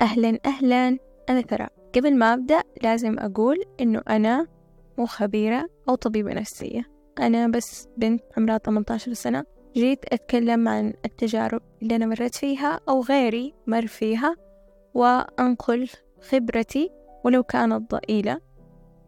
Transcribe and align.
أهلا 0.00 0.38
أهلا. 0.46 0.98
أنا 1.28 1.40
ثراء 1.40 1.72
قبل 1.94 2.16
ما 2.16 2.34
أبدأ 2.34 2.62
لازم 2.82 3.18
أقول 3.18 3.56
إنه 3.80 4.02
أنا 4.08 4.46
مو 4.98 5.06
خبيرة 5.06 5.68
أو 5.88 5.94
طبيبة 5.94 6.32
نفسية. 6.32 6.84
أنا 7.18 7.48
بس 7.48 7.88
بنت 7.96 8.22
عمرها 8.36 8.58
18 8.58 9.12
سنة. 9.12 9.44
جيت 9.74 10.04
أتكلم 10.12 10.68
عن 10.68 10.92
التجارب 11.04 11.62
اللي 11.82 11.96
أنا 11.96 12.06
مريت 12.06 12.34
فيها 12.34 12.80
أو 12.88 13.00
غيري 13.00 13.54
مر 13.66 13.86
فيها 13.86 14.36
وأنقل 14.94 15.88
خبرتي 16.20 16.90
ولو 17.24 17.42
كانت 17.42 17.94
ضئيلة. 17.94 18.40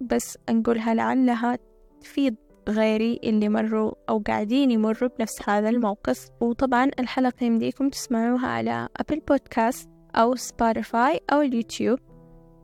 بس 0.00 0.38
أنقلها 0.48 0.94
لعلها 0.94 1.58
تفيد 2.00 2.36
غيري 2.68 3.20
اللي 3.24 3.48
مروا 3.48 3.92
أو 4.08 4.22
قاعدين 4.26 4.70
يمروا 4.70 5.10
بنفس 5.18 5.48
هذا 5.48 5.68
الموقف. 5.68 6.28
وطبعا 6.40 6.90
الحلقة 6.98 7.44
يمديكم 7.44 7.88
تسمعوها 7.88 8.46
على 8.46 8.88
Apple 8.96 9.20
Podcast 9.28 9.91
أو 10.16 10.34
Spotify 10.34 11.20
أو 11.32 11.40
اليوتيوب 11.40 11.98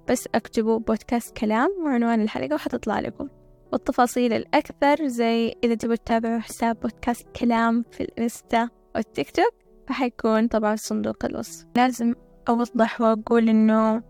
بس 0.09 0.29
اكتبوا 0.35 0.79
بودكاست 0.79 1.36
كلام 1.36 1.68
وعنوان 1.85 2.21
الحلقة 2.21 2.55
وحتطلع 2.55 3.00
لكم. 3.00 3.29
والتفاصيل 3.72 4.32
الأكثر 4.32 5.07
زي 5.07 5.55
إذا 5.64 5.75
تبوا 5.75 5.95
تتابعوا 5.95 6.39
حساب 6.39 6.81
بودكاست 6.81 7.27
كلام 7.36 7.85
في 7.91 8.03
الإنستا 8.03 8.69
والتيك 8.95 9.31
توك 9.31 9.55
فحيكون 9.89 10.46
طبعا 10.46 10.77
صندوق 10.77 11.25
الوصف. 11.25 11.67
لازم 11.77 12.14
أوضح 12.49 13.00
وأقول 13.00 13.49
إنه 13.49 14.03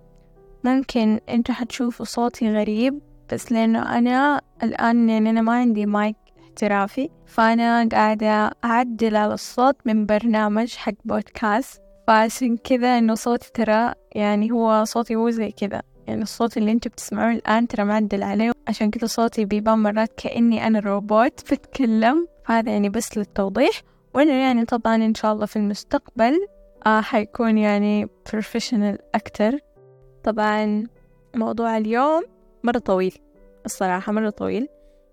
ممكن 0.65 1.21
أنتوا 1.29 1.55
حتشوفوا 1.55 2.07
صوتي 2.07 2.53
غريب 2.53 3.01
بس 3.33 3.53
لأنه 3.53 3.99
أنا 3.99 4.41
الآن 4.63 5.09
يعني 5.09 5.31
أنا 5.31 5.41
ما 5.43 5.53
عندي 5.53 5.87
مايك 5.87 6.17
احترافي 6.41 7.11
فأنا 7.27 7.89
قاعدة 7.93 8.51
أعدل 8.65 9.17
على 9.17 9.35
الصوت 9.35 9.77
من 9.85 10.07
برنامج 10.07 10.75
حق 10.75 10.93
بودكاست. 11.05 11.83
فعشان 12.09 12.57
كذا 12.57 12.99
إنه 12.99 13.15
صوتي 13.15 13.51
ترى 13.55 13.95
يعني 14.13 14.51
هو 14.51 14.85
صوتي 14.85 15.17
مو 15.17 15.31
زي 15.31 15.51
كذا 15.51 15.83
يعني 16.07 16.23
الصوت 16.23 16.57
اللي 16.57 16.73
أنتوا 16.73 16.91
بتسمعوه 16.93 17.33
الآن 17.33 17.69
ترى 17.69 17.85
معدل 17.85 18.23
عليه. 18.23 18.53
عشان 18.69 18.91
كذا 18.91 19.07
صوتي 19.07 19.45
بيبان 19.45 19.79
مرات 19.79 20.13
كأني 20.17 20.67
أنا 20.67 20.81
روبوت 20.81 21.41
بتكلم. 21.53 22.29
هذا 22.47 22.73
يعني 22.73 22.89
بس 22.89 23.19
للتوضيح. 23.19 23.83
وإنه 24.15 24.33
يعني 24.33 24.65
طبعا 24.65 24.97
إن 24.97 25.15
شاء 25.15 25.33
الله 25.33 25.47
في 25.47 25.57
المستقبل 25.57 26.47
آه 26.87 27.01
حيكون 27.01 27.59
يعني 27.59 28.09
professional 28.33 28.99
أكتر. 29.15 29.59
طبعا 30.25 30.87
موضوع 31.37 31.77
اليوم 31.77 32.23
مرة 32.65 32.79
طويل. 32.79 33.19
الصراحة 33.67 34.13
مرة 34.13 34.31
طويل. 34.31 34.69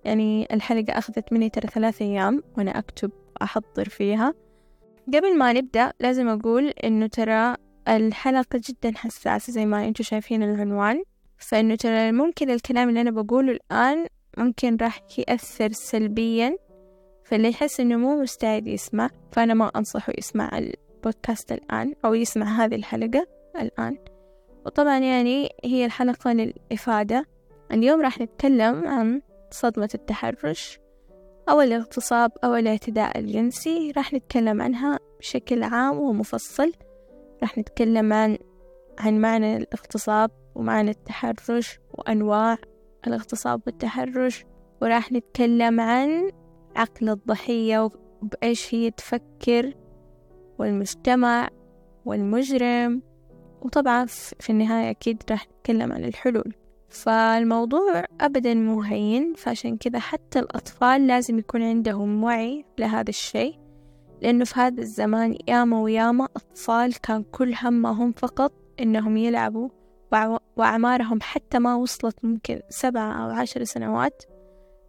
يعني 0.05 0.47
الحلقة 0.53 0.97
أخذت 0.97 1.33
مني 1.33 1.49
ترى 1.49 1.67
ثلاث 1.67 2.01
أيام 2.01 2.43
وأنا 2.57 2.79
أكتب 2.79 3.11
أحضر 3.41 3.89
فيها. 3.89 4.33
قبل 5.07 5.37
ما 5.37 5.53
نبدأ 5.53 5.93
لازم 5.99 6.27
أقول 6.27 6.67
إنه 6.67 7.07
ترى 7.07 7.55
الحلقة 7.87 8.61
جدا 8.69 8.97
حساسة 8.97 9.53
زي 9.53 9.65
ما 9.65 9.87
أنتوا 9.87 10.05
شايفين 10.05 10.43
العنوان 10.43 11.03
فإنه 11.37 11.75
ترى 11.75 12.11
ممكن 12.11 12.49
الكلام 12.49 12.89
اللي 12.89 13.01
أنا 13.01 13.11
بقوله 13.11 13.51
الآن 13.51 14.05
ممكن 14.37 14.77
راح 14.81 14.99
يأثر 15.17 15.71
سلبيا 15.71 16.57
فاللي 17.25 17.49
يحس 17.49 17.79
إنه 17.79 17.95
مو 17.95 18.21
مستعد 18.21 18.67
يسمع 18.67 19.09
فأنا 19.31 19.53
ما 19.53 19.71
أنصحه 19.75 20.13
يسمع 20.17 20.57
البودكاست 20.57 21.51
الآن 21.51 21.93
أو 22.05 22.13
يسمع 22.13 22.45
هذه 22.45 22.75
الحلقة 22.75 23.27
الآن. 23.61 23.97
وطبعا 24.65 24.99
يعني 24.99 25.49
هي 25.63 25.85
الحلقة 25.85 26.33
للإفادة. 26.33 27.25
اليوم 27.71 28.01
راح 28.01 28.19
نتكلم 28.19 28.87
عن 28.87 29.21
صدمة 29.51 29.89
التحرش. 29.95 30.79
أو 31.49 31.61
الاغتصاب 31.61 32.31
أو 32.43 32.55
الاعتداء 32.55 33.19
الجنسي 33.19 33.91
راح 33.97 34.13
نتكلم 34.13 34.61
عنها 34.61 34.99
بشكل 35.19 35.63
عام 35.63 35.99
ومفصل. 35.99 36.71
راح 37.41 37.57
نتكلم 37.57 38.13
عن 38.13 38.38
عن 38.99 39.21
معنى 39.21 39.57
الاغتصاب 39.57 40.31
ومعنى 40.55 40.91
التحرش 40.91 41.79
وأنواع 41.93 42.57
الاغتصاب 43.07 43.61
والتحرش. 43.66 44.45
وراح 44.81 45.11
نتكلم 45.11 45.79
عن 45.79 46.31
عقل 46.75 47.09
الضحية 47.09 47.89
وبإيش 48.22 48.75
هي 48.75 48.91
تفكر 48.91 49.73
والمجتمع 50.59 51.50
والمجرم. 52.06 53.01
وطبعا 53.62 54.06
في 54.39 54.50
النهاية 54.50 54.89
أكيد 54.89 55.23
راح 55.31 55.47
نتكلم 55.47 55.91
عن 55.94 56.03
الحلول. 56.06 56.53
فالموضوع 56.95 58.03
أبدا 58.22 58.53
مو 58.53 58.81
هين 58.81 59.33
فعشان 59.33 59.78
كذا 59.78 60.00
حتى 60.00 60.39
الأطفال 60.39 61.07
لازم 61.07 61.39
يكون 61.39 61.63
عندهم 61.63 62.23
وعي 62.23 62.66
لهذا 62.78 63.09
الشيء 63.09 63.59
لأنه 64.22 64.45
في 64.45 64.59
هذا 64.59 64.81
الزمان 64.81 65.38
ياما 65.47 65.81
وياما 65.81 66.28
أطفال 66.35 67.01
كان 67.01 67.23
كل 67.23 67.53
همهم 67.61 68.11
فقط 68.11 68.53
إنهم 68.79 69.17
يلعبوا 69.17 69.69
وأعمارهم 70.57 71.19
حتى 71.22 71.59
ما 71.59 71.75
وصلت 71.75 72.25
ممكن 72.25 72.61
سبعة 72.69 73.23
أو 73.23 73.29
عشر 73.29 73.63
سنوات 73.63 74.23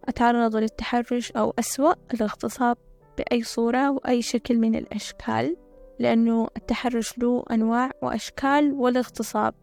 أتعرضوا 0.05 0.59
للتحرش 0.59 1.31
أو 1.31 1.53
أسوأ 1.59 1.93
الاغتصاب 2.13 2.77
بأي 3.17 3.43
صورة 3.43 3.91
وأي 3.91 4.21
شكل 4.21 4.57
من 4.57 4.75
الأشكال 4.75 5.57
لأنه 5.99 6.47
التحرش 6.57 7.17
له 7.17 7.43
أنواع 7.51 7.91
وأشكال 8.01 8.73
والاغتصاب. 8.73 9.53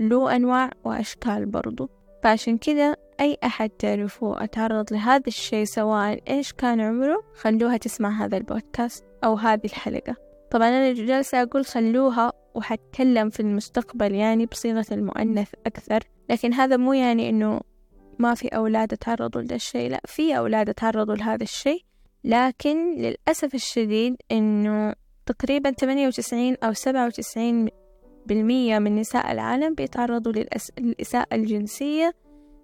له 0.00 0.36
أنواع 0.36 0.70
وأشكال 0.84 1.46
برضو. 1.46 1.90
فعشان 2.22 2.58
كذا 2.58 2.96
أي 3.20 3.38
أحد 3.44 3.70
تعرفوه 3.70 4.44
أتعرض 4.44 4.92
لهذا 4.92 5.26
الشيء 5.26 5.64
سواء 5.64 6.20
إيش 6.28 6.52
كان 6.52 6.80
عمره 6.80 7.22
خلوها 7.34 7.76
تسمع 7.76 8.24
هذا 8.24 8.36
البودكاست 8.36 9.04
أو 9.24 9.34
هذه 9.34 9.64
الحلقة. 9.64 10.16
طبعا 10.50 10.68
أنا 10.68 10.92
جالسة 10.92 11.42
أقول 11.42 11.64
خلوها 11.64 12.32
وحتكلم 12.54 13.30
في 13.30 13.40
المستقبل 13.40 14.14
يعني 14.14 14.46
بصيغة 14.46 14.86
المؤنث 14.92 15.48
أكثر 15.66 16.00
لكن 16.30 16.54
هذا 16.54 16.76
مو 16.76 16.92
يعني 16.92 17.28
إنه 17.28 17.60
ما 18.18 18.34
في 18.34 18.48
أولاد 18.48 18.88
تعرضوا 18.88 19.40
لهذا 19.42 19.54
الشيء 19.54 19.90
لا 19.90 20.00
في 20.06 20.38
أولاد 20.38 20.74
تعرضوا 20.74 21.14
لهذا 21.14 21.42
الشيء 21.42 21.84
لكن 22.24 22.94
للأسف 22.94 23.54
الشديد 23.54 24.16
إنه 24.32 24.94
تقريبا 25.26 25.70
98 25.70 26.56
أو 26.64 26.72
97 26.72 27.68
بالمية 28.26 28.78
من 28.78 28.96
نساء 28.96 29.32
العالم 29.32 29.74
بيتعرضوا. 29.74 30.32
للإساءة 30.78 31.34
الجنسية 31.34 32.14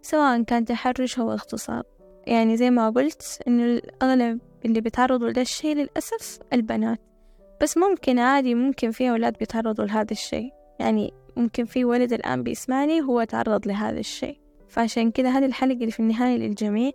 سواء 0.02 0.42
كان 0.42 0.64
تحرش 0.64 1.18
أو 1.18 1.32
اغتصاب. 1.32 1.84
يعني 2.26 2.56
زي 2.56 2.70
ما 2.70 2.90
قلت 2.90 3.42
إنه 3.48 3.64
الأغلب 3.64 4.40
اللي 4.64 4.80
بيتعرضوا 4.80 5.28
لهذا 5.28 5.42
الشيء 5.42 5.76
للأسف 5.76 6.38
البنات. 6.52 7.00
بس 7.62 7.76
ممكن 7.76 8.18
عادي 8.18 8.54
ممكن 8.54 8.90
في 8.90 9.10
أولاد 9.10 9.38
بيتعرضوا 9.38 9.84
لهذا 9.84 10.12
الشيء. 10.12 10.50
يعني 10.80 11.12
ممكن 11.36 11.64
في 11.64 11.84
ولد 11.84 12.12
الآن 12.12 12.42
بيسمعني 12.42 13.00
هو 13.00 13.24
تعرض 13.24 13.68
لهذا 13.68 13.98
الشيء. 13.98 14.38
فعشان 14.68 15.10
كذا 15.10 15.30
هذه 15.30 15.44
الحلقة 15.44 15.78
اللي 15.78 15.90
في 15.90 16.00
النهاية 16.00 16.36
للجميع. 16.36 16.90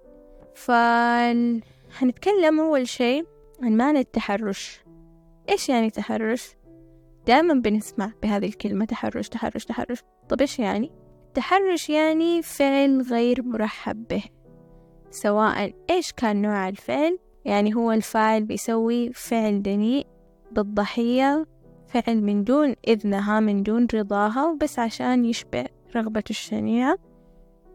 فهنتكلم 0.55 2.59
أول 2.59 2.87
شيء 2.87 3.25
عن 3.61 3.77
معنى 3.77 3.99
التحرش. 3.99 4.83
إيش 5.49 5.69
يعني 5.69 5.89
تحرش؟ 5.89 6.55
دائما 7.27 7.53
بنسمع 7.53 8.11
بهذه 8.23 8.45
الكلمة 8.45 8.85
تحرش 8.85 9.29
تحرش 9.29 9.65
تحرش. 9.65 10.03
طب 10.29 10.41
إيش 10.41 10.59
يعني؟ 10.59 10.91
التحرش 11.27 11.89
يعني 11.89 12.41
فعل 12.41 13.01
غير 13.01 13.43
مرحب 13.43 14.07
به. 14.07 14.23
سواء 15.11 15.73
إيش 15.89 16.11
كان 16.11 16.41
نوع 16.41 16.69
الفعل؟ 16.69 17.19
يعني 17.45 17.75
هو 17.75 17.91
الفاعل 17.91 18.43
بيسوي 18.43 19.13
فعل 19.13 19.61
دنيء 19.61 20.07
بالضحية 20.51 21.45
فعل 21.87 22.21
من 22.21 22.43
دون 22.43 22.75
إذنها 22.87 23.39
من 23.39 23.63
دون 23.63 23.87
رضاها 23.93 24.57
بس 24.61 24.79
عشان 24.79 25.25
يشبع 25.25 25.65
رغبته 25.95 26.29
الشنيعة. 26.29 26.97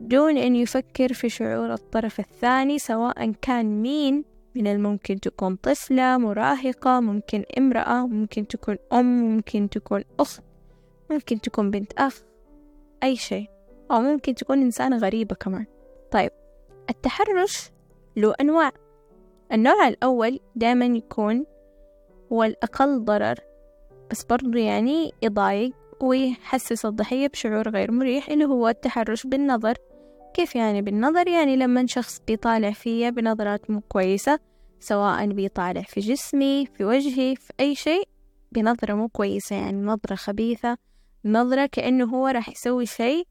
دون 0.01 0.37
أن 0.37 0.57
يفكر 0.57 1.13
في 1.13 1.29
شعور 1.29 1.73
الطرف 1.73 2.21
الثاني 2.21 2.79
سواء 2.79 3.33
كان 3.43 3.83
مين؟ 3.83 4.25
من 4.59 4.67
الممكن 4.67 5.21
تكون 5.21 5.57
طفلة 5.57 6.19
مراهقة 6.19 7.01
ممكن 7.01 7.45
امرأة 7.59 8.07
ممكن 8.07 8.47
تكون 8.47 8.77
أم 8.93 9.35
ممكن 9.35 9.69
تكون 9.69 10.05
أخت 10.21 10.43
ممكن 11.11 11.41
تكون 11.41 11.71
بنت 11.71 11.93
أخ 11.93 12.23
أي 13.03 13.17
شيء. 13.17 13.51
أو 13.91 14.01
ممكن 14.01 14.35
تكون 14.35 14.61
إنسانة 14.61 14.97
غريبة 14.97 15.35
كمان. 15.35 15.67
طيب 16.11 16.31
التحرش 16.91 17.71
له 18.17 18.35
أنواع. 18.41 18.73
النوع 19.53 19.89
الأول 19.89 20.41
دائما 20.57 20.85
يكون 20.85 21.47
هو 22.33 22.45
الأقل 22.45 23.05
ضرر 23.05 23.35
بس 24.11 24.25
برضو 24.25 24.59
يعني 24.59 25.13
يضايق 25.23 25.73
ويحسس 26.01 26.87
الضحية 26.87 27.27
بشعور 27.27 27.69
غير 27.69 27.93
مريح 27.93 28.29
اللي 28.29 28.45
هو 28.45 28.69
التحرش 28.69 29.27
بالنظر. 29.27 29.75
كيف 30.35 30.57
يعني 30.57 30.83
بالنظر؟ 30.83 31.29
يعني 31.29 31.57
لما 31.57 31.87
شخص 31.87 32.23
بيطالع 32.27 32.71
فيا 32.71 33.11
بنظرات 33.11 33.71
مو 33.71 33.81
كويسة 33.81 34.39
سواء 34.81 35.27
بيطالع 35.27 35.83
في 35.83 36.01
جسمي 36.01 36.67
في 36.67 36.85
وجهي 36.85 37.37
في 37.37 37.53
أي 37.61 37.75
شيء 37.75 38.09
بنظرة 38.53 38.95
مو 38.95 39.09
كويسة 39.09 39.57
يعني 39.57 39.83
نظرة 39.83 40.15
خبيثة 40.15 40.77
نظرة 41.25 41.67
كأنه 41.67 42.05
هو 42.05 42.27
راح 42.27 42.49
يسوي 42.49 42.87
شيء 42.87 43.27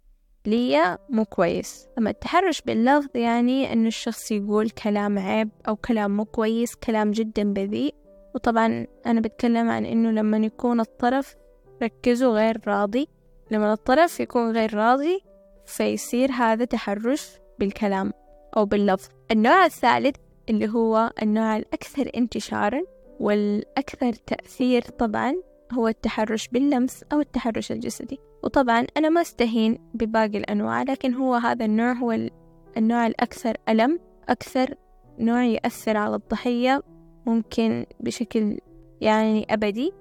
ليا 0.45 0.97
مو 1.09 1.25
كويس. 1.25 1.87
أما 1.97 2.09
التحرش 2.09 2.61
باللفظ 2.61 3.09
يعني 3.15 3.73
أنه 3.73 3.87
الشخص 3.87 4.31
يقول 4.31 4.69
كلام 4.69 5.19
عيب 5.19 5.49
أو 5.67 5.75
كلام 5.75 6.17
مو 6.17 6.25
كويس 6.25 6.75
كلام 6.75 7.11
جدا 7.11 7.53
بذيء. 7.53 7.95
وطبعا 8.35 8.87
أنا 9.05 9.21
بتكلم 9.21 9.69
عن 9.69 9.85
أنه 9.85 10.11
لما 10.11 10.37
يكون 10.37 10.79
الطرف 10.79 11.35
ركزوا 11.83 12.33
غير 12.33 12.61
راضي 12.67 13.07
لما 13.51 13.73
الطرف 13.73 14.19
يكون 14.19 14.51
غير 14.51 14.73
راضي 14.73 15.19
فيصير 15.65 16.31
هذا 16.31 16.65
تحرش 16.65 17.29
بالكلام 17.59 18.13
أو 18.57 18.65
باللفظ. 18.65 19.09
النوع 19.31 19.65
الثالث 19.65 20.15
اللي 20.49 20.69
هو 20.69 21.11
النوع 21.21 21.57
الأكثر 21.57 22.11
انتشارا 22.17 22.81
والأكثر 23.19 24.13
تأثير 24.13 24.81
طبعا 24.81 25.35
هو 25.73 25.87
التحرش 25.87 26.47
باللمس 26.47 27.03
أو 27.13 27.19
التحرش 27.19 27.71
الجسدي. 27.71 28.19
وطبعا 28.43 28.87
أنا 28.97 29.09
ما 29.09 29.21
أستهين 29.21 29.77
بباقي 29.93 30.37
الأنواع 30.37 30.83
لكن 30.83 31.13
هو 31.13 31.35
هذا 31.35 31.65
النوع 31.65 31.93
هو 31.93 32.29
النوع 32.77 33.07
الأكثر 33.07 33.57
ألم 33.69 33.99
أكثر 34.29 34.75
نوع 35.19 35.43
يأثر 35.43 35.97
على 35.97 36.15
الضحية 36.15 36.83
ممكن 37.25 37.85
بشكل 37.99 38.59
يعني 39.01 39.47
أبدي 39.49 39.91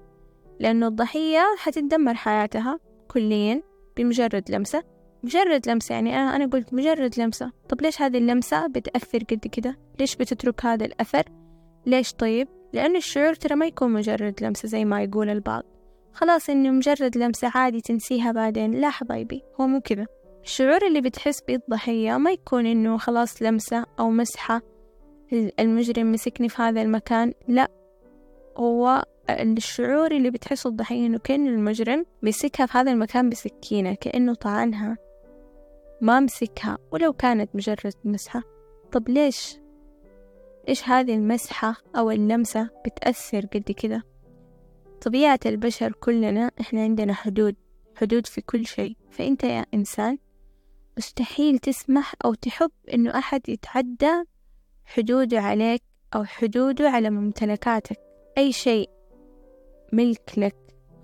لأنه 0.61 0.87
الضحية 0.87 1.43
حتتدمر 1.59 2.15
حياتها 2.15 2.79
كليا 3.09 3.63
بمجرد 3.97 4.51
لمسة. 4.51 4.83
مجرد 5.27 5.69
لمسة 5.69 5.95
يعني 5.95 6.17
أنا 6.17 6.37
أنا 6.37 6.47
قلت 6.47 6.75
مجرد 6.75 7.21
لمسة. 7.21 7.53
طب 7.69 7.83
ليش 7.83 8.03
هذه 8.03 8.19
اللمسة 8.19 8.67
بتأثر 8.67 9.19
قد 9.19 9.47
كده؟ 9.47 9.79
ليش 10.01 10.17
بتترك 10.17 10.67
هذا 10.67 10.85
الأثر؟ 10.85 11.23
ليش 11.87 12.13
طيب؟ 12.13 12.49
لأن 12.73 12.97
الشعور 12.97 13.35
ترى 13.35 13.55
ما 13.55 13.67
يكون 13.67 13.93
مجرد 13.93 14.43
لمسة 14.43 14.69
زي 14.69 14.85
ما 14.85 15.03
يقول 15.03 15.29
البعض. 15.31 15.63
خلاص 16.13 16.51
إنه 16.51 16.71
مجرد 16.71 17.19
لمسة 17.19 17.51
عادي 17.55 17.81
تنسيها 17.81 18.33
بعدين. 18.33 18.71
لا 18.71 18.91
حبايبي 18.91 19.43
هو 19.61 19.67
مو 19.67 19.81
كذا 19.81 20.07
الشعور 20.45 20.87
اللي 20.87 21.01
بتحس 21.01 21.41
بيه 21.41 21.57
الضحية 21.57 22.17
ما 22.17 22.31
يكون 22.31 22.67
إنه 22.67 22.99
خلاص 22.99 23.43
لمسة 23.43 23.85
أو 24.01 24.11
مسحة 24.11 24.63
المجرم 25.61 26.13
مسكني 26.13 26.49
في 26.49 26.63
هذا 26.63 26.83
المكان. 26.83 27.33
لا 27.49 27.69
هو 28.57 29.05
الشعور 29.31 30.11
اللي 30.13 30.31
بتحسه 30.31 30.71
الضحية 30.71 31.07
إنه 31.07 31.19
كأن 31.19 31.47
المجرم 31.47 32.07
مسكها 32.23 32.67
في 32.67 32.79
هذا 32.79 32.93
المكان 32.93 33.29
بسكينة 33.29 33.95
كأنه 33.95 34.35
طعنها. 34.35 35.06
ما 36.01 36.21
مسكها 36.21 36.79
ولو 36.93 37.13
كانت 37.13 37.57
مجرد 37.57 37.95
مسحة. 38.05 38.43
طب 38.93 39.09
ليش؟ 39.09 39.59
إيش 40.69 40.89
هذه 40.89 41.15
المسحة 41.15 41.77
أو 41.97 42.11
اللمسة 42.11 42.71
بتأثر 42.87 43.47
قد 43.47 43.73
كده؟ 43.73 44.03
طبيعة 45.01 45.41
البشر 45.47 45.93
كلنا 45.93 46.51
إحنا 46.61 46.83
عندنا 46.83 47.13
حدود 47.13 47.57
حدود 47.97 48.27
في 48.27 48.41
كل 48.41 48.67
شيء. 48.67 48.97
فأنت 49.11 49.45
يا 49.45 49.67
إنسان 49.75 50.19
مستحيل 50.99 51.59
تسمح 51.59 52.15
أو 52.25 52.35
تحب 52.35 52.71
إنه 52.95 53.19
أحد 53.19 53.49
يتعدى 53.49 54.25
حدوده 54.85 55.41
عليك 55.41 55.83
أو 56.15 56.25
حدوده 56.25 56.91
على 56.91 57.11
ممتلكاتك. 57.11 57.99
أي 58.39 58.53
شيء 58.53 58.91
ملك 59.93 60.33
لك 60.37 60.57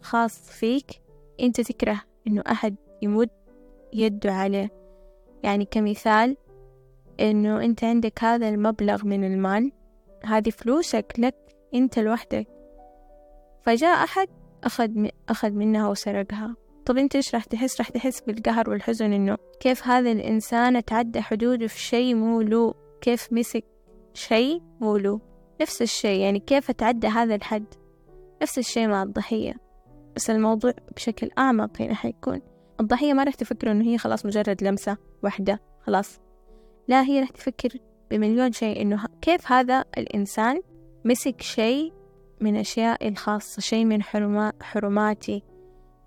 خاص 0.02 0.50
فيك 0.50 1.02
أنت 1.40 1.60
تكره 1.60 2.02
إنه 2.26 2.42
أحد 2.50 2.76
يمد 3.02 3.30
يده 3.92 4.32
عليه. 4.32 4.81
يعني 5.42 5.64
كمثال 5.64 6.36
إنه 7.20 7.64
أنت 7.64 7.84
عندك 7.84 8.24
هذا 8.24 8.48
المبلغ 8.48 9.06
من 9.06 9.24
المال 9.24 9.72
هذه 10.24 10.50
فلوسك 10.50 11.14
لك 11.18 11.34
أنت 11.74 11.98
لوحدك. 11.98 12.46
فجاء 13.62 14.04
أحد 14.04 14.28
أخذ 14.64 15.08
أخذ 15.28 15.50
منها 15.50 15.88
وسرقها. 15.88 16.56
طب 16.86 16.98
أنت 16.98 17.16
إيش 17.16 17.34
راح 17.34 17.44
تحس؟ 17.44 17.80
راح 17.80 17.88
تحس 17.88 18.20
بالقهر 18.20 18.70
والحزن 18.70 19.12
إنه 19.12 19.36
كيف 19.60 19.86
هذا 19.86 20.12
الإنسان 20.12 20.84
تعدى 20.84 21.20
حدوده 21.20 21.66
في 21.66 21.80
شيء 21.80 22.14
مو 22.14 22.40
له 22.40 22.74
كيف 23.00 23.32
مسك 23.32 23.64
شيء 24.14 24.62
مو 24.80 24.96
له. 24.96 25.20
نفس 25.60 25.82
الشيء 25.82 26.20
يعني 26.20 26.40
كيف 26.40 26.70
أتعدى 26.70 27.06
هذا 27.06 27.34
الحد. 27.34 27.74
نفس 28.42 28.58
الشيء 28.58 28.88
مع 28.88 29.02
الضحية. 29.02 29.54
بس 30.16 30.30
الموضوع 30.30 30.72
بشكل 30.96 31.30
أعمق 31.38 31.82
هنا 31.82 31.94
حيكون. 31.94 32.40
الضحية 32.80 33.12
ما 33.12 33.24
راح 33.24 33.34
تفكر 33.34 33.70
إنه 33.70 33.84
هي 33.84 33.98
خلاص 33.98 34.26
مجرد 34.26 34.64
لمسة 34.64 34.96
واحدة 35.22 35.60
خلاص. 35.86 36.20
لا 36.88 37.02
هي 37.02 37.20
راح 37.20 37.30
تفكر 37.30 37.68
بمليون 38.10 38.52
شيء 38.52 38.82
إنه 38.82 39.04
كيف 39.20 39.52
هذا 39.52 39.84
الإنسان 39.98 40.60
مسك 41.04 41.42
شيء 41.42 41.92
من 42.40 42.56
أشيائي 42.56 43.08
الخاصة 43.08 43.60
شيء 43.60 43.84
من 43.84 44.02
حرما 44.02 44.52
حرماتي 44.62 45.42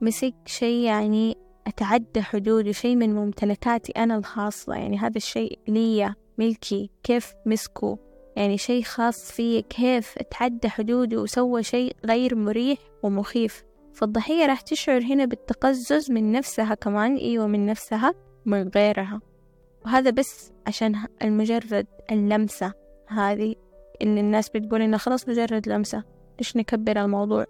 مسك 0.02 0.34
شيء 0.46 0.84
يعني 0.84 1.38
أتعدى 1.68 2.22
حدوده 2.22 2.72
شيء 2.72 2.96
من 2.96 3.16
ممتلكاتي 3.16 3.92
أنا 3.92 4.16
الخاصة. 4.16 4.74
يعني 4.74 4.98
هذا 4.98 5.18
الشيء 5.18 5.60
لي 5.68 6.14
ملكي 6.38 6.90
كيف 7.04 7.34
مسكه؟ 7.46 7.98
يعني 8.36 8.58
شيء 8.58 8.84
خاص 8.84 9.32
فيه 9.32 9.62
كيف 9.62 10.18
أتعدى 10.18 10.70
حدوده 10.70 11.22
وسوى 11.22 11.64
شيء 11.64 11.96
غير 12.06 12.36
مريح 12.36 12.80
ومخيف؟ 13.04 13.65
فالضحية 13.95 14.45
راح 14.45 14.62
تشعر 14.62 15.01
هنا 15.01 15.25
بالتقزز 15.25 16.12
من 16.12 16.31
نفسها 16.31 16.74
كمان 16.75 17.15
أيوة 17.15 17.47
من 17.47 17.65
نفسها 17.65 18.13
من 18.45 18.68
غيرها. 18.68 19.21
وهذا 19.86 20.09
بس 20.09 20.51
عشان 20.68 20.95
المجرد 21.21 21.88
اللمسة 22.12 22.74
هذه 23.07 23.56
اللي 24.01 24.19
الناس 24.19 24.50
بتقول 24.50 24.81
إنها 24.81 24.97
خلاص 24.97 25.30
مجرد 25.30 25.69
لمسة. 25.69 26.03
ليش 26.39 26.57
نكبر 26.57 27.01
الموضوع؟ 27.01 27.45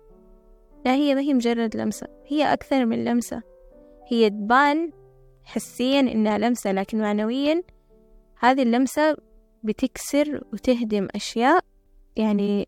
لا 0.86 0.94
هي 0.94 1.16
ما 1.16 1.22
هي 1.22 1.34
مجرد 1.34 1.76
لمسة 1.76 2.08
هي 2.28 2.54
أكثر 2.54 2.86
من 2.86 3.06
لمسة. 3.06 3.42
هي 4.08 4.30
تبان 4.30 4.92
حسيا 5.44 6.00
إنها 6.00 6.38
لمسة 6.38 6.72
لكن 6.72 6.98
معنويا 6.98 7.64
هذه 8.40 8.62
اللمسة 8.62 9.18
بتكسر 9.64 10.44
وتهدم 10.54 11.08
أشياء 11.16 11.64
يعني 12.16 12.68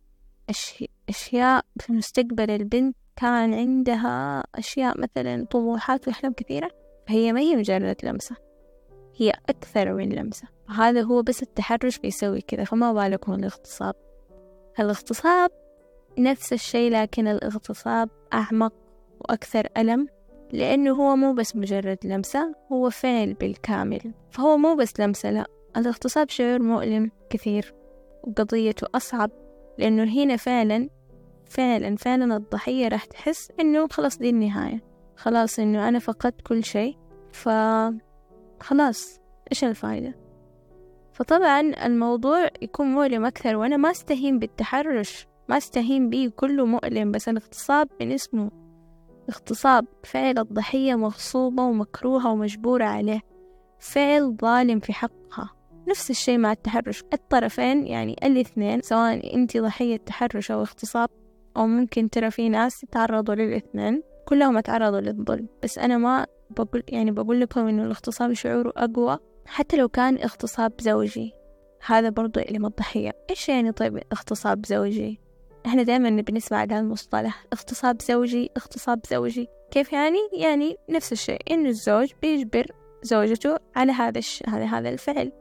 أشياء 1.10 1.66
في 1.80 1.94
مستقبل 1.94 2.52
البنت 2.52 2.97
كان 3.18 3.54
عندها 3.54 4.44
أشياء 4.56 5.02
مثلا 5.02 5.46
طموحات 5.46 6.08
وأحلام 6.08 6.34
كثيرة 6.34 6.70
فهي 7.08 7.34
ما 7.34 7.40
هي 7.40 7.56
مجرد 7.56 7.96
لمسة 8.04 8.36
هي 9.18 9.34
أكثر 9.50 9.94
من 9.94 10.10
لمسة. 10.10 10.48
هذا 10.70 11.02
هو 11.02 11.22
بس 11.22 11.44
التحرش 11.44 12.00
بيسوي 12.00 12.42
كذا 12.42 12.64
فما 12.64 12.94
بالكم 12.94 13.34
الاغتصاب. 13.34 13.96
الاغتصاب 14.80 15.50
نفس 16.20 16.54
الشيء 16.54 16.92
لكن 16.92 17.28
الاغتصاب 17.28 18.10
أعمق 18.34 18.74
وأكثر 19.20 19.68
ألم 19.78 20.08
لأنه 20.54 20.92
هو 20.92 21.16
مو 21.16 21.34
بس 21.34 21.56
مجرد 21.56 21.98
لمسة 22.04 22.56
هو 22.72 22.90
فعل 22.90 23.34
بالكامل. 23.34 24.14
فهو 24.32 24.58
مو 24.58 24.76
بس 24.76 25.00
لمسة 25.00 25.32
لا. 25.32 25.46
الاغتصاب 25.78 26.30
شعور 26.30 26.62
مؤلم 26.62 27.12
كثير 27.30 27.74
وقضيته 28.24 28.88
أصعب 28.96 29.32
لأنه 29.78 30.04
هنا 30.04 30.36
فعلا 30.36 30.90
فعلا 31.50 31.96
فعلا 31.96 32.36
الضحية 32.38 32.88
راح 32.88 33.06
تحس 33.06 33.52
إنه 33.60 33.88
خلاص 33.88 34.18
دي 34.18 34.30
النهاية. 34.30 34.84
خلاص 35.16 35.60
إنه 35.60 35.88
أنا 35.88 36.00
فقدت 36.00 36.42
كل 36.42 36.64
شيء 36.64 36.98
فخلاص 37.32 39.20
إيش 39.52 39.64
الفايدة؟ 39.64 40.16
فطبعا 41.14 41.60
الموضوع 41.86 42.48
يكون 42.62 42.88
مؤلم 42.88 43.26
أكثر 43.26 43.56
وأنا 43.56 43.78
ما 43.78 43.92
أستهين 43.92 44.40
بالتحرش 44.40 45.28
ما 45.50 45.58
أستهين 45.58 46.10
بيه 46.10 46.30
كله 46.30 46.66
مؤلم 46.66 47.12
بس 47.12 47.30
الاغتصاب 47.30 47.90
من 48.02 48.12
اسمه. 48.12 48.52
اغتصاب 49.30 49.86
فعل 50.04 50.40
الضحية 50.40 50.96
مغصوبة 50.96 51.64
ومكروهة 51.64 52.32
ومجبورة 52.32 52.86
عليه. 52.86 53.22
فعل 53.80 54.38
ظالم 54.42 54.80
في 54.80 54.94
حقها. 54.94 55.50
نفس 55.88 56.12
الشيء 56.12 56.38
مع 56.38 56.52
التحرش. 56.52 57.04
الطرفين 57.14 57.88
يعني 57.88 58.16
الاثنين 58.24 58.82
سواء 58.82 59.36
انت 59.36 59.58
ضحية 59.58 59.98
تحرش 59.98 60.52
أو 60.52 60.62
اغتصاب 60.62 61.10
أو 61.58 61.68
ممكن 61.68 62.10
ترى 62.10 62.32
في 62.32 62.50
ناس 62.50 62.86
تعرضوا 62.92 63.36
للاثنين 63.36 64.04
كلهم 64.26 64.60
تعرضوا 64.60 65.00
للظلم. 65.00 65.48
بس 65.64 65.80
أنا 65.80 65.98
ما 65.98 66.26
بقول 66.50 66.84
يعني 66.88 67.12
بقول 67.12 67.42
لكم 67.42 67.68
إنه 67.68 67.84
الاغتصاب 67.84 68.34
شعوره 68.34 68.74
أقوى 68.78 69.20
حتى 69.46 69.78
لو 69.78 69.90
كان 69.90 70.18
اغتصاب 70.18 70.74
زوجي. 70.80 71.34
هذا 71.86 72.10
برضو 72.10 72.40
يألم 72.40 72.66
الضحية. 72.66 73.12
إيش 73.30 73.50
يعني 73.50 73.72
طيب 73.72 74.00
اغتصاب 74.12 74.66
زوجي؟ 74.66 75.20
إحنا 75.66 75.84
دائما 75.84 76.10
بنسمع 76.22 76.64
هذا 76.64 76.80
المصطلح. 76.80 77.46
اغتصاب 77.54 78.02
زوجي 78.02 78.52
اغتصاب 78.58 79.00
زوجي. 79.10 79.48
كيف 79.72 79.94
يعني؟ 79.94 80.20
يعني 80.34 80.76
نفس 80.90 81.12
الشيء 81.12 81.42
إنه 81.52 81.70
الزوج 81.70 82.12
بيجبر 82.22 82.66
زوجته 83.04 83.58
على 83.76 83.92
هذا 83.92 84.18
الش... 84.18 84.44
هذا 84.48 84.66
هذا 84.66 84.90
الفعل. 84.90 85.32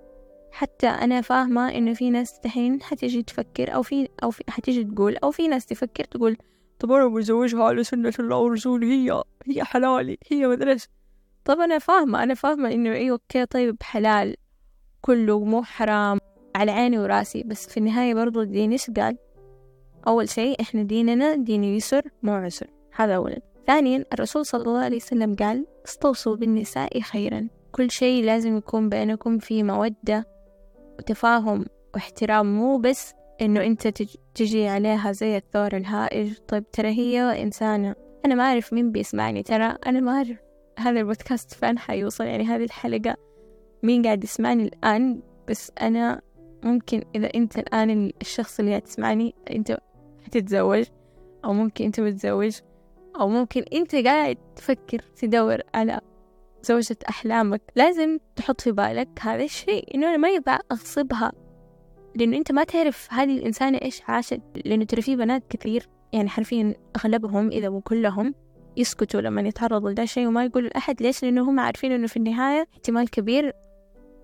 حتى 0.56 0.86
أنا 0.86 1.20
فاهمة 1.20 1.68
إنه 1.68 1.94
في 1.94 2.10
ناس 2.10 2.40
دحين 2.44 2.82
حتيجي 2.82 3.22
تفكر 3.22 3.74
أو 3.74 3.82
في 3.82 4.08
أو 4.22 4.30
في 4.30 4.44
حتيجي 4.48 4.84
تقول 4.84 5.16
أو 5.16 5.30
في 5.30 5.48
ناس 5.48 5.66
تفكر 5.66 6.04
تقول 6.04 6.36
طب 6.78 6.92
أنا 6.92 7.06
بزوجها 7.06 7.64
على 7.64 7.84
سنة 7.84 8.12
الله 8.18 8.38
ورسوله 8.38 8.86
هي 8.86 9.22
هي 9.46 9.64
حلالي 9.64 10.18
هي 10.30 10.46
مدرس 10.46 10.88
طب 11.44 11.60
أنا 11.60 11.78
فاهمة 11.78 12.22
أنا 12.22 12.34
فاهمة 12.34 12.72
إنه 12.72 12.92
أيوة 12.92 13.12
أوكي 13.12 13.46
طيب 13.46 13.76
حلال 13.82 14.36
كله 15.00 15.44
مو 15.44 15.62
حرام 15.62 16.18
على 16.56 16.72
عيني 16.72 16.98
وراسي. 16.98 17.42
بس 17.42 17.68
في 17.68 17.76
النهاية 17.76 18.14
برضو 18.14 18.42
الدين 18.42 18.72
إيش 18.72 18.90
قال؟ 18.90 19.16
أول 20.06 20.28
شيء 20.28 20.60
إحنا 20.60 20.82
ديننا 20.82 21.34
دين 21.34 21.64
يسر 21.64 22.02
مو 22.22 22.32
عسر. 22.32 22.66
هذا 22.92 23.16
أولا. 23.16 23.40
ثانيا 23.66 24.04
الرسول 24.12 24.46
صلى 24.46 24.62
الله 24.62 24.80
عليه 24.80 24.96
وسلم 24.96 25.34
قال 25.34 25.66
استوصوا 25.86 26.36
بالنساء 26.36 27.00
خيرا. 27.00 27.48
كل 27.72 27.90
شيء 27.90 28.24
لازم 28.24 28.56
يكون 28.56 28.88
بينكم 28.88 29.38
في 29.38 29.62
مودة. 29.62 30.35
وتفاهم 30.98 31.64
واحترام 31.94 32.56
مو 32.56 32.78
بس 32.78 33.14
إنه 33.40 33.66
أنت 33.66 33.88
تجي 34.34 34.68
عليها 34.68 35.12
زي 35.12 35.36
الثور 35.36 35.76
الهائج 35.76 36.34
طيب 36.48 36.70
ترى 36.70 36.88
هي 36.88 37.42
إنسانة. 37.42 37.94
أنا 38.24 38.34
ما 38.34 38.44
أعرف 38.44 38.72
مين 38.72 38.92
بيسمعني. 38.92 39.42
ترى 39.42 39.76
أنا 39.86 40.00
ما 40.00 40.12
أعرف 40.12 40.36
هذا 40.78 41.00
البودكاست 41.00 41.54
فين 41.54 41.78
حيوصل؟ 41.78 42.24
يعني 42.24 42.44
هذه 42.44 42.64
الحلقة 42.64 43.16
مين 43.82 44.02
قاعد 44.02 44.24
يسمعني 44.24 44.64
الآن؟ 44.64 45.22
بس 45.48 45.72
أنا 45.80 46.20
ممكن 46.64 47.02
إذا 47.14 47.30
أنت 47.34 47.58
الآن 47.58 48.12
الشخص 48.20 48.58
اللي 48.58 48.70
قاعد 48.70 48.82
تسمعني 48.82 49.34
أنت 49.50 49.78
حتتزوج 50.24 50.84
أو 51.44 51.52
ممكن 51.52 51.84
أنت 51.84 52.00
متزوج 52.00 52.58
أو 53.20 53.28
ممكن 53.28 53.64
أنت 53.72 53.94
قاعد 53.94 54.36
تفكر 54.56 54.98
تدور 55.16 55.58
على 55.74 56.00
زوجة 56.66 56.96
أحلامك 57.08 57.62
لازم 57.76 58.18
تحط 58.36 58.60
في 58.60 58.72
بالك 58.72 59.08
هذا 59.20 59.44
الشيء 59.44 59.94
إنه 59.94 60.08
أنا 60.08 60.16
ما 60.16 60.28
يبغى 60.28 60.58
أغصبها. 60.72 61.32
لأنه 62.14 62.36
أنت 62.36 62.52
ما 62.52 62.64
تعرف 62.64 63.08
هذه 63.10 63.38
الإنسانة 63.38 63.78
إيش 63.82 64.02
عاشت 64.08 64.40
لأنه 64.64 64.84
ترى 64.84 65.02
في 65.02 65.16
بنات 65.16 65.42
كثير 65.50 65.88
يعني 66.12 66.28
حرفيا 66.28 66.74
أغلبهم 66.96 67.48
إذا 67.48 67.68
مو 67.68 67.80
كلهم 67.80 68.34
يسكتوا 68.76 69.20
لما 69.20 69.42
يتعرضوا 69.42 69.90
لده 69.90 70.02
الشيء 70.02 70.26
وما 70.26 70.44
يقولوا 70.44 70.68
لأحد. 70.68 71.02
ليش؟ 71.02 71.22
لأنه 71.22 71.50
هم 71.50 71.60
عارفين 71.60 71.92
إنه 71.92 72.06
في 72.06 72.16
النهاية 72.16 72.68
احتمال 72.72 73.10
كبير 73.10 73.52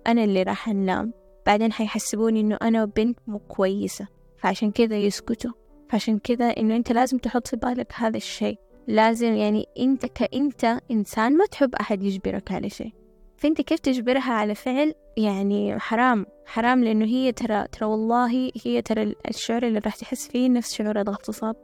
أنا 0.07 0.23
اللي 0.23 0.43
راح 0.43 0.69
أنام. 0.69 1.13
بعدين 1.45 1.71
حيحسبوني 1.71 2.39
إنه 2.39 2.57
أنا 2.61 2.85
بنت 2.85 3.19
مو 3.27 3.39
كويسة. 3.39 4.07
فعشان 4.37 4.71
كذا 4.71 4.97
يسكتوا. 4.97 5.51
فعشان 5.89 6.19
كذا 6.19 6.45
إنه 6.45 6.75
أنت 6.75 6.91
لازم 6.91 7.17
تحط 7.17 7.47
في 7.47 7.55
بالك 7.55 7.93
هذا 7.95 8.17
الشيء. 8.17 8.57
لازم 8.87 9.33
يعني 9.33 9.65
أنت 9.79 10.05
كأنت 10.05 10.79
إنسان 10.91 11.37
ما 11.37 11.45
تحب 11.45 11.75
أحد 11.75 12.03
يجبرك 12.03 12.51
على 12.51 12.69
شيء. 12.69 12.93
فأنت 13.37 13.61
كيف 13.61 13.79
تجبرها 13.79 14.33
على 14.33 14.55
فعل؟ 14.55 14.93
يعني 15.17 15.79
حرام 15.79 16.25
حرام 16.45 16.83
لأنه 16.83 17.05
هي 17.05 17.31
ترى 17.31 17.67
ترى 17.67 17.85
والله 17.85 18.51
هي 18.65 18.81
ترى 18.81 19.15
الشعور 19.29 19.63
اللي 19.63 19.79
راح 19.79 19.95
تحس 19.95 20.27
فيه 20.27 20.49
نفس 20.49 20.73
شعور 20.73 21.01
الاغتصاب 21.01 21.55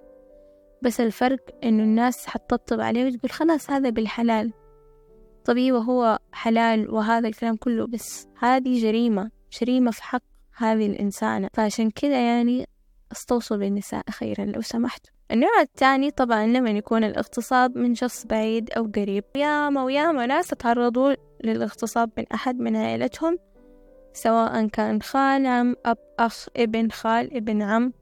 بس 0.81 1.01
الفرق 1.01 1.39
إنه 1.63 1.83
الناس 1.83 2.27
حتطبطب 2.27 2.81
عليه 2.81 3.05
وتقول 3.05 3.31
خلاص 3.31 3.69
هذا 3.69 3.89
بالحلال. 3.89 4.53
طبيعي 5.45 5.71
وهو 5.71 6.19
حلال 6.31 6.93
وهذا 6.93 7.27
الكلام 7.27 7.55
كله 7.55 7.87
بس 7.87 8.27
هذه 8.39 8.81
جريمة 8.81 9.31
جريمة 9.61 9.91
في 9.91 10.03
حق 10.03 10.23
هذه 10.57 10.87
الإنسانة. 10.87 11.49
فعشان 11.53 11.91
كذا 11.91 12.25
يعني 12.25 12.67
استوصوا 13.11 13.57
بالنساء 13.57 14.03
خيرا 14.09 14.45
لو 14.45 14.61
سمحتوا 14.61 15.18
النوع 15.31 15.61
الثاني 15.61 16.11
طبعا 16.11 16.45
لما 16.45 16.69
يكون 16.69 17.03
الاغتصاب 17.03 17.77
من 17.77 17.95
شخص 17.95 18.25
بعيد 18.25 18.69
أو 18.71 18.91
قريب. 18.95 19.23
ياما 19.35 19.83
وياما 19.83 20.25
ناس 20.25 20.47
تعرضوا 20.47 21.13
للاغتصاب 21.43 22.11
من 22.17 22.25
أحد 22.33 22.59
من 22.59 22.75
عائلتهم 22.75 23.39
سواء 24.13 24.67
كان 24.67 25.01
خال 25.01 25.45
عم 25.45 25.75
أب 25.85 25.97
أخ 26.19 26.47
ابن 26.57 26.89
خال 26.89 27.35
ابن 27.35 27.61
عم 27.61 27.93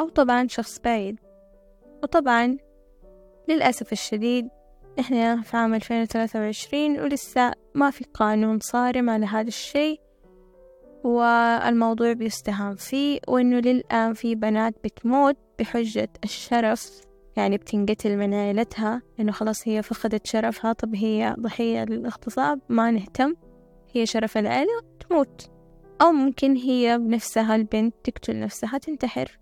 أو 0.00 0.08
طبعا 0.08 0.46
شخص 0.48 0.78
بعيد. 0.78 1.20
وطبعا 2.02 2.56
للأسف 3.48 3.92
الشديد 3.92 4.48
إحنا 5.00 5.42
في 5.42 5.56
عام 5.56 5.74
2023 5.74 7.00
ولسه 7.00 7.52
ما 7.74 7.90
في 7.90 8.04
قانون 8.14 8.58
صارم 8.60 9.10
على 9.10 9.26
هذا 9.26 9.48
الشيء. 9.48 10.05
والموضوع 11.06 12.12
بيستهان 12.12 12.74
فيه 12.74 13.20
وإنه 13.28 13.56
للآن 13.56 14.14
في 14.14 14.34
بنات 14.34 14.74
بتموت 14.84 15.36
بحجة 15.58 16.08
الشرف 16.24 17.00
يعني 17.36 17.56
بتنقتل 17.56 18.16
من 18.16 18.34
عائلتها 18.34 19.02
إنه 19.20 19.32
خلاص 19.32 19.68
هي 19.68 19.82
فقدت 19.82 20.26
شرفها 20.26 20.72
طب 20.72 20.94
هي 20.94 21.36
ضحية 21.40 21.84
للاغتصاب 21.84 22.60
ما 22.68 22.90
نهتم 22.90 23.34
هي 23.94 24.06
شرف 24.06 24.38
العائلة 24.38 24.82
تموت. 25.08 25.50
أو 26.02 26.12
ممكن 26.12 26.56
هي 26.56 26.98
بنفسها 26.98 27.56
البنت 27.56 27.94
تقتل 28.04 28.40
نفسها 28.40 28.78
تنتحر. 28.78 29.38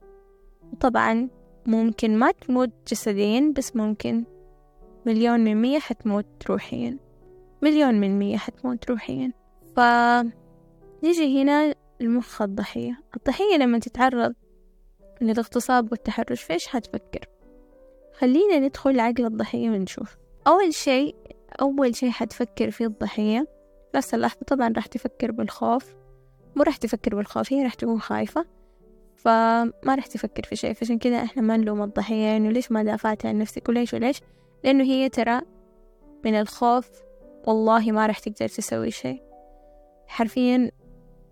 وطبعا 0.72 1.28
ممكن 1.66 2.18
ما 2.18 2.30
تموت 2.30 2.70
جسديا 2.90 3.52
بس 3.56 3.76
ممكن 3.76 4.24
مليون 5.06 5.40
من 5.40 5.62
مية 5.62 5.78
حتموت 5.78 6.26
روحيا. 6.48 6.98
مليون 7.62 7.94
من 7.94 8.18
مية 8.18 8.36
حتموت 8.36 8.90
روحيا. 8.90 9.32
ف 9.76 9.80
نيجي 11.04 11.42
هنا 11.42 11.74
المخ 12.00 12.42
الضحية. 12.42 13.00
الضحية 13.16 13.56
لما 13.56 13.78
تتعرض 13.78 14.34
للاغتصاب 15.20 15.92
والتحرش 15.92 16.42
فيش 16.42 16.66
حتفكر؟ 16.66 17.28
خلينا 18.12 18.58
ندخل 18.58 19.00
عقل 19.00 19.24
الضحية 19.24 19.70
ونشوف. 19.70 20.16
أول 20.46 20.74
شيء 20.74 21.16
أول 21.60 21.96
شيء 21.96 22.10
حتفكر 22.10 22.70
فيه 22.70 22.86
الضحية. 22.86 23.48
بس 23.94 24.14
اللحظة 24.14 24.40
طبعا 24.46 24.72
راح 24.76 24.86
تفكر 24.86 25.32
بالخوف. 25.32 25.94
مو 26.56 26.62
راح 26.62 26.76
تفكر 26.76 27.14
بالخوف 27.14 27.52
هي 27.52 27.62
راح 27.62 27.74
تكون 27.74 28.00
خايفة. 28.00 28.46
فما 29.16 29.72
راح 29.88 30.06
تفكر 30.06 30.42
في 30.42 30.56
شيء 30.56 30.72
فعشان 30.72 30.98
كذا 30.98 31.16
إحنا 31.16 31.42
ما 31.42 31.56
نلوم 31.56 31.82
الضحية. 31.82 32.36
انه 32.36 32.50
ليش 32.50 32.72
ما 32.72 32.82
دافعت 32.82 33.26
عن 33.26 33.38
نفسك؟ 33.38 33.68
وليش؟ 33.68 33.94
وليش؟ 33.94 34.20
لأنه 34.64 34.84
هي 34.84 35.08
ترى 35.08 35.40
من 36.24 36.34
الخوف 36.34 36.90
والله 37.46 37.92
ما 37.92 38.06
راح 38.06 38.18
تقدر 38.18 38.48
تسوي 38.48 38.90
شيء. 38.90 39.22
حرفيا 40.06 40.70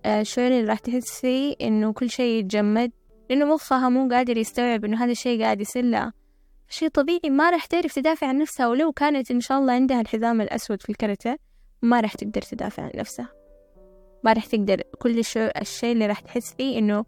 الشعور 0.07 0.49
اللي 0.49 0.65
راح 0.65 0.79
تحس 0.79 1.21
فيه 1.21 1.55
إنه 1.61 1.93
كل 1.93 2.11
شيء 2.11 2.39
يتجمد 2.39 2.93
لأنه 3.31 3.45
مخها 3.45 3.89
مو 3.89 4.09
قادر 4.09 4.37
يستوعب 4.37 4.85
إنه 4.85 5.05
هذا 5.05 5.11
الشيء 5.11 5.43
قاعد 5.43 5.61
يصير 5.61 5.85
لها 5.85 6.13
شيء 6.69 6.89
طبيعي 6.89 7.31
ما 7.31 7.51
راح 7.51 7.67
تعرف 7.67 7.95
تدافع 7.95 8.27
عن 8.27 8.39
نفسها 8.39 8.69
ولو 8.69 8.93
كانت 8.93 9.31
إن 9.31 9.41
شاء 9.41 9.59
الله 9.59 9.73
عندها 9.73 10.01
الحزام 10.01 10.41
الأسود 10.41 10.83
في 10.83 10.91
الكاراتيه 10.91 11.39
ما 11.83 12.01
راح 12.01 12.15
تقدر 12.15 12.43
تدافع 12.43 12.83
عن 12.83 12.91
نفسها. 12.95 13.29
ما 14.25 14.33
راح 14.33 14.47
تقدر 14.47 14.83
كل 14.99 15.19
الشيء 15.61 15.93
اللي 15.93 16.07
راح 16.07 16.21
تحس 16.21 16.55
فيه 16.55 16.79
إنه 16.79 17.05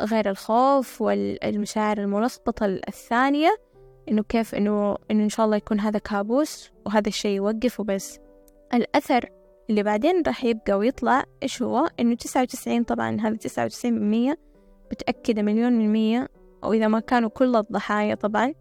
غير 0.00 0.30
الخوف 0.30 1.02
والمشاعر 1.02 1.98
الملخبطة 1.98 2.66
الثانية 2.66 3.56
إنه 4.08 4.22
كيف 4.22 4.54
إنه 4.54 4.96
إنه 5.10 5.24
إن 5.24 5.28
شاء 5.28 5.46
الله 5.46 5.56
يكون 5.56 5.80
هذا 5.80 5.98
كابوس 5.98 6.70
وهذا 6.86 7.08
الشيء 7.08 7.36
يوقف 7.36 7.80
وبس. 7.80 8.18
الأثر 8.74 9.28
اللي 9.70 9.82
بعدين 9.82 10.22
راح 10.26 10.44
يبقى 10.44 10.72
ويطلع 10.72 11.24
إيش 11.42 11.62
هو؟ 11.62 11.88
إنه 12.00 12.14
تسعة 12.14 12.42
وتسعين 12.42 12.84
طبعا 12.84 13.20
هذا 13.20 13.36
تسعة 13.36 13.64
وتسعين 13.64 13.94
بالمية 13.94 14.38
متأكدة 14.92 15.42
مليون 15.42 15.72
من 15.72 15.84
المية 15.84 16.28
أو 16.64 16.72
إذا 16.72 16.88
ما 16.88 17.00
كانوا 17.00 17.28
كل 17.28 17.56
الضحايا 17.56 18.14
طبعا 18.14 18.54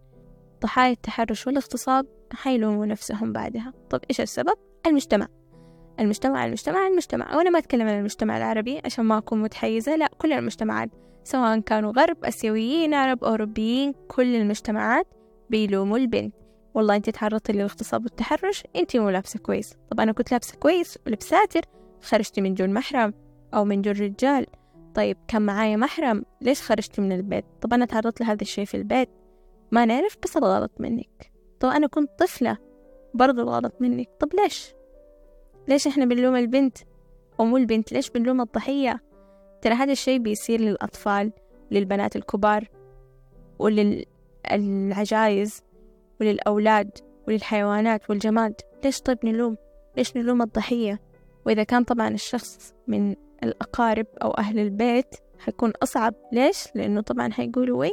ضحايا 0.61 0.91
التحرش 0.91 1.47
والاغتصاب 1.47 2.05
حيلوموا 2.33 2.85
نفسهم 2.85 3.33
بعدها. 3.33 3.73
طب 3.89 4.01
إيش 4.09 4.21
السبب؟ 4.21 4.53
المجتمع. 4.87 5.27
المجتمع 5.99 6.45
المجتمع 6.45 6.87
المجتمع. 6.87 7.37
وأنا 7.37 7.49
ما 7.49 7.59
أتكلم 7.59 7.87
عن 7.87 7.99
المجتمع 7.99 8.37
العربي 8.37 8.81
عشان 8.85 9.05
ما 9.05 9.17
أكون 9.17 9.41
متحيزة 9.41 9.95
لا 9.95 10.09
كل 10.17 10.33
المجتمعات 10.33 10.89
سواء 11.23 11.59
كانوا 11.59 11.91
غرب 11.91 12.25
أسيويين 12.25 12.93
عرب 12.93 13.23
أوروبيين 13.23 13.93
كل 14.07 14.35
المجتمعات 14.35 15.07
بيلوموا 15.49 15.97
البنت. 15.97 16.38
والله 16.73 16.95
انت 16.95 17.09
تعرضتي 17.09 17.53
للاغتصاب 17.53 18.03
والتحرش 18.03 18.63
انت 18.75 18.97
مو 18.97 19.09
لابسة 19.09 19.39
كويس. 19.39 19.73
طب 19.91 19.99
أنا 19.99 20.11
كنت 20.11 20.31
لابسة 20.31 20.57
كويس 20.57 20.97
ولبس 21.07 21.29
ساتر 21.29 21.61
خرجتي 22.01 22.41
من 22.41 22.53
دون 22.53 22.73
محرم 22.73 23.13
أو 23.53 23.65
من 23.65 23.81
دون 23.81 23.93
رجال. 23.93 24.45
طيب 24.95 25.17
كان 25.27 25.41
معايا 25.41 25.75
محرم 25.75 26.25
ليش 26.41 26.61
خرجتي 26.61 27.01
من 27.01 27.11
البيت؟ 27.11 27.45
طب 27.61 27.73
أنا 27.73 27.85
تعرضت 27.85 28.21
لهذا 28.21 28.41
الشيء 28.41 28.65
في 28.65 28.77
البيت؟ 28.77 29.09
ما 29.71 29.85
نعرف 29.85 30.17
بس 30.23 30.38
الغلط 30.38 30.71
منك. 30.79 31.31
طب 31.59 31.69
أنا 31.69 31.88
كنت 31.88 32.09
طفلة 32.19 32.57
برضو 33.13 33.41
الغلط 33.41 33.73
منك. 33.79 34.09
طب 34.19 34.29
ليش؟ 34.33 34.73
ليش 35.67 35.88
إحنا 35.88 36.05
بنلوم 36.05 36.35
البنت؟ 36.35 36.77
أو 37.39 37.45
مو 37.45 37.57
البنت 37.57 37.91
ليش 37.91 38.09
بنلوم 38.09 38.41
الضحية؟ 38.41 39.03
ترى 39.61 39.73
هذا 39.73 39.91
الشيء 39.91 40.19
بيصير 40.19 40.61
للأطفال 40.61 41.31
للبنات 41.71 42.15
الكبار 42.15 42.67
وللعجايز. 43.59 45.63
وللأولاد 46.21 46.97
وللحيوانات 47.27 48.09
والجماد 48.09 48.61
ليش 48.83 49.01
طيب 49.01 49.17
نلوم؟ 49.23 49.57
ليش 49.97 50.17
نلوم 50.17 50.41
الضحية؟ 50.41 51.01
وإذا 51.45 51.63
كان 51.63 51.83
طبعا 51.83 52.07
الشخص 52.07 52.73
من 52.88 53.15
الأقارب 53.43 54.07
أو 54.23 54.31
أهل 54.31 54.59
البيت 54.59 55.15
حيكون 55.39 55.73
أصعب. 55.83 56.13
ليش؟ 56.31 56.67
لأنه 56.75 57.01
طبعا 57.01 57.31
حيقولوا 57.31 57.79
وي 57.79 57.91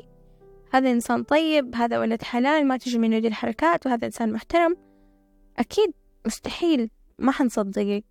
هذا 0.73 0.90
إنسان 0.90 1.23
طيب 1.23 1.75
هذا 1.75 1.99
ولد 1.99 2.23
حلال 2.23 2.66
ما 2.66 2.76
تجي 2.76 2.99
منه 2.99 3.18
دي 3.18 3.28
الحركات 3.28 3.87
وهذا 3.87 4.06
إنسان 4.06 4.33
محترم. 4.33 4.76
أكيد 5.59 5.92
مستحيل 6.26 6.90
ما 7.18 7.33
حنصدقك. 7.33 8.04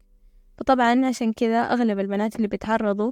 فطبعا 0.57 1.05
عشان 1.05 1.34
كذا 1.34 1.60
أغلب 1.62 2.00
البنات 2.00 2.36
اللي 2.36 2.48
بيتعرضوا 2.48 3.12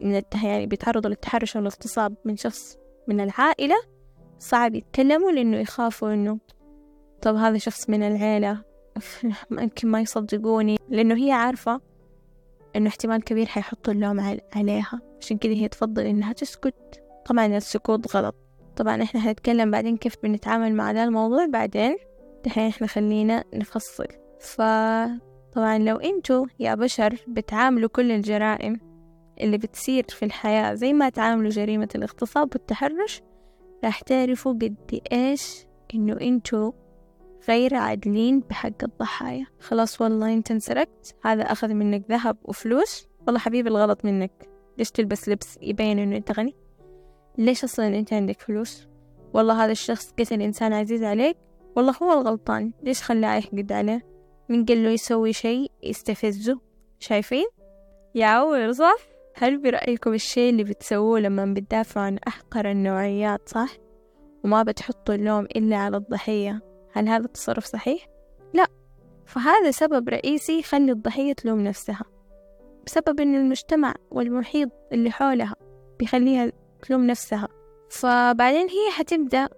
من 0.00 0.16
التح... 0.16 0.44
يعني 0.44 0.66
بيتعرضوا 0.66 1.10
للتحرش 1.10 1.56
والاغتصاب 1.56 2.16
من 2.24 2.36
شخص 2.36 2.76
من 3.08 3.20
العائلة 3.20 3.76
صعب 4.38 4.74
يتكلموا 4.74 5.30
لأنه 5.30 5.56
يخافوا 5.56 6.12
إنه 6.12 6.38
طب 7.22 7.34
هذا 7.34 7.58
شخص 7.58 7.90
من 7.90 8.02
العيلة. 8.02 8.62
ممكن 9.50 9.88
ما 9.88 10.00
يصدقوني. 10.00 10.76
لأنه 10.88 11.16
هي 11.16 11.32
عارفة 11.32 11.80
إنه 12.76 12.88
احتمال 12.88 13.24
كبير 13.24 13.46
حيحطوا 13.46 13.92
اللوم 13.92 14.38
عليها. 14.54 15.00
عشان 15.20 15.38
كذا 15.38 15.52
هي 15.52 15.68
تفضل 15.68 16.02
إنها 16.02 16.32
تسكت. 16.32 17.02
طبعا 17.26 17.46
السكوت 17.46 18.16
غلط. 18.16 18.34
طبعا 18.76 19.02
إحنا 19.02 19.20
حنتكلم 19.20 19.70
بعدين 19.70 19.96
كيف 19.96 20.14
بنتعامل 20.22 20.74
مع 20.74 20.92
ذا 20.92 21.04
الموضوع 21.04 21.46
بعدين. 21.46 21.96
دحين 22.44 22.68
إحنا 22.68 22.86
خلينا 22.86 23.44
نفصل. 23.54 24.06
فطبعا 24.40 25.78
لو 25.78 25.96
أنتوا 25.96 26.46
يا 26.58 26.74
بشر 26.74 27.16
بتعاملوا 27.28 27.88
كل 27.88 28.12
الجرائم 28.12 28.80
اللي 29.40 29.58
بتصير 29.58 30.04
في 30.08 30.24
الحياة 30.24 30.74
زي 30.74 30.92
ما 30.92 31.08
تعاملوا 31.08 31.50
جريمة 31.50 31.88
الاغتصاب 31.94 32.48
والتحرش 32.54 33.22
راح 33.84 34.00
تعرفوا 34.00 34.52
قد 34.52 35.00
إيش 35.12 35.66
إنه 35.94 36.20
أنتوا 36.20 36.72
غير 37.48 37.74
عادلين 37.74 38.40
بحق 38.40 38.84
الضحايا. 38.84 39.46
خلاص 39.60 40.00
والله 40.00 40.32
أنت 40.34 40.50
انسرقت. 40.50 41.14
هذا 41.24 41.42
أخذ 41.42 41.74
منك 41.74 42.04
ذهب 42.10 42.36
وفلوس. 42.44 43.08
والله 43.26 43.40
حبيبي 43.40 43.68
الغلط 43.68 44.04
منك. 44.04 44.48
ليش 44.78 44.90
تلبس 44.90 45.28
لبس 45.28 45.58
يبين 45.62 45.98
إنه 45.98 46.16
أنت 46.16 46.32
غني؟ 46.32 46.54
ليش 47.38 47.64
أصلا 47.64 47.86
أنت 47.86 48.12
عندك 48.12 48.40
فلوس؟ 48.40 48.88
والله 49.34 49.64
هذا 49.64 49.72
الشخص 49.72 50.12
قتل 50.18 50.42
إنسان 50.42 50.72
عزيز 50.72 51.02
عليك. 51.02 51.36
والله 51.76 51.94
هو 52.02 52.20
الغلطان. 52.20 52.72
ليش 52.82 53.02
خلاه 53.02 53.36
يحقد 53.36 53.72
عليه؟ 53.72 54.06
من 54.48 54.64
قال 54.64 54.84
له 54.84 54.90
يسوي 54.90 55.32
شيء 55.32 55.70
يستفزه. 55.82 56.60
شايفين؟ 56.98 57.46
يعور 58.14 58.72
صح 58.72 59.07
هل 59.40 59.58
برأيكم 59.58 60.14
الشيء 60.14 60.50
اللي 60.50 60.64
بتسووه 60.64 61.20
لما 61.20 61.54
بتدافعوا 61.54 62.06
عن 62.06 62.18
أحقر 62.28 62.70
النوعيات 62.70 63.48
صح؟ 63.48 63.68
وما 64.44 64.62
بتحطوا 64.62 65.14
اللوم 65.14 65.44
إلا 65.44 65.76
على 65.76 65.96
الضحية. 65.96 66.60
هل 66.92 67.08
هذا 67.08 67.24
التصرف 67.24 67.64
صحيح؟ 67.64 68.06
لا. 68.54 68.66
فهذا 69.26 69.70
سبب 69.70 70.08
رئيسي 70.08 70.58
يخلي 70.58 70.92
الضحية 70.92 71.32
تلوم 71.32 71.60
نفسها. 71.60 72.04
بسبب 72.86 73.20
إن 73.20 73.34
المجتمع 73.34 73.94
والمحيط 74.10 74.70
اللي 74.92 75.10
حولها 75.10 75.54
بيخليها 75.98 76.52
تلوم 76.82 77.06
نفسها. 77.06 77.48
فبعدين 77.90 78.68
هي 78.68 78.90
حتبدأ 78.98 79.48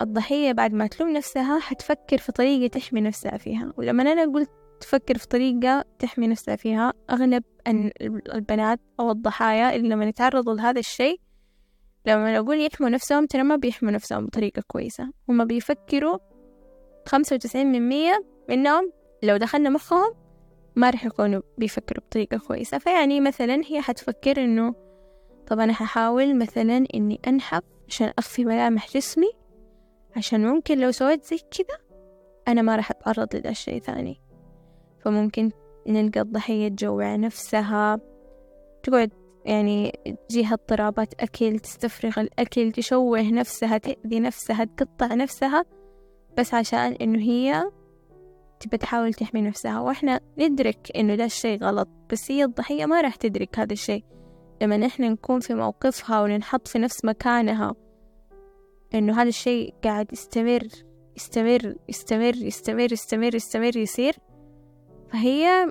الضحية 0.00 0.52
بعد 0.52 0.72
ما 0.72 0.86
تلوم 0.86 1.10
نفسها 1.10 1.58
حتفكر 1.58 2.18
في 2.18 2.32
طريقة 2.32 2.70
تحمي 2.70 3.00
نفسها 3.00 3.36
فيها. 3.36 3.72
ولما 3.76 4.12
أنا 4.12 4.32
قلت 4.32 4.50
تفكر 4.82 5.18
في 5.18 5.28
طريقة 5.28 5.84
تحمي 5.98 6.26
نفسها 6.26 6.56
فيها. 6.56 6.92
أغلب 7.10 7.44
البنات 8.34 8.80
أو 9.00 9.10
الضحايا 9.10 9.76
اللي 9.76 9.88
لما 9.88 10.04
يتعرضوا 10.04 10.54
لهذا 10.54 10.78
الشيء 10.78 11.20
لما 12.06 12.38
أقول 12.38 12.60
يحموا 12.60 12.88
نفسهم 12.88 13.26
ترى 13.26 13.42
ما 13.42 13.56
بيحموا 13.56 13.92
نفسهم 13.92 14.26
بطريقة 14.26 14.62
كويسة. 14.66 15.12
هم 15.28 15.44
بيفكروا 15.44 16.18
خمسة 17.06 17.34
وتسعين 17.34 17.72
من 17.72 17.88
مية 17.88 18.24
منهم 18.48 18.92
لو 19.22 19.36
دخلنا 19.36 19.70
مخهم 19.70 20.14
ما 20.76 20.90
رح 20.90 21.04
يكونوا 21.04 21.42
بيفكروا 21.58 22.04
بطريقة 22.06 22.38
كويسة. 22.38 22.78
فيعني 22.78 23.20
مثلا 23.20 23.62
هي 23.66 23.80
حتفكر 23.80 24.44
إنه 24.44 24.74
طب 25.46 25.60
أنا 25.60 25.72
ححاول 25.72 26.38
مثلا 26.38 26.84
إني 26.94 27.20
أنحف 27.28 27.62
عشان 27.88 28.12
أخفي 28.18 28.44
ملامح 28.44 28.90
جسمي 28.94 29.30
عشان 30.16 30.46
ممكن 30.46 30.78
لو 30.78 30.90
سويت 30.90 31.24
زي 31.24 31.38
كذا 31.38 31.78
أنا 32.48 32.62
ما 32.62 32.76
راح 32.76 32.90
أتعرض 32.90 33.36
لذا 33.36 33.50
الشيء 33.50 33.80
ثاني. 33.80 34.21
فممكن 35.04 35.50
نلقى 35.88 36.20
الضحية 36.20 36.68
تجوع 36.68 37.16
نفسها. 37.16 38.00
تقعد 38.82 39.10
يعني 39.44 39.92
تجيها 40.28 40.52
اضطرابات 40.54 41.14
أكل 41.20 41.58
تستفرغ 41.58 42.20
الأكل 42.20 42.72
تشوه 42.72 43.22
نفسها 43.30 43.78
تأذي 43.78 44.20
نفسها 44.20 44.64
تقطع 44.64 45.14
نفسها 45.14 45.64
بس 46.38 46.54
عشان 46.54 46.92
إنه 46.92 47.18
هي 47.18 47.64
تبى 48.60 48.76
تحاول 48.76 49.14
تحمي 49.14 49.40
نفسها. 49.40 49.80
وإحنا 49.80 50.20
ندرك 50.38 50.92
إنه 50.96 51.14
ده 51.14 51.24
الشيء 51.24 51.58
غلط 51.58 51.88
بس 52.12 52.30
هي 52.30 52.44
الضحية 52.44 52.86
ما 52.86 53.00
راح 53.00 53.16
تدرك 53.16 53.58
هذا 53.58 53.72
الشيء. 53.72 54.04
لما 54.62 54.86
إحنا 54.86 55.08
نكون 55.08 55.40
في 55.40 55.54
موقفها 55.54 56.22
وننحط 56.22 56.68
في 56.68 56.78
نفس 56.78 57.04
مكانها 57.04 57.74
إنه 58.94 59.22
هذا 59.22 59.28
الشيء 59.28 59.74
قاعد 59.84 60.12
يستمر 60.12 60.68
يستمر 61.16 61.74
يستمر 61.88 62.36
يستمر 62.36 62.92
يستمر 62.92 63.34
يستمر 63.34 63.76
يصير. 63.76 64.14
فهي 65.12 65.70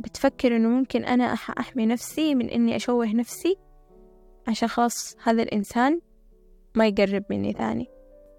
بتفكر 0.00 0.56
إنه 0.56 0.68
ممكن 0.68 1.04
أنا 1.04 1.24
أحمي 1.34 1.86
نفسي 1.86 2.34
من 2.34 2.48
إني 2.50 2.76
أشوه 2.76 3.12
نفسي 3.12 3.56
عشان 4.48 4.68
خلاص 4.68 5.16
هذا 5.22 5.42
الإنسان 5.42 6.00
ما 6.74 6.86
يقرب 6.86 7.24
مني 7.30 7.52
ثاني. 7.52 7.88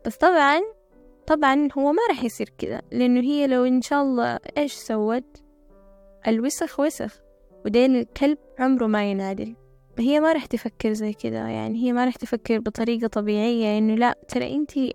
بس 0.06 0.16
طبعا 0.16 0.62
طبعا 1.28 1.68
هو 1.78 1.92
ما 1.92 2.02
راح 2.10 2.24
يصير 2.24 2.50
كذا 2.58 2.82
لأنه 2.92 3.22
هي 3.22 3.48
لو 3.48 3.66
إن 3.66 3.82
شاء 3.82 4.04
الله 4.04 4.40
إيش 4.58 4.74
سوت؟ 4.74 5.44
الوسخ 6.28 6.80
وسخ 6.80 7.22
ودين 7.66 7.96
الكلب 7.96 8.38
عمره 8.60 8.88
ما 8.88 9.12
ينعدل 9.12 9.56
هي 10.00 10.20
ما 10.20 10.34
راح 10.34 10.46
تفكر 10.46 10.94
زي 10.94 11.14
كذا 11.14 11.50
يعني 11.50 11.84
هي 11.84 11.94
ما 11.94 12.06
راح 12.06 12.16
تفكر 12.16 12.60
بطريقة 12.60 13.08
طبيعية 13.08 13.78
إنه 13.78 13.96
لا 13.96 14.18
ترى 14.28 14.56
أنتي 14.56 14.94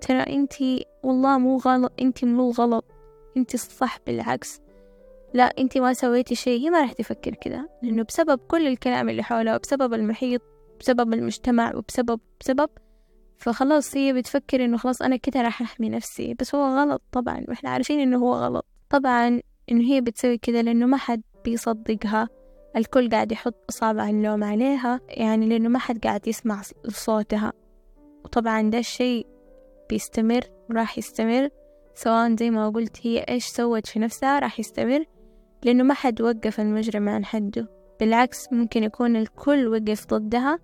ترى 0.00 0.20
أنتي 0.20 0.86
والله 1.02 1.38
مو 1.38 1.56
غلط 1.56 1.92
أنتي 2.00 2.26
مو 2.26 2.50
غلط 2.50 2.84
أنتي 3.36 3.54
الصح 3.54 3.98
بالعكس. 4.06 4.60
لا 5.34 5.44
أنتي 5.44 5.80
ما 5.80 5.92
سويتي 5.92 6.34
شيء 6.34 6.60
هي 6.60 6.70
ما 6.70 6.80
راح 6.80 6.92
تفكر 6.92 7.34
كذا 7.34 7.66
لأنه 7.82 8.02
بسبب 8.02 8.38
كل 8.38 8.66
الكلام 8.66 9.08
اللي 9.08 9.22
حولها 9.22 9.56
وبسبب 9.56 9.94
المحيط 9.94 10.42
بسبب 10.80 11.14
المجتمع 11.14 11.76
وبسبب 11.76 12.20
بسبب 12.40 12.68
فخلاص 13.38 13.96
هي 13.96 14.12
بتفكر 14.12 14.64
إنه 14.64 14.76
خلاص 14.76 15.02
أنا 15.02 15.16
كده 15.16 15.42
راح 15.42 15.62
أحمي 15.62 15.88
نفسي 15.88 16.34
بس 16.34 16.54
هو 16.54 16.64
غلط 16.78 17.02
طبعا 17.12 17.44
وإحنا 17.48 17.70
عارفين 17.70 18.00
إنه 18.00 18.18
هو 18.18 18.34
غلط. 18.34 18.66
طبعا 18.90 19.40
إنه 19.70 19.84
هي 19.84 20.00
بتسوي 20.00 20.38
كده 20.38 20.60
لأنه 20.60 20.86
ما 20.86 20.96
حد 20.96 21.22
بيصدقها 21.44 22.28
الكل 22.76 23.10
قاعد 23.10 23.32
يحط 23.32 23.64
أصابع 23.70 24.08
اللوم 24.08 24.44
عليها 24.44 25.00
يعني 25.08 25.48
لأنه 25.48 25.68
ما 25.68 25.78
حد 25.78 25.98
قاعد 25.98 26.28
يسمع 26.28 26.62
صوتها. 26.88 27.52
وطبعا 28.24 28.70
ده 28.70 28.78
الشيء 28.78 29.26
بيستمر 29.90 30.40
وراح 30.70 30.98
يستمر 30.98 31.48
سواء 31.94 32.36
زي 32.36 32.50
ما 32.50 32.68
قلت 32.68 33.06
هي 33.06 33.18
إيش 33.18 33.46
سوت 33.46 33.86
في 33.86 33.98
نفسها 33.98 34.38
راح 34.38 34.60
يستمر. 34.60 35.04
لأنه 35.64 35.84
ما 35.84 35.94
حد 35.94 36.22
وقف 36.22 36.60
المجرم 36.60 37.08
عن 37.08 37.24
حده. 37.24 37.68
بالعكس 38.00 38.52
ممكن 38.52 38.84
يكون 38.84 39.16
الكل 39.16 39.68
وقف 39.68 40.06
ضدها. 40.06 40.58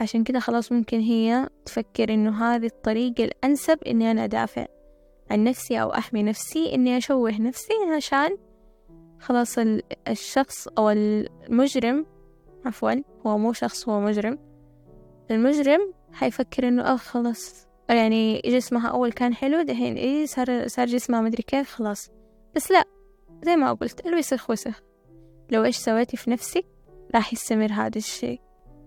عشان 0.00 0.24
كده 0.24 0.40
خلاص 0.40 0.72
ممكن 0.72 1.00
هي 1.00 1.48
تفكر 1.64 2.14
إنه 2.14 2.44
هذه 2.44 2.66
الطريقة 2.66 3.24
الأنسب 3.24 3.78
إني 3.86 4.10
أنا 4.10 4.24
أدافع 4.24 4.66
عن 5.30 5.44
نفسي 5.44 5.82
أو 5.82 5.94
أحمي 5.94 6.22
نفسي 6.22 6.74
إني 6.74 6.96
أشوه 6.96 7.40
نفسي 7.40 7.74
عشان 7.96 8.36
خلاص 9.20 9.58
الشخص 10.08 10.68
أو 10.68 10.90
المجرم 10.90 12.06
عفوا 12.66 12.92
هو 13.26 13.38
مو 13.38 13.52
شخص 13.52 13.88
هو 13.88 14.00
مجرم. 14.00 14.38
المجرم 15.30 15.92
حيفكر 16.12 16.68
إنه 16.68 16.82
أه 16.82 16.96
خلاص. 16.96 17.66
يعني 17.88 18.40
جسمها 18.44 18.88
أول 18.88 19.12
كان 19.12 19.34
حلو 19.34 19.62
دحين 19.62 19.96
إيه 19.96 20.26
صار 20.26 20.68
صار 20.68 20.86
جسمها 20.86 21.20
مدري 21.20 21.42
كيف 21.42 21.70
خلاص. 21.70 22.10
بس 22.56 22.70
لا 22.70 22.84
زي 23.44 23.56
ما 23.56 23.72
قلت 23.72 24.06
الوسخ 24.06 24.50
وسخ 24.50 24.82
لو 25.50 25.64
إيش 25.64 25.76
سويتي 25.76 26.16
في 26.16 26.30
نفسك 26.30 26.64
راح 27.14 27.32
يستمر 27.32 27.72
هذا 27.72 27.98
الشيء. 27.98 28.40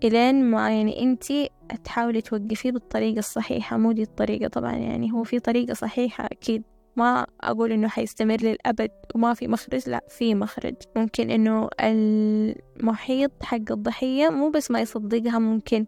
إلين 0.03 0.45
ما 0.45 0.69
يعني 0.69 1.03
أنتي 1.03 1.49
تحاولي 1.83 2.21
توقفيه 2.21 2.71
بالطريقة 2.71 3.19
الصحيحة. 3.19 3.77
مو 3.77 3.91
دي 3.91 4.01
الطريقة 4.01 4.47
طبعا 4.47 4.75
يعني 4.75 5.11
هو 5.11 5.23
في 5.23 5.39
طريقة 5.39 5.73
صحيحة 5.73 6.25
أكيد. 6.25 6.63
ما 6.95 7.25
أقول 7.41 7.71
إنه 7.71 7.87
حيستمر 7.87 8.37
للأبد 8.41 8.91
وما 9.15 9.33
في 9.33 9.47
مخرج 9.47 9.89
لا 9.89 10.03
في 10.09 10.35
مخرج. 10.35 10.75
ممكن 10.95 11.31
إنه 11.31 11.69
المحيط 11.81 13.31
حق 13.43 13.71
الضحية 13.71 14.29
مو 14.29 14.49
بس 14.49 14.71
ما 14.71 14.81
يصدقها 14.81 15.39
ممكن 15.39 15.85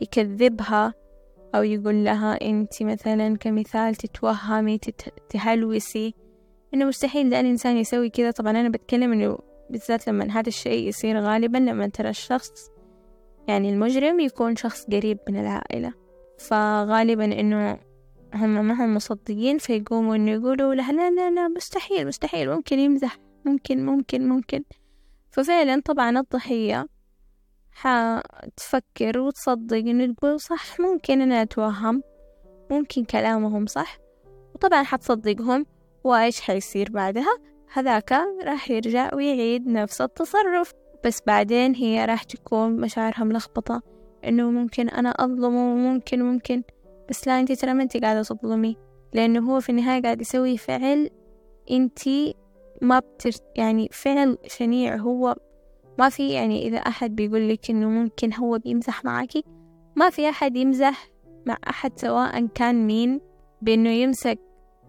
يكذبها 0.00 0.94
أو 1.54 1.62
يقول 1.62 2.04
لها 2.04 2.48
أنت 2.50 2.82
مثلا 2.82 3.36
كمثال 3.36 3.94
تتوهمي 3.94 4.78
تهلوسي. 5.28 6.14
إنه 6.74 6.84
مستحيل 6.84 7.30
ده 7.30 7.40
الإنسان 7.40 7.76
يسوي 7.76 8.10
كذا. 8.10 8.30
طبعا 8.30 8.50
أنا 8.50 8.68
بتكلم 8.68 9.12
إنه 9.12 9.38
بالذات 9.70 10.08
لما 10.08 10.24
هذا 10.30 10.48
الشيء 10.48 10.88
يصير 10.88 11.20
غالبا 11.20 11.58
لما 11.58 11.86
ترى 11.88 12.08
الشخص 12.08 12.70
يعني 13.48 13.70
المجرم 13.70 14.20
يكون 14.20 14.56
شخص 14.56 14.86
قريب 14.86 15.18
من 15.28 15.40
العائلة. 15.40 15.92
فغالبا 16.38 17.24
إنه 17.24 17.78
هم 18.34 18.64
ما 18.64 18.84
هم 18.84 18.94
مصدقين 18.94 19.58
فيقوموا 19.58 20.16
إنه 20.16 20.30
يقولوا 20.30 20.74
له 20.74 20.92
لا 20.92 21.10
لا 21.10 21.30
لا 21.30 21.48
مستحيل 21.48 22.06
مستحيل 22.06 22.50
ممكن 22.50 22.78
يمزح 22.78 23.16
ممكن 23.44 23.86
ممكن 23.86 24.28
ممكن. 24.28 24.64
ففعلا 25.30 25.80
طبعا 25.84 26.18
الضحية 26.18 26.86
حتفكر 27.72 29.18
وتصدق 29.18 29.76
إنه 29.76 30.14
تقول 30.14 30.40
صح 30.40 30.80
ممكن 30.80 31.20
أنا 31.20 31.42
أتوهم 31.42 32.02
ممكن 32.70 33.04
كلامهم 33.04 33.66
صح 33.66 33.98
وطبعا 34.54 34.82
حتصدقهم. 34.82 35.66
وإيش 36.04 36.40
حيصير 36.40 36.90
بعدها؟ 36.90 37.38
هذاك 37.72 38.12
راح 38.44 38.70
يرجع 38.70 39.14
ويعيد 39.14 39.66
نفس 39.66 40.00
التصرف. 40.00 40.72
بس 41.04 41.22
بعدين 41.26 41.74
هي 41.74 42.04
راح 42.04 42.22
تكون 42.22 42.80
مشاعرها 42.80 43.24
ملخبطة. 43.24 43.82
إنه 44.24 44.50
ممكن 44.50 44.88
أنا 44.88 45.10
أظلمه 45.10 45.72
وممكن 45.74 46.22
ممكن. 46.22 46.62
بس 47.10 47.28
لا 47.28 47.40
أنتي 47.40 47.56
ترى 47.56 47.74
ما 47.74 47.82
أنتي 47.82 47.98
قاعدة 47.98 48.22
تظلمي. 48.22 48.76
لأنه 49.14 49.52
هو 49.52 49.60
في 49.60 49.68
النهاية 49.68 50.02
قاعد 50.02 50.20
يسوي 50.20 50.56
فعل 50.56 51.10
أنتي 51.70 52.34
ما 52.82 52.98
بتر 52.98 53.30
يعني 53.56 53.88
فعل 53.92 54.38
شنيع. 54.46 54.96
هو 54.96 55.36
ما 55.98 56.08
في 56.08 56.28
يعني 56.28 56.68
إذا 56.68 56.78
أحد 56.78 57.16
بيقول 57.16 57.48
لك 57.48 57.70
إنه 57.70 57.88
ممكن 57.88 58.34
هو 58.34 58.58
بيمزح 58.58 59.04
معاكي 59.04 59.44
ما 59.96 60.10
في 60.10 60.28
أحد 60.28 60.56
يمزح 60.56 61.08
مع 61.46 61.56
أحد 61.68 61.98
سواء 61.98 62.46
كان 62.46 62.86
مين 62.86 63.20
بإنه 63.62 63.90
يمسك 63.90 64.38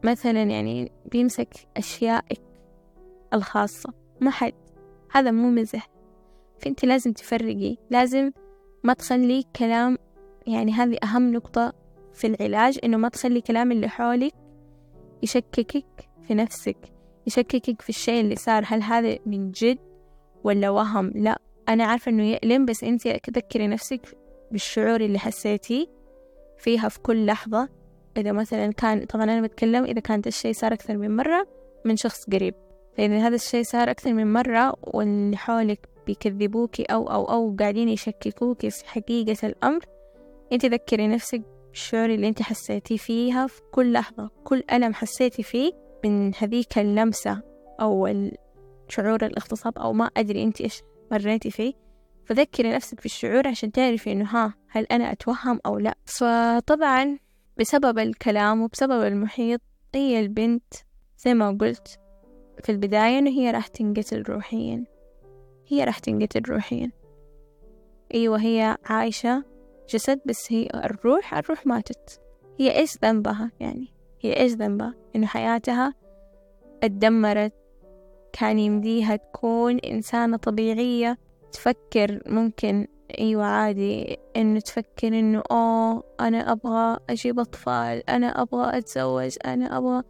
مثلا 0.04 0.44
يعني 0.44 0.92
بيمسك 1.12 1.54
أشيائك 1.78 2.42
الخاصة. 3.34 3.94
ما 4.22 4.32
حد. 4.32 4.54
هذا 5.12 5.32
مو 5.32 5.50
مزح. 5.50 5.90
فأنت 6.60 6.86
لازم 6.86 7.14
تفرقي. 7.14 7.78
لازم 7.90 8.32
ما 8.84 8.94
تخلي 8.94 9.44
كلام 9.56 9.98
يعني 10.48 10.72
هذه 10.72 10.98
أهم 11.04 11.34
نقطة 11.34 11.74
في 12.14 12.28
العلاج 12.28 12.80
إنه 12.84 12.98
ما 12.98 13.10
تخلي 13.10 13.42
كلام 13.42 13.72
اللي 13.72 13.88
حولك 13.88 14.34
يشككك 15.24 16.10
في 16.28 16.34
نفسك. 16.34 16.78
يشككك 17.28 17.82
في 17.82 17.90
الشيء 17.90 18.22
اللي 18.22 18.36
صار. 18.36 18.64
هل 18.68 18.82
هذا 18.82 19.18
من 19.26 19.52
جد 19.52 19.80
ولا 20.44 20.70
وهم؟ 20.70 21.12
لا. 21.16 21.40
أنا 21.70 21.84
عارفة 21.86 22.10
إنه 22.10 22.24
يألم 22.24 22.66
بس 22.66 22.84
أنت 22.84 23.08
ذكري 23.08 23.68
نفسك 23.68 24.18
بالشعور 24.52 25.02
اللي 25.02 25.20
حسيتيه 25.20 25.88
فيها 26.58 26.90
في 26.90 27.00
كل 27.00 27.26
لحظة. 27.26 27.70
إذا 28.18 28.32
مثلا 28.32 28.72
كان 28.72 29.06
طبعا 29.06 29.24
أنا 29.24 29.42
بتكلم 29.42 29.84
إذا 29.84 30.00
كانت 30.00 30.28
الشيء 30.28 30.54
صار 30.54 30.74
أكثر 30.74 30.98
من 30.98 31.16
مرة 31.16 31.48
من 31.86 31.96
شخص 31.96 32.30
قريب. 32.30 32.56
فإذا 32.98 33.28
هذا 33.28 33.36
الشيء 33.36 33.64
صار 33.64 33.92
أكثر 33.92 34.14
من 34.14 34.34
مرة 34.34 34.76
واللي 34.82 35.38
حولك 35.38 35.90
بيكذبوكي 36.06 36.84
أو 36.84 37.12
أو 37.12 37.26
أو 37.26 37.56
قاعدين 37.60 37.90
يشككوكي 37.90 38.70
في 38.70 38.86
حقيقة 38.86 39.48
الأمر 39.48 39.86
أنت 40.54 40.66
ذكري 40.66 41.08
نفسك 41.08 41.42
بالشعور 41.70 42.10
اللي 42.10 42.28
أنت 42.28 42.42
حسيتي 42.42 42.98
فيها 42.98 43.48
في 43.48 43.62
كل 43.72 43.94
لحظة. 43.94 44.30
كل 44.44 44.64
ألم 44.74 44.94
حسيتي 44.94 45.44
فيه 45.44 45.72
من 46.06 46.32
هذيك 46.36 46.78
اللمسة 46.78 47.42
أو 47.82 48.10
شعور 48.88 49.26
الاغتصاب 49.26 49.78
أو 49.78 49.94
ما 49.94 50.06
أدري 50.18 50.44
أنت 50.44 50.62
إيش 50.62 50.82
مريتي 51.12 51.52
فيه. 51.52 51.74
فذكري 52.26 52.76
نفسك 52.76 53.00
في 53.00 53.06
الشعور 53.06 53.48
عشان 53.48 53.72
تعرفي 53.72 54.12
إنه 54.12 54.26
ها 54.26 54.54
هل 54.70 54.86
أنا 54.92 55.12
أتوهم 55.12 55.60
أو 55.66 55.80
لا؟ 55.80 55.96
فطبعا 56.06 57.18
بسبب 57.60 58.00
الكلام 58.00 58.62
وبسبب 58.62 59.04
المحيط 59.04 59.62
هي 59.96 60.20
البنت 60.20 60.74
زي 61.18 61.34
ما 61.34 61.58
قلت 61.62 62.00
في 62.64 62.72
البداية 62.72 63.20
إنه 63.20 63.30
هي 63.30 63.52
راح 63.52 63.68
تنقتل 63.68 64.22
روحيا. 64.22 64.86
هي 65.68 65.84
راح 65.84 66.00
تنقتل 66.00 66.42
روحيا. 66.50 66.92
أيوة 68.14 68.42
هي 68.42 68.78
عايشة 68.86 69.44
جسد 69.90 70.20
بس 70.26 70.52
هي 70.52 70.68
الروح 70.76 71.34
الروح 71.34 71.66
ماتت. 71.66 72.22
هي 72.60 72.78
إيش 72.80 72.98
ذنبها 73.04 73.52
يعني؟ 73.60 73.94
هي 74.22 74.38
إيش 74.38 74.52
ذنبها؟ 74.52 74.96
إنه 75.16 75.28
حياتها 75.28 75.94
اتدمرت 76.84 77.54
كان 78.34 78.60
يمديها 78.60 79.16
تكون 79.16 79.80
إنسانة 79.80 80.38
طبيعية 80.38 81.18
تفكر 81.52 82.22
ممكن 82.26 82.88
أيوة 83.20 83.46
عادي 83.46 84.18
إنه 84.36 84.60
تفكر 84.60 85.08
إنه 85.08 85.44
أوه 85.52 86.04
أنا 86.20 86.52
أبغى 86.52 86.98
أجيب 87.10 87.40
أطفال 87.40 88.10
أنا 88.10 88.42
أبغى 88.42 88.78
أتزوج 88.78 89.36
أنا 89.46 89.78
أبغى. 89.78 90.04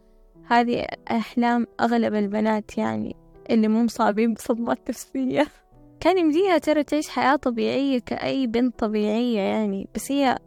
هذه 0.46 0.86
أحلام 1.10 1.66
أغلب 1.80 2.14
البنات 2.14 2.78
يعني 2.78 3.16
اللي 3.50 3.68
مو 3.68 3.82
مصابين 3.82 4.34
بصدمات 4.34 4.78
نفسية. 4.88 5.46
كان 6.00 6.18
يمديها 6.18 6.58
ترى 6.58 6.84
تعيش 6.84 7.08
حياة 7.08 7.36
طبيعية 7.36 7.98
كأي 7.98 8.46
بنت 8.46 8.78
طبيعية 8.78 9.40
يعني 9.40 9.88
بس 9.94 10.12
هي 10.12 10.38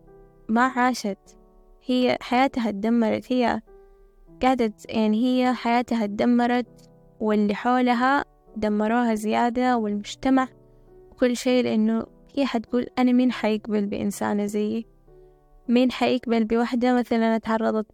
ما 0.49 0.61
عاشت. 0.61 1.37
هي 1.85 2.17
حياتها 2.21 2.69
اتدمرت 2.69 3.31
هي 3.31 3.61
قعدت 4.43 4.85
يعني 4.89 5.25
هي 5.25 5.53
حياتها 5.53 6.03
اتدمرت 6.03 6.89
واللي 7.19 7.55
حولها 7.55 8.25
دمروها 8.55 9.15
زيادة 9.15 9.77
والمجتمع 9.77 10.47
وكل 11.11 11.37
شيء 11.37 11.63
لأنه 11.63 12.05
هي 12.37 12.45
حتقول 12.45 12.87
أنا 12.99 13.11
مين 13.11 13.31
حيقبل 13.31 13.85
بإنسانة 13.85 14.45
زيي؟ 14.45 14.85
مين 15.67 15.91
حيقبل 15.91 16.43
بوحدة 16.45 16.93
مثلا 16.93 17.37
تعرضت 17.37 17.85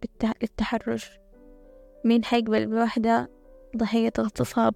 للتحرش؟ 0.42 1.10
مين 2.04 2.24
حيقبل 2.24 2.66
بوحدة 2.66 3.30
ضحية 3.76 4.12
اغتصاب؟ 4.18 4.74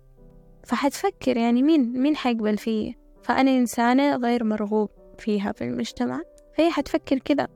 فحتفكر 0.65 1.37
يعني 1.37 1.63
مين 1.63 2.01
مين 2.03 2.17
حيقبل 2.17 2.59
فيي؟ 2.59 2.97
فأنا 3.23 3.51
إنسانة 3.51 4.17
غير 4.17 4.45
مرغوب 4.45 4.91
فيها 5.19 5.53
في 5.53 5.65
المجتمع 5.65 6.21
فهي 6.55 6.71
حتفكر 6.71 7.19
كذا 7.19 7.49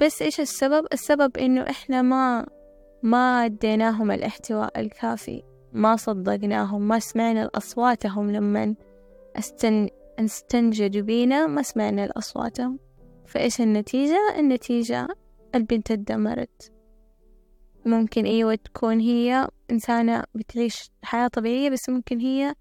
بس 0.00 0.22
إيش 0.22 0.40
السبب؟ 0.40 0.86
السبب 0.92 1.36
إنه 1.36 1.62
إحنا 1.62 2.02
ما 2.02 2.46
ما 3.02 3.44
أديناهم 3.44 4.10
الاحتواء 4.10 4.80
الكافي 4.80 5.42
ما 5.72 5.96
صدقناهم 5.96 6.88
ما 6.88 6.98
سمعنا 6.98 7.44
لأصواتهم 7.44 8.30
لما 8.30 8.74
استن... 9.38 9.88
استنجدوا 10.24 11.02
بينا 11.02 11.46
ما 11.46 11.62
سمعنا 11.62 12.06
لأصواتهم 12.06 12.78
فإيش 13.26 13.60
النتيجة؟ 13.60 14.34
النتيجة 14.38 15.08
البنت 15.54 15.90
اتدمرت 15.90 16.72
ممكن 17.86 18.24
أيوة 18.24 18.54
تكون 18.54 19.00
هي 19.00 19.48
إنسانة 19.70 20.24
بتعيش 20.34 20.90
حياة 21.02 21.28
طبيعية 21.28 21.70
بس 21.70 21.88
ممكن 21.88 22.20
هي 22.20 22.54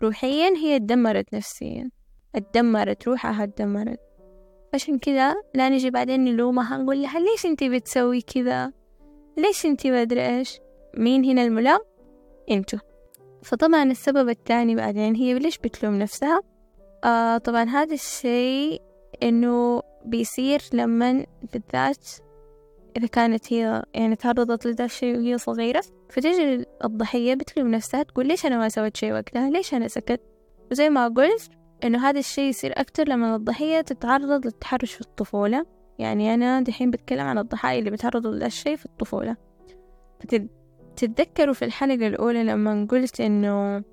روحيا 0.00 0.50
هي 0.56 0.76
اتدمرت 0.76 1.34
نفسيا. 1.34 1.90
اتدمرت 2.34 3.08
روحها 3.08 3.44
اتدمرت 3.44 4.00
عشان 4.74 4.98
كذا 4.98 5.34
لا 5.54 5.68
نجي 5.68 5.90
بعدين 5.90 6.24
نلومها 6.24 6.76
نقول 6.76 7.02
لها 7.02 7.20
ليش 7.20 7.46
انتي 7.46 7.68
بتسوي 7.68 8.20
كذا؟ 8.20 8.72
ليش 9.36 9.66
انتي 9.66 9.90
ما 9.90 10.02
أدري 10.02 10.26
إيش؟ 10.38 10.60
مين 10.96 11.24
هنا 11.24 11.44
الملام؟ 11.44 11.80
أنتو. 12.50 12.78
فطبعا 13.42 13.82
السبب 13.82 14.28
الثاني 14.28 14.74
بعدين 14.74 15.14
هي 15.14 15.38
ليش 15.38 15.58
بتلوم 15.58 15.94
نفسها؟ 15.94 16.40
آه 17.04 17.38
طبعا 17.38 17.64
هذا 17.64 17.94
الشيء 17.94 18.82
إنه 19.22 19.82
بيصير 20.04 20.60
لما 20.72 21.26
بالذات 21.52 22.06
إذا 22.96 23.06
كانت 23.06 23.52
هي 23.52 23.82
يعني 23.94 24.16
تعرضت 24.16 24.66
لذا 24.66 24.84
الشيء 24.84 25.16
وهي 25.16 25.38
صغيرة 25.38 25.84
فتجي 26.10 26.66
الضحية 26.84 27.34
بتلوم 27.34 27.70
نفسها 27.70 28.02
تقول 28.02 28.26
ليش 28.26 28.46
أنا 28.46 28.58
ما 28.58 28.68
سويت 28.68 28.96
شيء 28.96 29.12
وقتها؟ 29.12 29.50
ليش 29.50 29.74
أنا 29.74 29.88
سكت؟ 29.88 30.20
وزي 30.70 30.90
ما 30.90 31.08
قلت 31.08 31.50
إنه 31.84 32.08
هذا 32.08 32.18
الشيء 32.18 32.44
يصير 32.44 32.72
أكتر 32.80 33.08
لما 33.08 33.36
الضحية 33.36 33.80
تتعرض 33.80 34.46
للتحرش 34.46 34.92
في 34.92 35.00
الطفولة. 35.00 35.66
يعني 35.98 36.34
أنا 36.34 36.60
دحين 36.60 36.90
بتكلم 36.90 37.26
عن 37.26 37.38
الضحايا 37.38 37.78
اللي 37.78 37.90
بيتعرضوا 37.90 38.30
لهذا 38.30 38.46
الشيء 38.46 38.76
في 38.76 38.86
الطفولة. 38.86 39.36
فتتذكروا 40.20 41.54
في 41.54 41.64
الحلقة 41.64 42.06
الأولى 42.06 42.44
لما 42.44 42.86
قلت 42.90 43.20
إنه 43.20 43.84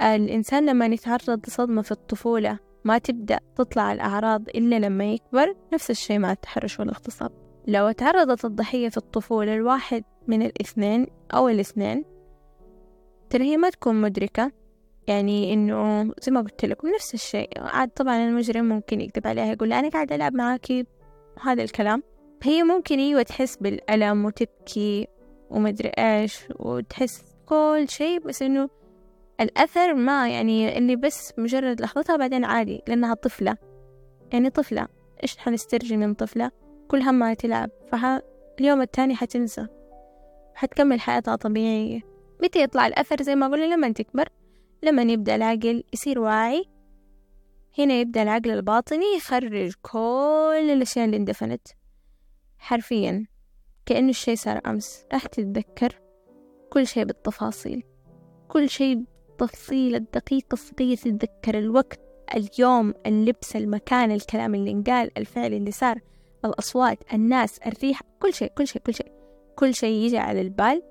الإنسان 0.00 0.66
لما 0.66 0.86
يتعرض 0.86 1.46
لصدمة 1.46 1.82
في 1.82 1.92
الطفولة 1.92 2.58
ما 2.84 2.98
تبدأ 2.98 3.40
تطلع 3.56 3.92
الأعراض 3.92 4.48
إلا 4.48 4.78
لما 4.78 5.12
يكبر 5.12 5.54
نفس 5.72 5.90
الشيء 5.90 6.18
مع 6.18 6.32
التحرش 6.32 6.80
والاغتصاب 6.80 7.32
لو 7.66 7.90
تعرضت 7.90 8.44
الضحية 8.44 8.88
في 8.88 8.96
الطفولة 8.96 9.56
لواحد 9.56 10.04
من 10.28 10.42
الاثنين 10.42 11.06
أو 11.34 11.48
الاثنين 11.48 12.04
ترى 13.30 13.44
هي 13.44 13.56
ما 13.56 13.70
تكون 13.70 14.00
مدركة. 14.00 14.52
يعني 15.06 15.52
إنه 15.52 16.04
زي 16.22 16.32
ما 16.32 16.40
قلت 16.40 16.64
لكم 16.64 16.88
نفس 16.88 17.14
الشيء. 17.14 17.48
عاد 17.56 17.88
طبعا 17.88 18.28
المجرم 18.28 18.64
ممكن 18.64 19.00
يكذب 19.00 19.26
عليها 19.26 19.44
يقول 19.44 19.72
أنا 19.72 19.88
قاعد 19.88 20.12
ألعب 20.12 20.34
معاكي 20.34 20.86
هذا 21.42 21.62
الكلام. 21.62 22.02
هي 22.42 22.62
ممكن 22.62 22.98
أيوة 22.98 23.22
تحس 23.22 23.56
بالألم 23.56 24.24
وتبكي 24.24 25.08
ومدري 25.50 25.88
إيش 25.88 26.38
وتحس 26.56 27.22
كل 27.46 27.86
شيء 27.88 28.20
بس 28.20 28.42
إنه 28.42 28.68
الأثر 29.40 29.94
ما 29.94 30.28
يعني 30.28 30.78
اللي 30.78 30.96
بس 30.96 31.32
مجرد 31.38 31.80
لحظتها 31.80 32.16
بعدين 32.16 32.44
عادي 32.44 32.82
لأنها 32.88 33.14
طفلة. 33.14 33.56
يعني 34.32 34.50
طفلة. 34.50 34.88
إيش 35.22 35.38
حنسترجي 35.38 35.96
من 35.96 36.14
طفلة؟ 36.14 36.50
كل 36.88 37.02
همها 37.02 37.34
تلعب. 37.34 37.70
فاليوم 37.92 38.82
التاني 38.82 39.16
حتنسى. 39.16 39.66
حتكمل 40.54 41.00
حياتها 41.00 41.36
طبيعية. 41.36 42.00
متى 42.42 42.62
يطلع 42.62 42.86
الأثر؟ 42.86 43.22
زي 43.22 43.34
ما 43.34 43.48
قلنا 43.48 43.74
لما 43.74 43.92
تكبر 43.92 44.28
لما 44.82 45.02
يبدأ 45.02 45.34
العقل 45.34 45.84
يصير 45.92 46.20
واعي. 46.20 46.64
هنا 47.78 47.94
يبدأ 47.94 48.22
العقل 48.22 48.50
الباطني 48.50 49.16
يخرج 49.16 49.72
كل 49.82 50.70
الأشياء 50.72 51.04
اللي 51.04 51.16
اندفنت. 51.16 51.68
حرفيا. 52.58 53.26
كأنه 53.86 54.08
الشي 54.08 54.36
صار 54.36 54.60
أمس. 54.66 55.04
راح 55.12 55.26
تتذكر 55.26 56.00
كل 56.70 56.86
شيء 56.86 57.04
بالتفاصيل. 57.04 57.82
كل 58.48 58.68
شيء 58.68 59.04
بالتفصيل 59.38 59.94
الدقيق 59.94 60.44
الصغير 60.52 60.96
تتذكر 60.96 61.58
الوقت 61.58 62.00
اليوم 62.34 62.94
اللبس 63.06 63.56
المكان 63.56 64.10
الكلام 64.10 64.54
اللي 64.54 64.70
انقال 64.70 65.18
الفعل 65.18 65.52
اللي 65.52 65.70
صار 65.70 66.00
الأصوات 66.44 66.98
الناس 67.12 67.58
الريح 67.58 68.00
كل 68.22 68.34
شيء 68.34 68.48
كل 68.48 68.66
شيء 68.66 68.82
كل 68.82 68.94
شيء. 68.94 69.12
كل 69.56 69.74
شيء 69.74 70.04
يجي 70.04 70.18
على 70.18 70.40
البال 70.40 70.82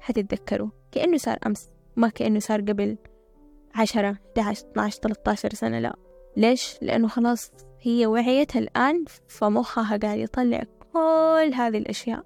حتتذكروا 0.00 0.68
كأنه 0.92 1.16
صار 1.16 1.38
أمس 1.46 1.70
ما 1.96 2.08
كأنه 2.08 2.38
صار 2.38 2.60
قبل 2.60 2.96
عشرة 3.74 4.18
11 4.38 4.66
12 4.72 4.98
13 5.00 5.54
سنة 5.54 5.78
لا. 5.78 5.96
ليش؟ 6.36 6.78
لأنه 6.82 7.08
خلاص 7.08 7.50
هي 7.80 8.06
وعيت 8.06 8.56
الآن 8.56 9.04
فمخها 9.28 9.96
قاعد 9.96 10.18
يطلع 10.18 10.62
كل 10.92 11.52
هذه 11.54 11.78
الأشياء. 11.78 12.24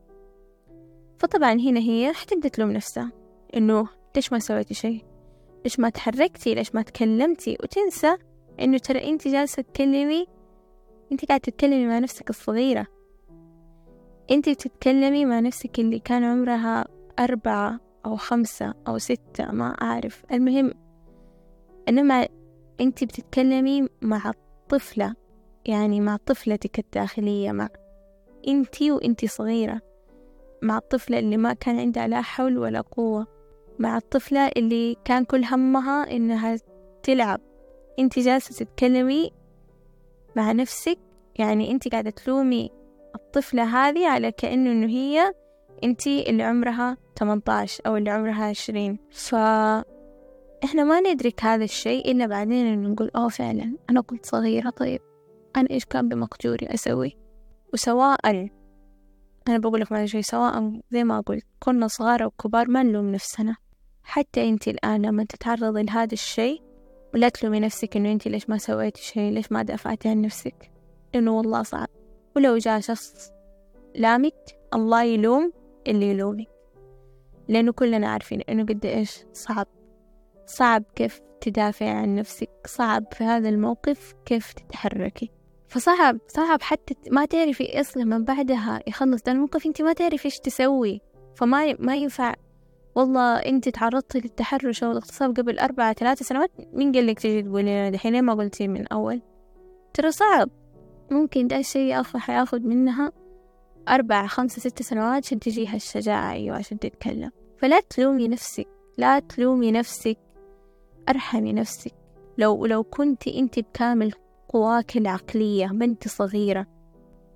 فطبعا 1.18 1.52
هنا 1.52 1.80
هي 1.80 2.12
حتبدأ 2.12 2.48
تلوم 2.48 2.70
نفسها 2.70 3.12
إنه 3.56 3.88
ليش 4.16 4.32
ما 4.32 4.38
سويتي 4.38 4.74
شيء؟ 4.74 5.13
ليش 5.64 5.80
ما 5.80 5.88
تحركتي 5.88 6.54
ليش 6.54 6.74
ما 6.74 6.82
تكلمتي؟ 6.82 7.56
وتنسى 7.62 8.16
إنه 8.60 8.78
ترى 8.78 9.10
أنت 9.10 9.28
جالسة 9.28 9.62
تكلمي 9.62 10.26
أنت 11.12 11.24
قاعدة 11.24 11.42
تتكلمي 11.42 11.86
مع 11.86 11.98
نفسك 11.98 12.30
الصغيرة. 12.30 12.86
أنت 14.30 14.48
بتتكلمي 14.48 15.24
مع 15.24 15.40
نفسك 15.40 15.78
اللي 15.78 15.98
كان 15.98 16.24
عمرها 16.24 16.84
أربعة 17.18 17.80
أو 18.06 18.16
خمسة 18.16 18.74
أو 18.88 18.98
ستة 18.98 19.52
ما 19.52 19.66
أعرف. 19.82 20.24
المهم 20.32 20.72
إنما 21.88 22.28
أنت 22.80 23.04
بتتكلمي 23.04 23.88
مع 24.02 24.30
الطفلة 24.30 25.14
يعني 25.66 26.00
مع 26.00 26.16
طفلتك 26.16 26.78
الداخلية 26.78 27.52
مع 27.52 27.68
أنتي 28.48 28.90
وأنتي 28.92 29.26
صغيرة 29.26 29.80
مع 30.62 30.76
الطفلة 30.76 31.18
اللي 31.18 31.36
ما 31.36 31.52
كان 31.52 31.78
عندها 31.78 32.06
لا 32.06 32.22
حول 32.22 32.58
ولا 32.58 32.80
قوة. 32.80 33.33
مع 33.78 33.96
الطفلة 33.96 34.48
اللي 34.48 34.96
كان 35.04 35.24
كل 35.24 35.44
همها 35.44 36.10
إنها 36.10 36.56
تلعب. 37.02 37.40
انتي 37.98 38.20
جالسة 38.20 38.64
تتكلمي 38.64 39.30
مع 40.36 40.52
نفسك 40.52 40.98
يعني 41.36 41.70
انتي 41.70 41.88
قاعدة 41.88 42.10
تلومي 42.10 42.70
الطفلة 43.14 43.62
هذه 43.62 44.08
على 44.08 44.32
كأنه 44.32 44.72
إنه 44.72 44.86
هي 44.86 45.34
انتي 45.84 46.30
اللي 46.30 46.42
عمرها 46.42 46.96
18 47.18 47.82
أو 47.86 47.96
اللي 47.96 48.10
عمرها 48.10 48.44
20 48.44 48.98
ف 49.10 49.34
إحنا 50.64 50.84
ما 50.84 51.00
ندرك 51.00 51.44
هذا 51.44 51.64
الشيء 51.64 52.10
إلا 52.10 52.26
بعدين 52.26 52.66
إنه 52.66 52.88
نقول 52.88 53.10
أوه 53.16 53.28
فعلا 53.28 53.76
أنا 53.90 54.00
كنت 54.00 54.26
صغيرة 54.26 54.70
طيب 54.70 55.00
أنا 55.56 55.70
إيش 55.70 55.84
كان 55.84 56.08
بمقدوري 56.08 56.66
أسوي؟ 56.66 57.16
وسواء 57.72 58.50
أنا 59.48 59.58
بقول 59.58 59.80
لك 59.80 60.04
شيء 60.04 60.20
سواء 60.20 60.80
زي 60.90 61.04
ما 61.04 61.20
قلت 61.20 61.44
كنا 61.58 61.86
صغار 61.86 62.24
أو 62.24 62.30
كبار 62.30 62.70
ما 62.70 62.82
نلوم 62.82 63.12
نفسنا. 63.12 63.56
حتى 64.04 64.48
أنت 64.48 64.68
الآن 64.68 65.02
لما 65.02 65.24
تتعرضي 65.24 65.82
لهذا 65.82 66.12
الشيء 66.12 66.62
ولا 67.14 67.28
تلومي 67.28 67.60
نفسك 67.60 67.96
إنه 67.96 68.12
أنت 68.12 68.28
ليش 68.28 68.50
ما 68.50 68.58
سويتي 68.58 69.02
شيء 69.02 69.32
ليش 69.32 69.52
ما 69.52 69.62
دافعتي 69.62 70.08
عن 70.08 70.20
نفسك. 70.20 70.70
لأنه 71.14 71.36
والله 71.36 71.62
صعب. 71.62 71.88
ولو 72.36 72.58
جاء 72.58 72.80
شخص 72.80 73.32
لامك 73.94 74.58
الله 74.74 75.02
يلوم 75.02 75.52
اللي 75.86 76.10
يلومك. 76.10 76.48
لأنه 77.48 77.72
كلنا 77.72 78.08
عارفين 78.08 78.40
إنه 78.40 78.62
قد 78.62 78.86
إيش 78.86 79.24
صعب. 79.32 79.66
صعب 80.46 80.84
كيف 80.94 81.20
تدافعي 81.40 81.90
عن 81.90 82.14
نفسك 82.14 82.50
صعب 82.66 83.04
في 83.12 83.24
هذا 83.24 83.48
الموقف 83.48 84.14
كيف 84.24 84.52
تتحركي. 84.52 85.30
فصعب 85.68 86.18
صعب 86.28 86.62
حتى 86.62 86.94
ما 87.10 87.24
تعرفي 87.24 87.80
أصلا 87.80 88.04
من 88.04 88.24
بعدها 88.24 88.80
يخلص 88.86 89.22
ده 89.22 89.32
الموقف 89.32 89.66
أنت 89.66 89.82
ما 89.82 89.92
تعرفي 89.92 90.24
إيش 90.24 90.38
تسوي. 90.38 91.00
فما 91.36 91.74
ما 91.78 91.96
ينفع 91.96 92.34
والله 92.94 93.36
أنت 93.36 93.68
تعرضتي 93.68 94.18
للتحرش 94.18 94.84
أو 94.84 94.90
الاغتصاب 94.90 95.36
قبل 95.36 95.58
أربعة 95.58 95.92
ثلاثة 95.92 96.24
سنوات 96.24 96.50
مين 96.72 96.92
قال 96.92 97.06
لك 97.06 97.18
تجي 97.18 97.42
تقولي 97.42 97.90
دحين 97.90 98.22
ما 98.22 98.34
قلتي 98.34 98.68
من 98.68 98.86
أول؟ 98.86 99.22
ترى 99.94 100.10
صعب. 100.10 100.50
ممكن 101.10 101.46
ده 101.46 101.58
الشيء 101.58 102.02
حياخد 102.02 102.64
منها 102.64 103.12
أربعة 103.88 104.26
خمسة 104.26 104.60
ستة 104.60 104.84
سنوات 104.84 105.26
عشان 105.26 105.38
تجيها 105.38 105.76
الشجاعة 105.76 106.32
أيوة 106.32 106.56
عشان 106.56 106.78
تتكلم. 106.78 107.30
فلا 107.58 107.80
تلومي 107.80 108.28
نفسك 108.28 108.66
لا 108.98 109.18
تلومي 109.18 109.72
نفسك 109.72 110.18
أرحمي 111.08 111.52
نفسك. 111.52 111.92
لو 112.38 112.66
لو 112.66 112.82
كنت 112.82 113.28
انت 113.28 113.58
بكامل 113.58 114.12
قواك 114.48 114.96
العقلية 114.96 115.66
ما 115.66 115.84
انت 115.84 116.08
صغيرة 116.08 116.66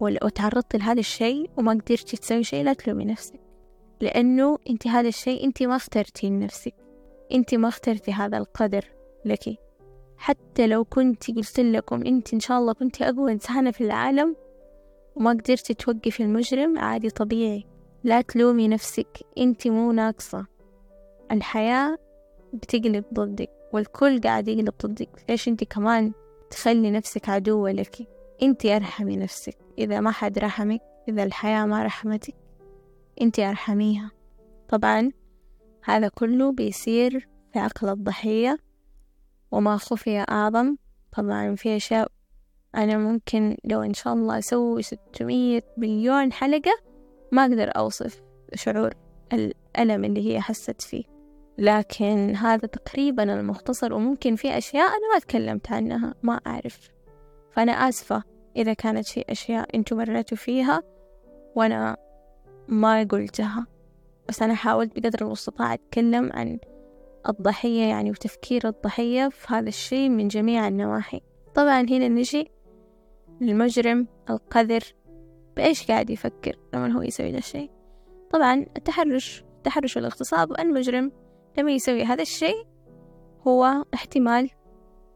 وتعرضت 0.01 0.77
لهذا 0.77 1.01
الشيء 1.01 1.51
وما 1.57 1.73
قدرتي 1.73 2.17
تسوي 2.17 2.45
شيء 2.45 2.65
لا 2.65 2.73
تلومي 2.73 3.05
نفسك. 3.05 3.48
لأنه 4.01 4.59
أنت 4.71 4.87
هذا 4.87 5.09
الشيء 5.09 5.45
أنت 5.45 5.63
ما 5.63 5.77
اخترتي 5.77 6.31
لنفسك. 6.31 6.75
أنت 7.33 7.55
ما 7.55 7.69
اخترتي 7.69 8.13
هذا 8.13 8.39
القدر 8.39 8.85
لك. 9.25 9.59
حتى 10.17 10.67
لو 10.67 10.85
كنت 10.85 11.31
قلت 11.31 11.61
لكم 11.61 12.07
أنت 12.07 12.35
إن 12.35 12.41
شاء 12.41 12.59
الله 12.59 12.73
كنت 12.73 13.03
أقوى 13.03 13.33
إنسانة 13.33 13.71
في 13.71 13.85
العالم 13.85 14.37
وما 15.17 15.31
قدرتي 15.31 15.75
توقفي 15.75 16.23
المجرم 16.23 16.79
عادي 16.79 17.11
طبيعي. 17.11 17.67
لا 18.05 18.21
تلومي 18.21 18.69
نفسك. 18.69 19.19
أنت 19.39 19.69
مو 19.69 19.93
ناقصة. 19.93 20.47
الحياة 21.33 21.99
بتقلب 22.53 23.05
ضدك 23.15 23.51
والكل 23.73 24.21
قاعد 24.21 24.49
يقلب 24.49 24.75
ضدك. 24.87 25.11
ليش 25.29 25.49
أنت 25.49 25.65
كمان 25.65 26.13
تخلي 26.51 26.91
نفسك 26.91 27.29
عدوة 27.29 27.73
لك؟ 27.73 27.97
أنت 28.43 28.67
أرحمي 28.67 29.17
نفسك. 29.17 29.57
إذا 29.79 30.01
ما 30.01 30.11
حد 30.11 30.39
رحمك 30.39 30.81
إذا 31.09 31.23
الحياة 31.23 31.67
ما 31.67 31.85
رحمتك 31.85 32.35
انت 33.21 33.39
أرحميها. 33.39 34.11
طبعا 34.69 35.13
هذا 35.85 36.09
كله 36.09 36.53
بيصير 36.53 37.29
في 37.53 37.59
عقل 37.59 37.89
الضحية 37.89 38.59
وما 39.51 39.77
خفي 39.77 40.19
أعظم. 40.19 40.77
طبعا 41.17 41.55
في 41.55 41.77
أشياء 41.77 42.09
أنا 42.75 42.99
ممكن 42.99 43.57
لو 43.65 43.83
إن 43.83 43.95
شاء 43.95 44.15
الله 44.15 44.39
أسوي 44.39 44.83
ستمية 44.83 45.65
مليون 45.77 46.33
حلقة 46.33 46.73
ما 47.33 47.43
أقدر 47.43 47.71
أوصف 47.77 48.23
شعور 48.55 48.95
الألم 49.33 50.05
اللي 50.05 50.35
هي 50.35 50.41
حست 50.41 50.83
فيه. 50.83 51.05
لكن 51.59 52.37
هذا 52.37 52.67
تقريبا 52.67 53.23
المختصر 53.41 53.93
وممكن 53.93 54.37
في 54.37 54.59
أشياء 54.59 54.87
أنا 54.87 55.15
ما 55.15 55.19
تكلمت 55.19 55.73
عنها 55.73 56.15
ما 56.23 56.41
أعرف. 56.47 56.89
فأنا 57.53 57.73
آسفة 57.73 58.23
إذا 58.57 58.73
كانت 58.73 59.07
في 59.07 59.25
أشياء 59.29 59.77
أنتوا 59.77 59.97
مريتوا 59.97 60.37
فيها 60.37 60.83
وأنا 61.57 61.97
ما 62.69 63.03
قلتها 63.03 63.67
بس 64.29 64.43
أنا 64.43 64.55
حاولت 64.55 65.01
بقدر 65.01 65.27
المستطاع 65.27 65.75
أتكلم 65.75 66.31
عن 66.33 66.59
الضحية 67.29 67.83
يعني 67.83 68.11
وتفكير 68.11 68.69
الضحية 68.69 69.29
في 69.29 69.47
هذا 69.55 69.69
الشيء 69.69 70.09
من 70.09 70.29
جميع 70.29 70.69
النواحي. 70.69 71.21
طبعا 71.55 71.81
هنا 71.81 72.09
نجي 72.09 72.51
للمجرم 73.41 74.07
القذر 74.31 74.83
بإيش 75.57 75.87
قاعد 75.87 76.11
يفكر 76.11 76.59
لما 76.75 76.93
هو 76.93 77.03
يسوي 77.03 77.33
ذا 77.33 77.39
الشيء. 77.39 77.71
طبعا 78.31 78.67
التحرش 78.77 79.45
التحرش 79.57 79.97
والاغتصاب 79.97 80.61
المجرم 80.61 81.13
لما 81.59 81.73
يسوي 81.73 82.03
هذا 82.05 82.23
الشيء 82.23 82.67
هو 83.47 83.85
احتمال 83.95 84.51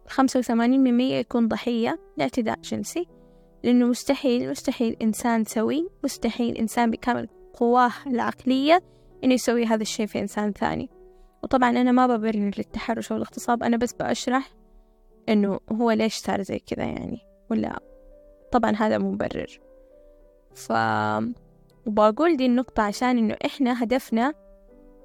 خمسة 0.08 0.38
وثمانين 0.38 0.80
من 0.80 0.96
مية 0.96 1.14
يكون 1.14 1.48
ضحية 1.48 1.98
لاعتداء 2.16 2.60
جنسي 2.60 3.06
لأنه 3.64 3.86
مستحيل 3.86 4.50
مستحيل 4.50 4.96
إنسان 5.02 5.44
سوي 5.44 5.88
مستحيل 6.04 6.56
إنسان 6.56 6.90
بكامل 6.90 7.28
قواه 7.54 7.92
العقلية 8.06 8.82
إنه 9.24 9.34
يسوي 9.34 9.64
هذا 9.64 9.82
الشيء 9.82 10.06
في 10.06 10.18
إنسان 10.20 10.52
ثاني. 10.52 10.90
وطبعا 11.42 11.70
أنا 11.70 11.92
ما 11.92 12.06
ببرر 12.06 12.50
للتحرش 12.58 13.12
أو 13.12 13.16
الاغتصاب 13.16 13.62
أنا 13.62 13.76
بس 13.76 13.92
بأشرح 13.92 14.50
إنه 15.28 15.60
هو 15.72 15.90
ليش 15.90 16.16
صار 16.16 16.42
زي 16.42 16.58
كذا 16.58 16.84
يعني 16.84 17.20
ولا 17.50 17.80
طبعا 18.52 18.70
هذا 18.70 18.98
مبرر. 18.98 19.60
ف 20.54 20.72
وبقول 21.86 22.36
دي 22.36 22.46
النقطة 22.46 22.82
عشان 22.82 23.18
إنه 23.18 23.36
إحنا 23.46 23.82
هدفنا 23.82 24.34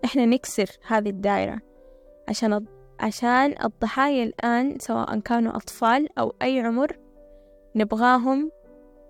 إحنا 0.06 0.26
نكسر 0.26 0.70
هذه 0.88 1.10
الدائرة 1.10 1.60
عشان 2.30 2.66
عشان 3.00 3.56
الضحايا 3.64 4.24
الآن 4.24 4.80
سواء 4.80 5.20
كانوا 5.20 5.56
أطفال 5.56 6.20
أو 6.20 6.36
أي 6.42 6.60
عمر 6.60 6.98
نبغاهم 7.76 8.52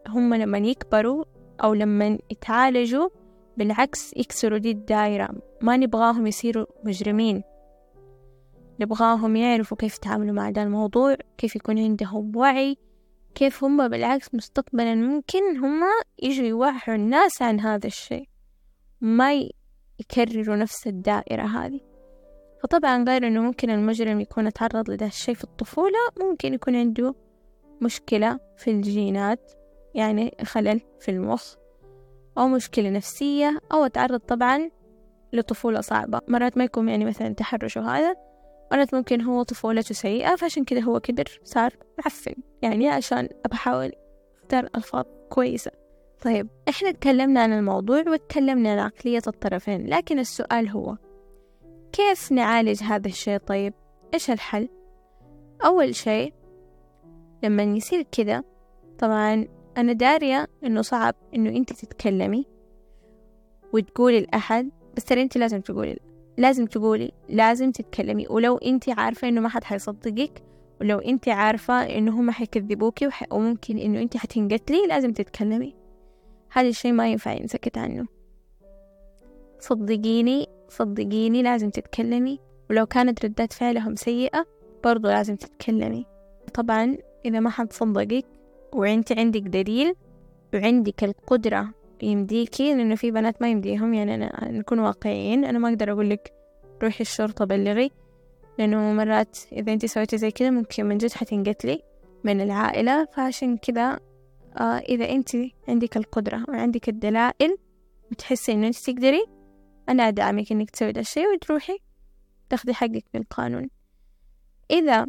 هم 0.07 0.33
لما 0.33 0.57
يكبروا 0.57 1.25
أو 1.63 1.73
لما 1.73 2.17
يتعالجوا 2.31 3.09
بالعكس 3.57 4.13
يكسروا 4.17 4.57
دي 4.57 4.71
الدائرة 4.71 5.29
ما 5.61 5.77
نبغاهم 5.77 6.27
يصيروا 6.27 6.65
مجرمين. 6.83 7.43
نبغاهم 8.79 9.35
يعرفوا 9.35 9.77
كيف 9.77 9.95
يتعاملوا 9.95 10.33
مع 10.33 10.49
ده 10.49 10.63
الموضوع 10.63 11.15
كيف 11.37 11.55
يكون 11.55 11.79
عندهم 11.79 12.35
وعي 12.35 12.77
كيف 13.35 13.63
هم 13.63 13.87
بالعكس 13.87 14.35
مستقبلا 14.35 14.95
ممكن 14.95 15.57
هم 15.57 15.83
يجوا 16.23 16.45
يوعوا 16.45 16.95
الناس 16.95 17.41
عن 17.41 17.59
هذا 17.59 17.87
الشيء. 17.87 18.29
ما 19.01 19.33
يكرروا 19.99 20.55
نفس 20.55 20.87
الدائرة 20.87 21.43
هذه. 21.43 21.79
فطبعا 22.63 23.03
غير 23.03 23.27
أنه 23.27 23.41
ممكن 23.41 23.69
المجرم 23.69 24.21
يكون 24.21 24.53
تعرض 24.53 24.89
لده 24.89 25.05
الشيء 25.05 25.35
في 25.35 25.43
الطفولة 25.43 25.99
ممكن 26.21 26.53
يكون 26.53 26.75
عنده 26.75 27.15
مشكلة 27.81 28.39
في 28.57 28.71
الجينات 28.71 29.51
يعني 29.95 30.37
خلل 30.43 30.81
في 30.99 31.11
المخ. 31.11 31.55
أو 32.37 32.47
مشكلة 32.47 32.89
نفسية 32.89 33.59
أو 33.71 33.87
تعرض 33.87 34.19
طبعا 34.19 34.69
لطفولة 35.33 35.81
صعبة. 35.81 36.21
مرات 36.27 36.57
ما 36.57 36.63
يكون 36.63 36.89
يعني 36.89 37.05
مثلا 37.05 37.33
تحرش 37.33 37.77
وهذا 37.77 38.15
مرات 38.71 38.95
ممكن 38.95 39.21
هو 39.21 39.43
طفولته 39.43 39.93
سيئة 39.93 40.35
فعشان 40.35 40.65
كذا 40.65 40.81
هو 40.81 40.99
كبر 40.99 41.39
صار 41.43 41.73
معفن. 41.97 42.35
يعني 42.61 42.89
عشان 42.89 43.29
بحاول 43.51 43.91
أختار 44.43 44.69
ألفاظ 44.75 45.05
كويسة. 45.29 45.71
طيب 46.21 46.47
إحنا 46.69 46.91
تكلمنا 46.91 47.41
عن 47.41 47.53
الموضوع 47.53 48.03
وتكلمنا 48.07 48.71
عن 48.71 48.79
عقلية 48.79 49.21
الطرفين 49.27 49.87
لكن 49.87 50.19
السؤال 50.19 50.69
هو 50.69 50.97
كيف 51.91 52.31
نعالج 52.31 52.83
هذا 52.83 53.07
الشيء؟ 53.07 53.37
طيب 53.37 53.73
إيش 54.13 54.31
الحل؟ 54.31 54.69
أول 55.65 55.95
شيء 55.95 56.33
لما 57.43 57.63
يصير 57.63 58.01
كذا 58.01 58.43
طبعا 58.99 59.47
أنا 59.77 59.93
دارية 59.93 60.47
إنه 60.63 60.81
صعب 60.81 61.15
إنه 61.35 61.49
أنت 61.49 61.73
تتكلمي 61.73 62.45
وتقولي 63.73 64.19
لأحد 64.19 64.69
بس 64.97 65.03
ترى 65.03 65.21
أنت 65.21 65.37
لازم 65.37 65.61
تقولي 65.61 65.99
لازم 66.37 66.65
تقولي 66.65 67.11
لازم 67.29 67.71
تتكلمي. 67.71 68.27
ولو 68.29 68.57
أنت 68.57 68.89
عارفة 68.89 69.27
إنه 69.27 69.41
ما 69.41 69.49
حد 69.49 69.63
حيصدقك 69.63 70.43
ولو 70.81 70.99
أنت 70.99 71.29
عارفة 71.29 71.73
إنه 71.73 72.19
هم 72.19 72.31
حيكذبوكي 72.31 73.09
وممكن 73.31 73.77
إنه 73.77 74.01
أنت 74.01 74.17
حتنقتلي 74.17 74.87
لازم 74.87 75.13
تتكلمي. 75.13 75.75
هذا 76.51 76.67
الشي 76.67 76.91
ما 76.91 77.11
ينفع 77.11 77.33
ينسكت 77.33 77.77
عنه. 77.77 78.05
صدقيني 79.59 80.47
صدقيني 80.69 81.43
لازم 81.43 81.69
تتكلمي. 81.69 82.39
ولو 82.69 82.85
كانت 82.85 83.25
ردات 83.25 83.53
فعلهم 83.53 83.95
سيئة 83.95 84.45
برضو 84.83 85.07
لازم 85.07 85.35
تتكلمي. 85.35 86.05
طبعا 86.53 86.97
إذا 87.25 87.39
ما 87.39 87.49
حد 87.49 87.73
صدقك 87.73 88.25
وانت 88.73 89.11
عندك 89.11 89.41
دليل 89.41 89.95
وعندك 90.53 91.03
القدرة 91.03 91.73
يمديكي 92.01 92.73
لأنه 92.75 92.95
في 92.95 93.11
بنات 93.11 93.41
ما 93.41 93.51
يمديهم 93.51 93.93
يعني 93.93 94.15
أنا 94.15 94.51
نكون 94.51 94.79
واقعيين. 94.79 95.45
أنا 95.45 95.59
ما 95.59 95.69
أقدر 95.69 95.91
أقول 95.91 96.09
لك 96.09 96.33
روحي 96.83 97.01
الشرطة 97.01 97.45
بلغي 97.45 97.91
لأنه 98.59 98.93
مرات 98.93 99.37
إذا 99.51 99.73
أنت 99.73 99.85
سويتي 99.85 100.17
زي 100.17 100.31
كذا 100.31 100.49
ممكن 100.49 100.85
من 100.85 100.97
جد 100.97 101.11
حتنقتلي 101.11 101.81
من 102.23 102.41
العائلة. 102.41 103.05
فعشان 103.05 103.57
كذا 103.57 103.99
آه 104.57 104.77
إذا 104.77 105.09
أنت 105.09 105.29
عندك 105.67 105.97
القدرة 105.97 106.45
وعندك 106.49 106.89
الدلائل 106.89 107.57
وتحسي 108.11 108.51
إنه 108.51 108.67
أنت 108.67 108.77
تقدري 108.77 109.25
أنا 109.89 110.07
أدعمك 110.07 110.51
إنك 110.51 110.69
تسوي 110.69 110.91
ده 110.91 111.01
الشي 111.01 111.27
وتروحي 111.27 111.77
تاخدي 112.49 112.73
حقك 112.73 113.05
بالقانون 113.13 113.69
إذا 114.71 115.07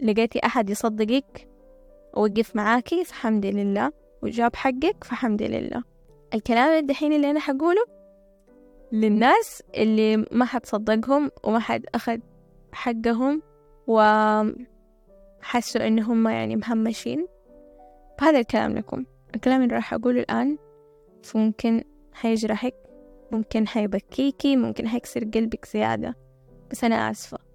لقيتي 0.00 0.38
أحد 0.46 0.70
يصدقك 0.70 1.48
ووقف 2.16 2.56
معاكي 2.56 3.04
فحمد 3.04 3.46
لله. 3.46 3.92
وجاب 4.22 4.56
حقك 4.56 5.04
فحمد 5.04 5.42
لله. 5.42 5.82
الكلام 6.34 6.78
الدحين 6.78 7.12
اللي 7.12 7.30
أنا 7.30 7.40
حقوله 7.40 7.84
للناس 8.92 9.62
اللي 9.74 10.16
ما 10.16 10.44
حد 10.44 10.66
صدقهم 10.66 11.30
وما 11.44 11.58
حد 11.58 11.86
أخذ 11.94 12.18
حقهم 12.72 13.42
وحسوا 13.86 14.56
إنهم 15.86 16.28
يعني 16.28 16.56
مهمشين. 16.56 17.26
فهذا 18.18 18.38
الكلام 18.38 18.74
لكم. 18.74 19.04
الكلام 19.34 19.62
اللي 19.62 19.74
راح 19.74 19.94
أقوله 19.94 20.20
الآن 20.20 20.58
فممكن 21.22 21.84
حيجرحك 22.12 22.74
ممكن 23.32 23.68
حيبكيكي 23.68 24.56
ممكن 24.56 24.88
حيكسر 24.88 25.24
قلبك 25.24 25.66
زيادة. 25.72 26.16
بس 26.70 26.84
أنا 26.84 27.10
آسفة. 27.10 27.45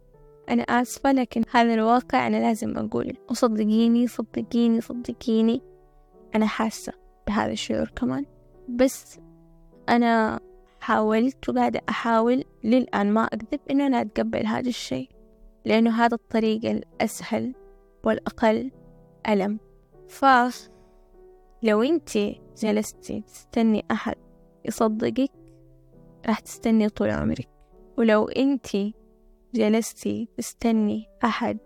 أنا 0.52 0.64
آسفة 0.64 1.12
لكن 1.12 1.44
هذا 1.52 1.74
الواقع 1.74 2.28
أنا 2.28 2.38
لازم 2.38 2.78
أقول 2.78 3.18
وصدقيني 3.30 4.08
صدقيني 4.08 4.82
صدقيني. 4.82 5.62
أنا 6.36 6.46
حاسة 6.46 6.94
بهذا 7.28 7.52
الشعور 7.52 7.90
كمان. 7.96 8.26
بس 8.70 9.20
أنا 9.90 10.40
حاولت 10.80 11.50
وقاعدة 11.50 11.82
أحاول 11.90 12.44
للآن 12.64 13.14
ما 13.14 13.24
أكذب 13.24 13.60
إنه 13.72 13.88
أنا 13.88 14.02
أتقبل 14.02 14.46
هذا 14.46 14.70
الشيء 14.70 15.10
لأنه 15.66 15.92
هذا 16.06 16.16
الطريق 16.16 16.66
الأسهل 16.66 17.54
والأقل 18.04 18.72
ألم. 19.30 19.60
فلو 20.08 21.82
أنتي 21.84 22.42
جلستي 22.58 23.22
تستني 23.22 23.86
أحد 23.92 24.16
يصدقك 24.66 25.32
راح 26.28 26.40
تستني 26.40 26.90
طول 26.90 27.10
عمرك. 27.10 27.50
ولو 27.98 28.26
أنتي 28.26 28.94
جلستي 29.54 30.28
تستني 30.38 31.10
أحد 31.24 31.58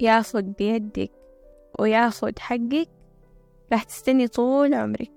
ياخد 0.00 0.52
بيدك 0.52 1.10
وياخد 1.78 2.38
حقك 2.38 2.88
راح 3.72 3.82
تستني 3.82 4.28
طول 4.28 4.74
عمرك. 4.74 5.10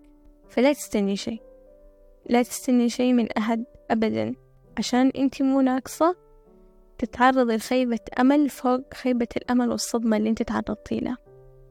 فلا 0.49 0.73
تستني 0.73 1.15
شيء. 1.15 1.41
لا 2.29 2.41
تستني 2.41 2.89
شيء 2.89 3.13
من 3.13 3.31
أحد 3.37 3.63
أبدا. 3.91 4.35
عشان 4.77 5.11
أنتي 5.17 5.43
مو 5.43 5.61
ناقصة 5.61 6.15
تتعرضي 6.97 7.55
لخيبة 7.55 7.99
أمل 8.19 8.49
فوق 8.49 8.93
خيبة 8.93 9.27
الأمل 9.37 9.69
والصدمة 9.69 10.17
اللي 10.17 10.29
أنت 10.29 10.43
تعرضتي 10.43 10.99
لها. 10.99 11.17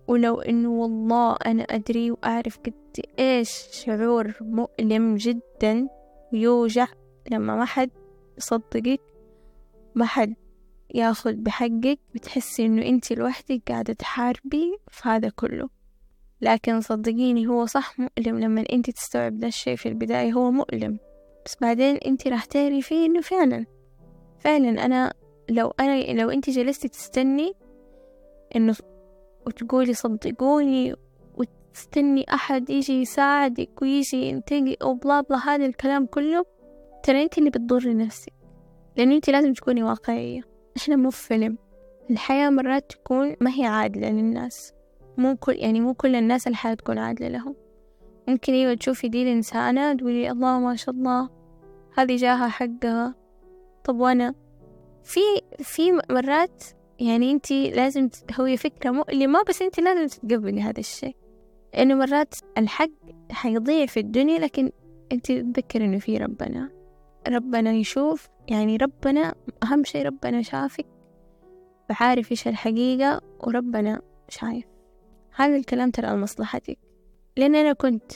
ولو 0.08 0.40
إنه 0.40 0.70
والله 0.70 1.36
أنا 1.46 1.62
أدري 1.62 2.10
وأعرف 2.10 2.58
قد 2.58 2.74
إيش 3.18 3.50
شعور 3.70 4.34
مؤلم 4.40 5.16
جدا 5.16 5.88
ويوجع 6.32 6.86
لما 7.30 7.56
ما 7.56 7.64
حد 7.64 7.90
يصدقك 8.38 9.00
ما 9.94 10.04
حد 10.04 10.34
ياخذ 10.94 11.32
بحقك 11.32 11.98
بتحسي 12.14 12.66
إنه 12.66 12.86
أنت 12.86 13.12
لوحدك 13.12 13.62
قاعدة 13.68 13.92
تحاربي 13.92 14.76
في 14.90 15.08
هذا 15.08 15.28
كله. 15.28 15.68
لكن 16.40 16.80
صدقيني 16.80 17.46
هو 17.46 17.66
صح 17.66 17.94
مؤلم 17.98 18.40
لما 18.40 18.64
أنت 18.72 18.90
تستوعب 18.90 19.38
ده 19.38 19.46
الشيء 19.46 19.76
في 19.76 19.88
البداية 19.88 20.32
هو 20.32 20.50
مؤلم. 20.50 20.98
بس 21.46 21.56
بعدين 21.60 21.96
أنت 21.96 22.28
راح 22.28 22.44
تعرفي 22.44 23.06
إنه 23.06 23.20
فعلا 23.20 23.66
فعلا 24.40 24.84
أنا 24.84 25.12
لو 25.50 25.74
أنا 25.80 26.12
لو 26.22 26.30
أنت 26.30 26.50
جلستي 26.50 26.88
تستني 26.88 27.52
إنه 28.56 28.76
وتقولي 29.46 29.94
صدقوني 29.94 30.94
وتستني 31.34 32.24
أحد 32.34 32.70
يجي 32.70 33.00
يساعدك 33.00 33.82
ويجي 33.82 34.16
ينتقي 34.16 34.76
وبلا 34.84 35.20
بلا 35.20 35.38
هذا 35.38 35.66
الكلام 35.66 36.06
كله 36.06 36.44
ترى 37.02 37.22
أنت 37.22 37.38
اللي 37.38 37.50
بتضري 37.50 37.94
نفسك. 37.94 38.32
لأن 38.96 39.12
أنت 39.12 39.30
لازم 39.30 39.52
تكوني 39.52 39.82
واقعية. 39.82 40.42
إحنا 40.76 40.96
مو 40.96 41.10
في 41.10 41.26
فيلم. 41.26 41.58
الحياة 42.10 42.50
مرات 42.50 42.92
تكون 42.92 43.36
ما 43.40 43.50
هي 43.54 43.66
عادلة 43.66 44.10
للناس. 44.10 44.72
مو 45.18 45.36
كل 45.36 45.52
يعني 45.52 45.80
مو 45.80 45.94
كل 45.94 46.14
الناس 46.14 46.48
الحياة 46.48 46.74
تكون 46.74 46.98
عادلة 46.98 47.28
لهم. 47.28 47.54
ممكن 48.28 48.52
أيوة 48.52 48.74
تشوفي 48.74 49.08
دي 49.08 49.22
الإنسانة 49.22 49.94
تقولي 49.94 50.30
الله 50.30 50.58
ما 50.58 50.76
شاء 50.76 50.94
الله 50.94 51.30
هذه 51.98 52.16
جاها 52.16 52.48
حقها. 52.48 53.14
طب 53.84 54.00
وأنا؟ 54.00 54.34
في 55.04 55.20
في 55.58 55.92
مرات 56.10 56.64
يعني 56.98 57.32
أنت 57.32 57.52
لازم 57.52 58.08
هو 58.40 58.56
فكرة 58.56 58.90
مؤلمة 58.90 59.42
بس 59.48 59.62
أنت 59.62 59.80
لازم 59.80 60.06
تتقبلي 60.06 60.60
هذا 60.60 60.80
الشيء. 60.80 61.16
لأنه 61.74 61.94
مرات 61.94 62.34
الحق 62.58 62.90
حيضيع 63.30 63.86
في 63.86 64.00
الدنيا 64.00 64.38
لكن 64.38 64.70
أنت 65.12 65.32
تذكري 65.32 65.84
إنه 65.84 65.98
في 65.98 66.16
ربنا. 66.16 66.70
ربنا 67.28 67.72
يشوف 67.72 68.28
يعني 68.48 68.76
ربنا 68.76 69.34
أهم 69.62 69.84
شيء 69.84 70.06
ربنا 70.06 70.42
شافك 70.42 70.86
وعارف 71.90 72.30
إيش 72.30 72.48
الحقيقة 72.48 73.20
وربنا 73.40 74.00
شايف. 74.28 74.64
هذا 75.34 75.56
الكلام 75.56 75.90
ترى 75.90 76.10
لمصلحتك. 76.10 76.78
لأن 77.36 77.54
أنا 77.54 77.72
كنت 77.72 78.12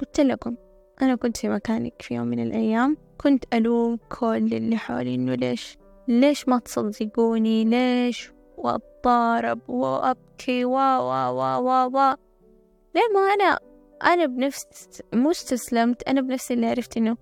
قلت 0.00 0.20
لكم 0.20 0.56
أنا 1.02 1.14
كنت 1.14 1.36
في 1.36 1.48
مكانك 1.48 2.02
في 2.02 2.14
يوم 2.14 2.26
من 2.26 2.42
الأيام. 2.42 2.96
كنت 3.20 3.44
ألوم 3.54 3.98
كل 4.20 4.54
اللي 4.54 4.76
حولي 4.76 5.14
إنه 5.14 5.34
ليش 5.34 5.78
ليش 6.08 6.48
ما 6.48 6.58
تصدقوني؟ 6.58 7.64
ليش 7.64 8.32
وأتضارب 8.56 9.70
وأبكي؟ 9.70 10.64
و 10.64 10.74
و 10.74 11.12
و 11.30 11.40
و 11.60 11.86
و 11.86 12.14
ليه 12.94 13.08
ما 13.14 13.20
أنا 13.34 13.58
أنا 14.04 14.26
بنفس 14.26 14.66
مو 15.14 15.30
استسلمت 15.30 16.02
أنا 16.02 16.20
بنفسي 16.20 16.54
اللي 16.54 16.66
عرفت 16.66 16.96
إنه 16.96 17.16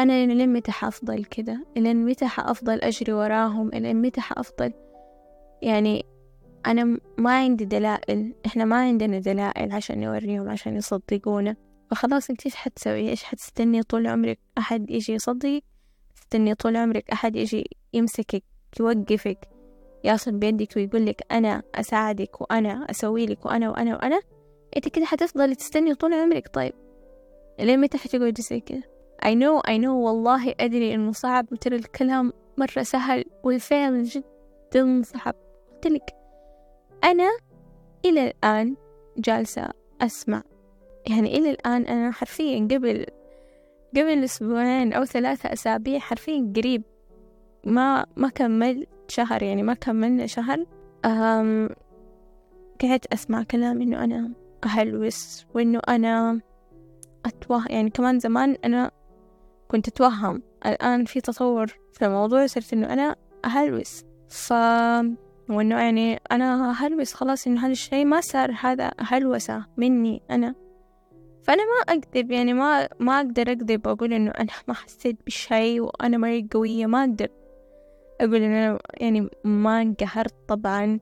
أنا 0.00 0.26
لين 0.26 0.52
متى 0.52 0.72
حأفضل 0.72 1.24
كذا 1.24 1.58
لين 1.76 2.04
متى 2.04 2.26
حأفضل 2.26 2.80
أجري 2.80 3.12
وراهم؟ 3.12 3.70
لين 3.70 4.02
متى 4.02 4.20
حأفضل؟ 4.20 4.72
يعني 5.62 6.04
أنا 6.66 6.98
ما 7.18 7.38
عندي 7.38 7.64
دلائل 7.64 8.34
إحنا 8.46 8.64
ما 8.64 8.76
عندنا 8.76 9.18
دلائل 9.18 9.72
عشان 9.72 10.00
نوريهم 10.00 10.48
عشان 10.48 10.76
يصدقونا. 10.76 11.56
فخلاص 11.90 12.30
أنت 12.30 12.46
إيش 12.46 12.54
حتسوي؟ 12.54 13.08
إيش 13.10 13.24
حتستني 13.24 13.82
طول 13.82 14.06
عمرك 14.06 14.38
أحد 14.58 14.90
يجي 14.90 15.12
يصدقك؟ 15.12 15.64
تستني 16.16 16.54
طول 16.54 16.76
عمرك 16.76 17.10
أحد 17.10 17.36
يجي 17.36 17.64
يمسكك 17.92 18.44
يوقفك 18.80 19.48
ياخذ 20.04 20.32
بيدك 20.32 20.76
ويقول 20.76 21.06
لك 21.06 21.32
أنا 21.32 21.62
أساعدك 21.74 22.40
وأنا 22.40 22.86
أسوي 22.90 23.26
لك 23.26 23.46
وأنا 23.46 23.70
وأنا 23.70 23.96
وأنا؟ 23.96 24.20
أنت 24.76 24.88
كده 24.88 25.04
حتفضلي 25.04 25.54
تستني 25.54 25.94
طول 25.94 26.14
عمرك؟ 26.14 26.48
طيب 26.54 26.72
لين 27.60 27.80
متى 27.80 27.98
حتقعدي 27.98 28.42
زي 28.42 28.60
كده؟ 28.60 28.93
I 29.26 29.34
know 29.34 29.60
I 29.66 29.78
know. 29.78 29.88
والله 29.88 30.54
أدري 30.60 30.94
إنه 30.94 31.12
صعب. 31.12 31.52
وترى 31.52 31.76
الكلام 31.76 32.32
مرة 32.58 32.82
سهل. 32.82 33.24
والفعل 33.42 34.02
جدا 34.02 35.02
صعب. 35.02 35.34
قلت 35.74 35.86
لك. 35.86 36.10
أنا 37.04 37.30
إلى 38.04 38.26
الآن 38.26 38.76
جالسة 39.18 39.68
أسمع. 40.00 40.42
يعني 41.06 41.38
إلى 41.38 41.50
الآن 41.50 41.82
أنا 41.82 42.10
حرفيا 42.10 42.68
قبل 42.70 43.06
قبل 43.96 44.24
أسبوعين 44.24 44.92
أو 44.92 45.04
ثلاثة 45.04 45.52
أسابيع 45.52 45.98
حرفيا 45.98 46.52
قريب. 46.56 46.82
ما 47.64 48.06
ما 48.16 48.28
كملت 48.28 48.88
شهر. 49.08 49.42
يعني 49.42 49.62
ما 49.62 49.74
كملنا 49.74 50.26
شهر. 50.26 50.66
أم 51.04 51.68
قعدت 52.82 53.12
أسمع 53.12 53.42
كلام 53.42 53.82
إنه 53.82 54.04
أنا 54.04 54.32
أهلوس. 54.64 55.46
وإنه 55.54 55.80
أنا 55.88 56.40
أتوه. 57.26 57.66
يعني 57.68 57.90
كمان 57.90 58.18
زمان 58.18 58.56
أنا 58.64 58.90
كنت 59.68 59.88
أتوهم. 59.88 60.42
الآن 60.66 61.04
في 61.04 61.20
تطور 61.20 61.66
في 61.92 62.04
الموضوع 62.04 62.46
صرت 62.46 62.72
إنه 62.72 62.92
أنا 62.92 63.16
أهلوس. 63.44 64.04
ف 64.28 64.52
وإنه 65.50 65.80
يعني 65.80 66.20
أنا 66.32 66.72
هلوس 66.72 67.14
خلاص 67.14 67.46
إنه 67.46 67.60
هذا 67.60 67.72
الشيء 67.72 68.04
ما 68.04 68.20
صار 68.20 68.54
هذا 68.60 68.90
هلوسة 69.00 69.66
مني 69.76 70.22
أنا. 70.30 70.54
فأنا 71.42 71.62
ما 71.62 71.94
أكذب 71.94 72.30
يعني 72.30 72.52
ما 72.52 72.88
ما 73.00 73.16
أقدر 73.16 73.52
أكذب 73.52 73.86
وأقول 73.86 74.12
إنه 74.12 74.30
أنا 74.30 74.52
ما 74.68 74.74
حسيت 74.74 75.16
بشيء 75.26 75.80
وأنا 75.80 76.18
مرة 76.18 76.44
قوية 76.50 76.86
ما 76.86 77.04
أقدر. 77.04 77.28
أقول 78.20 78.36
إنه 78.36 78.66
أنا 78.66 78.78
يعني 78.94 79.28
ما 79.44 79.82
انقهرت 79.82 80.34
طبعا 80.48 80.98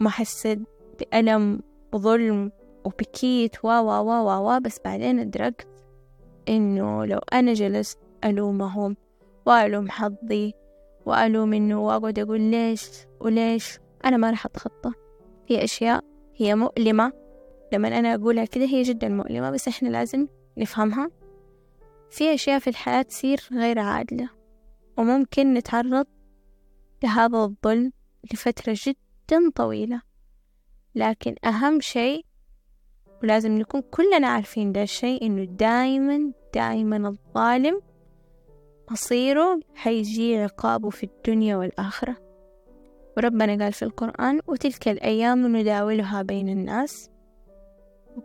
ما 0.00 0.10
حسيت 0.10 0.58
بألم 1.00 1.60
وظلم 1.92 2.50
وبكيت 2.84 3.64
وا 3.64 3.78
وا 3.78 3.98
وا 3.98 4.36
وا 4.36 4.58
بس 4.58 4.80
بعدين 4.84 5.18
أدركت 5.18 5.73
إنه 6.48 7.04
لو 7.04 7.18
أنا 7.18 7.52
جلست 7.52 7.98
ألومهم 8.24 8.96
وألوم 9.46 9.90
حظي 9.90 10.54
وألوم 11.06 11.52
إنه 11.52 11.86
وأقعد 11.86 12.18
أقول 12.18 12.40
ليش 12.40 12.90
وليش 13.20 13.78
أنا 14.04 14.16
ما 14.16 14.30
راح 14.30 14.46
أتخطى. 14.46 14.92
في 15.48 15.64
أشياء 15.64 16.04
هي 16.36 16.54
مؤلمة. 16.54 17.12
لما 17.72 17.98
أنا 17.98 18.14
أقولها 18.14 18.44
كده 18.44 18.64
هي 18.64 18.82
جدا 18.82 19.08
مؤلمة 19.08 19.50
بس 19.50 19.68
إحنا 19.68 19.88
لازم 19.88 20.26
نفهمها. 20.58 21.10
في 22.10 22.34
أشياء 22.34 22.58
في 22.58 22.70
الحياة 22.70 23.02
تصير 23.02 23.40
غير 23.52 23.78
عادلة 23.78 24.30
وممكن 24.98 25.54
نتعرض 25.54 26.06
لهذا 27.02 27.38
الظلم 27.38 27.92
لفترة 28.32 28.76
جدا 28.86 29.50
طويلة. 29.54 30.02
لكن 30.94 31.34
أهم 31.44 31.80
شيء 31.80 32.24
ولازم 33.22 33.58
نكون 33.58 33.80
كلنا 33.90 34.26
عارفين 34.28 34.72
ده 34.72 34.82
الشيء 34.82 35.26
إنه 35.26 35.44
دايما 35.44 36.32
دايما 36.54 36.96
الظالم 37.08 37.80
مصيره 38.90 39.60
حيجي 39.74 40.38
عقابه 40.38 40.90
في 40.90 41.04
الدنيا 41.04 41.56
والآخرة. 41.56 42.16
وربنا 43.16 43.64
قال 43.64 43.72
في 43.72 43.84
القرآن 43.84 44.40
وتلك 44.46 44.88
الأيام 44.88 45.56
نداولها 45.56 46.22
بين 46.22 46.48
الناس 46.48 47.10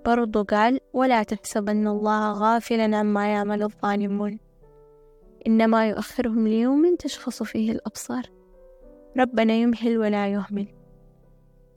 برضو 0.06 0.44
قال 0.44 0.80
ولا 0.94 1.24
تحسبن 1.24 1.88
الله 1.88 2.32
غافلا 2.32 2.98
عما 2.98 3.28
يعمل 3.34 3.64
الظالمون 3.64 4.40
إنما 5.48 5.90
يؤخرهم 5.90 6.48
ليوم 6.48 6.96
تشخص 6.96 7.44
فيه 7.44 7.72
الأبصار. 7.72 8.24
ربنا 9.18 9.54
يمهل 9.54 9.98
ولا 9.98 10.28
يهمل. 10.28 10.68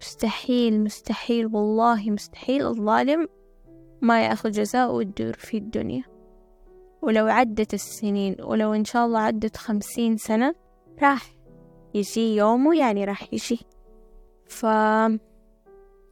مستحيل 0.03 0.84
مستحيل 0.84 1.46
والله 1.46 2.11
مستحيل. 2.11 2.66
الظالم 2.66 3.28
ما 4.00 4.24
يأخذ 4.24 4.50
جزاءه 4.50 4.90
ويدور 4.90 5.32
في 5.32 5.57
الدنيا. 5.57 6.03
ولو 7.03 7.26
عدت 7.26 7.74
السنين 7.74 8.36
ولو 8.40 8.74
إن 8.74 8.84
شاء 8.84 9.07
الله 9.07 9.18
عدت 9.18 9.57
خمسين 9.57 10.16
سنة 10.16 10.55
راح 11.03 11.34
يجي 11.94 12.36
يومه 12.36 12.76
يعني 12.76 13.05
راح 13.05 13.32
يجي. 13.32 13.61
ف 14.46 14.66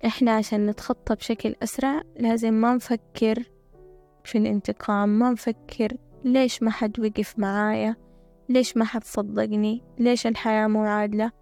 إحنا 0.05 0.37
عشان 0.37 0.67
نتخطى 0.67 1.15
بشكل 1.15 1.55
أسرع 1.63 2.03
لازم 2.17 2.55
ما 2.55 2.75
نفكر 2.75 3.45
في 4.25 4.39
الانتقام 4.39 5.09
ما 5.09 5.31
نفكر 5.31 5.97
ليش 6.25 6.63
ما 6.63 6.71
حد 6.71 7.01
وقف 7.01 7.39
معايا 7.39 7.97
ليش 8.49 8.77
ما 8.77 8.85
حد 8.85 9.05
صدقني 9.05 9.85
ليش 9.99 10.27
الحياة 10.27 10.67
مو 10.67 10.85
عادلة. 10.85 11.40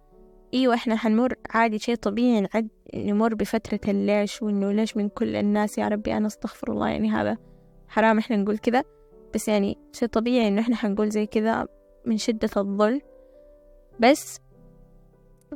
إيوه 0.53 0.73
إحنا 0.73 0.95
حنمر 0.95 1.33
عادي 1.49 1.79
شيء 1.79 1.95
طبيعي 1.95 2.41
نعد 2.41 2.67
نمر 2.95 3.35
بفترة 3.35 3.79
الليش 3.87 4.41
وإنه 4.41 4.71
ليش 4.71 4.97
من 4.97 5.09
كل 5.09 5.35
الناس 5.35 5.77
يا 5.77 5.87
ربي 5.87 6.17
أنا 6.17 6.27
أستغفر 6.27 6.71
الله 6.71 6.89
يعني 6.89 7.09
هذا 7.11 7.37
حرام 7.87 8.17
إحنا 8.17 8.35
نقول 8.35 8.57
كذا. 8.57 8.83
بس 9.33 9.47
يعني 9.47 9.77
شيء 9.93 10.07
طبيعي 10.07 10.47
إنه 10.47 10.61
إحنا 10.61 10.75
حنقول 10.75 11.09
زي 11.09 11.25
كذا 11.25 11.67
من 12.05 12.17
شدة 12.17 12.49
الظلم 12.57 13.01
بس 13.99 14.39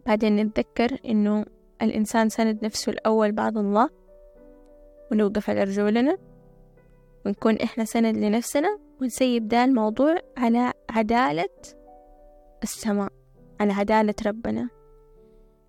بعدين 0.05 0.35
نتذكر 0.35 0.97
إنه 1.05 1.45
الإنسان 1.81 2.29
سند 2.29 2.65
نفسه 2.65 2.91
الأول 2.91 3.31
بعد 3.31 3.57
الله 3.57 3.89
ونوقف 5.11 5.49
على 5.49 5.63
رجولنا 5.63 6.17
ونكون 7.25 7.55
إحنا 7.55 7.85
سند 7.85 8.17
لنفسنا 8.17 8.77
ونسيب 9.01 9.47
ده 9.47 9.63
الموضوع 9.63 10.15
على 10.37 10.73
عدالة 10.89 11.49
السماء 12.63 13.09
على 13.59 13.73
عدالة 13.73 14.15
ربنا. 14.25 14.69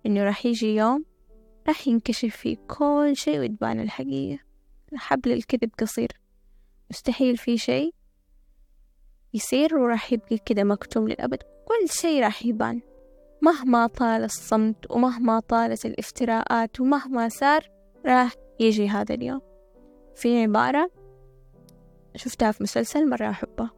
إنه 0.05 0.23
راح 0.23 0.45
يجي 0.45 0.75
يوم 0.75 1.05
راح 1.67 1.87
ينكشف 1.87 2.35
فيه 2.35 2.57
كل 2.67 3.11
شيء 3.15 3.39
وتبان 3.39 3.79
الحقيقة. 3.79 4.39
حبل 4.95 5.31
الكذب 5.31 5.69
قصير. 5.79 6.11
مستحيل 6.91 7.37
في 7.37 7.57
شيء 7.57 7.93
يصير 9.33 9.77
وراح 9.77 10.13
يبقى 10.13 10.37
كده 10.37 10.63
مكتوم 10.63 11.07
للأبد. 11.07 11.43
كل 11.43 11.89
شيء 11.89 12.23
راح 12.23 12.45
يبان. 12.45 12.81
مهما 13.41 13.87
طال 13.87 14.23
الصمت 14.23 14.91
ومهما 14.91 15.39
طالت 15.39 15.85
الافتراءات 15.85 16.79
ومهما 16.79 17.29
صار 17.29 17.69
راح 18.05 18.33
يجي 18.59 18.89
هذا 18.89 19.15
اليوم. 19.15 19.41
في 20.15 20.41
عبارة 20.41 20.91
شفتها 22.15 22.51
في 22.51 22.63
مسلسل 22.63 23.09
مرة 23.09 23.29
أحبها. 23.29 23.71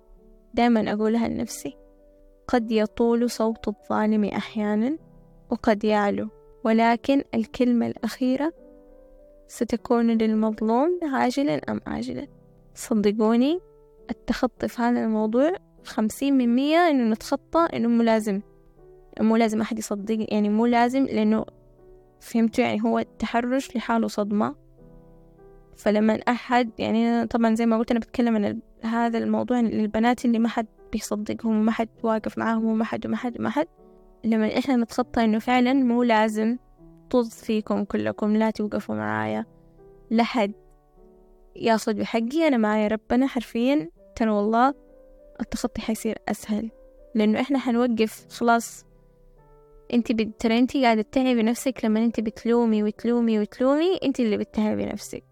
دايما 0.53 0.93
أقولها 0.93 1.27
لنفسي. 1.27 1.77
قد 2.47 2.71
يطول 2.71 3.29
صوت 3.29 3.67
الظالم 3.67 4.23
أحيانا. 4.25 5.06
وقد 5.49 5.83
يعلو. 5.83 6.29
ولكن 6.63 7.23
الكلمة 7.33 7.87
الأخيرة 7.87 8.53
ستكون 9.47 10.07
للمظلوم 10.07 10.99
عاجلا 11.03 11.55
أم 11.71 11.81
آجلا 11.87 12.27
صدقوني 12.75 13.59
التخطي 14.09 14.67
في 14.67 14.81
هذا 14.81 15.03
الموضوع 15.03 15.51
خمسين 15.83 16.37
من 16.37 16.55
مية 16.55 16.89
إنه 16.89 17.13
نتخطى 17.13 17.67
إنه 17.73 17.87
مو 17.87 18.03
لازم. 18.03 18.41
مو 19.19 19.35
لازم 19.35 19.61
أحد 19.61 19.79
يصدق 19.79 20.33
يعني 20.33 20.49
مو 20.49 20.65
لازم 20.65 21.05
لأنه 21.05 21.45
فهمتوا 22.19 22.63
يعني 22.63 22.83
هو 22.83 22.99
التحرش 22.99 23.75
لحاله 23.75 24.07
صدمة. 24.07 24.55
فلما 25.77 26.13
أحد 26.13 26.71
يعني 26.79 27.27
طبعا 27.27 27.55
زي 27.55 27.65
ما 27.65 27.77
قلت 27.77 27.91
أنا 27.91 27.99
بتكلم 27.99 28.35
عن 28.35 28.59
هذا 28.81 29.17
الموضوع 29.17 29.59
للبنات 29.59 30.25
اللي 30.25 30.39
ما 30.39 30.49
حد 30.49 30.67
بيصدقهم 30.91 31.59
وما 31.59 31.71
حد 31.71 31.89
واقف 32.03 32.37
معاهم 32.37 32.65
وما 32.65 32.83
حد 32.83 33.05
وما 33.05 33.17
حد 33.17 33.39
وما 33.39 33.49
حد. 33.49 33.67
لما 34.23 34.57
إحنا 34.57 34.75
نتخطى 34.75 35.23
إنه 35.23 35.39
فعلا 35.39 35.73
مو 35.73 36.03
لازم 36.03 36.57
طز 37.09 37.29
فيكم 37.29 37.83
كلكم 37.83 38.35
لا 38.35 38.49
توقفوا 38.49 38.95
معايا 38.95 39.45
لحد 40.11 40.51
ياخذ 41.55 41.93
بحقي. 41.93 42.47
أنا 42.47 42.57
معايا 42.57 42.87
ربنا 42.87 43.27
حرفيا 43.27 43.89
ترى 44.15 44.29
والله 44.29 44.73
التخطي 45.41 45.81
حيصير 45.81 46.17
أسهل. 46.27 46.71
لأنه 47.15 47.41
إحنا 47.41 47.59
حنوقف 47.59 48.25
خلاص 48.29 48.85
أنت 49.93 50.11
ترى 50.21 50.59
أنت 50.59 50.77
قاعدة 50.77 51.01
تتعبي 51.01 51.43
نفسك 51.43 51.85
لما 51.85 51.99
أنت 51.99 52.19
بتلومي 52.19 52.83
وتلومي 52.83 53.39
وتلومي 53.39 53.99
أنت 54.03 54.19
اللي 54.19 54.37
بتتعبي 54.37 54.85
نفسك 54.85 55.23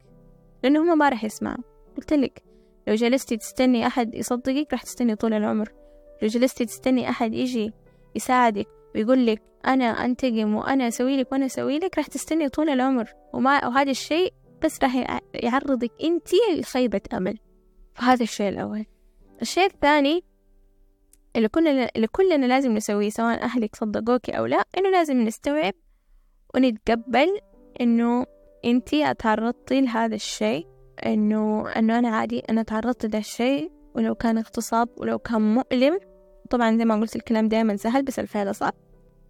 لأنه 0.64 0.82
هم 0.82 0.98
ما 0.98 1.10
راح 1.10 1.24
يسمعوا. 1.24 1.64
قلت 1.98 2.14
لك 2.14 2.44
لو 2.88 2.96
جلستي 2.96 3.38
تستني 3.38 3.88
أحد 3.88 4.16
يصدقك 4.16 4.68
راح 4.72 4.84
تستني 4.84 5.16
طول 5.16 5.34
العمر. 5.34 5.74
لو 6.22 6.28
جلستي 6.28 6.66
تستني 6.66 7.10
أحد 7.10 7.34
يجي 7.34 7.74
يساعدك 8.16 8.68
ويقول 8.96 9.26
لك 9.26 9.42
أنا 9.66 9.86
أنتقم 9.86 10.56
وأنا 10.56 10.88
أسوي 10.88 11.18
لك 11.18 11.32
وأنا 11.32 11.46
أسوي 11.46 11.80
لك 11.80 11.98
راح 11.98 12.08
تستني 12.08 12.50
طول 12.50 12.70
العمر 12.70 13.14
وما 13.34 13.68
وهذا 13.68 13.92
الشيء 13.92 14.34
بس 14.64 14.84
راح 14.84 15.20
يعرضك 15.34 15.92
أنتي 16.04 16.38
لخيبة 16.54 17.02
أمل. 17.14 17.38
فهذا 17.94 18.24
الشيء 18.24 18.50
الأول. 18.50 18.86
الشيء 19.42 19.66
الثاني 19.66 20.24
اللي 21.36 21.48
كلنا 21.48 21.90
اللي 21.96 22.08
كلنا 22.08 22.46
لازم 22.46 22.72
نسويه 22.72 23.10
سواء 23.10 23.44
أهلك 23.44 23.76
صدقوك 23.76 24.30
أو 24.30 24.46
لا 24.46 24.64
إنه 24.78 24.90
لازم 24.90 25.22
نستوعب 25.22 25.74
ونتقبل 26.56 27.40
إنه 27.82 28.26
أنتي 28.66 29.14
تعرضتي 29.14 29.82
لهذا 29.82 30.16
الشيء 30.16 30.68
إنه 31.06 31.70
إنه 31.70 32.00
أنا 32.00 32.10
عادي 32.10 32.40
أنا 32.40 32.64
تعرضت 32.64 33.06
لهذا 33.06 33.18
الشيء 33.18 33.72
ولو 33.96 34.16
كان 34.16 34.38
اغتصاب 34.38 34.90
ولو 34.98 35.20
كان 35.20 35.42
مؤلم. 35.56 36.00
طبعا 36.50 36.78
زي 36.78 36.86
ما 36.86 36.96
قلت 36.96 37.16
الكلام 37.16 37.48
دائما 37.48 37.76
سهل 37.76 38.04
بس 38.04 38.20
الفعل 38.20 38.56
صعب 38.56 38.74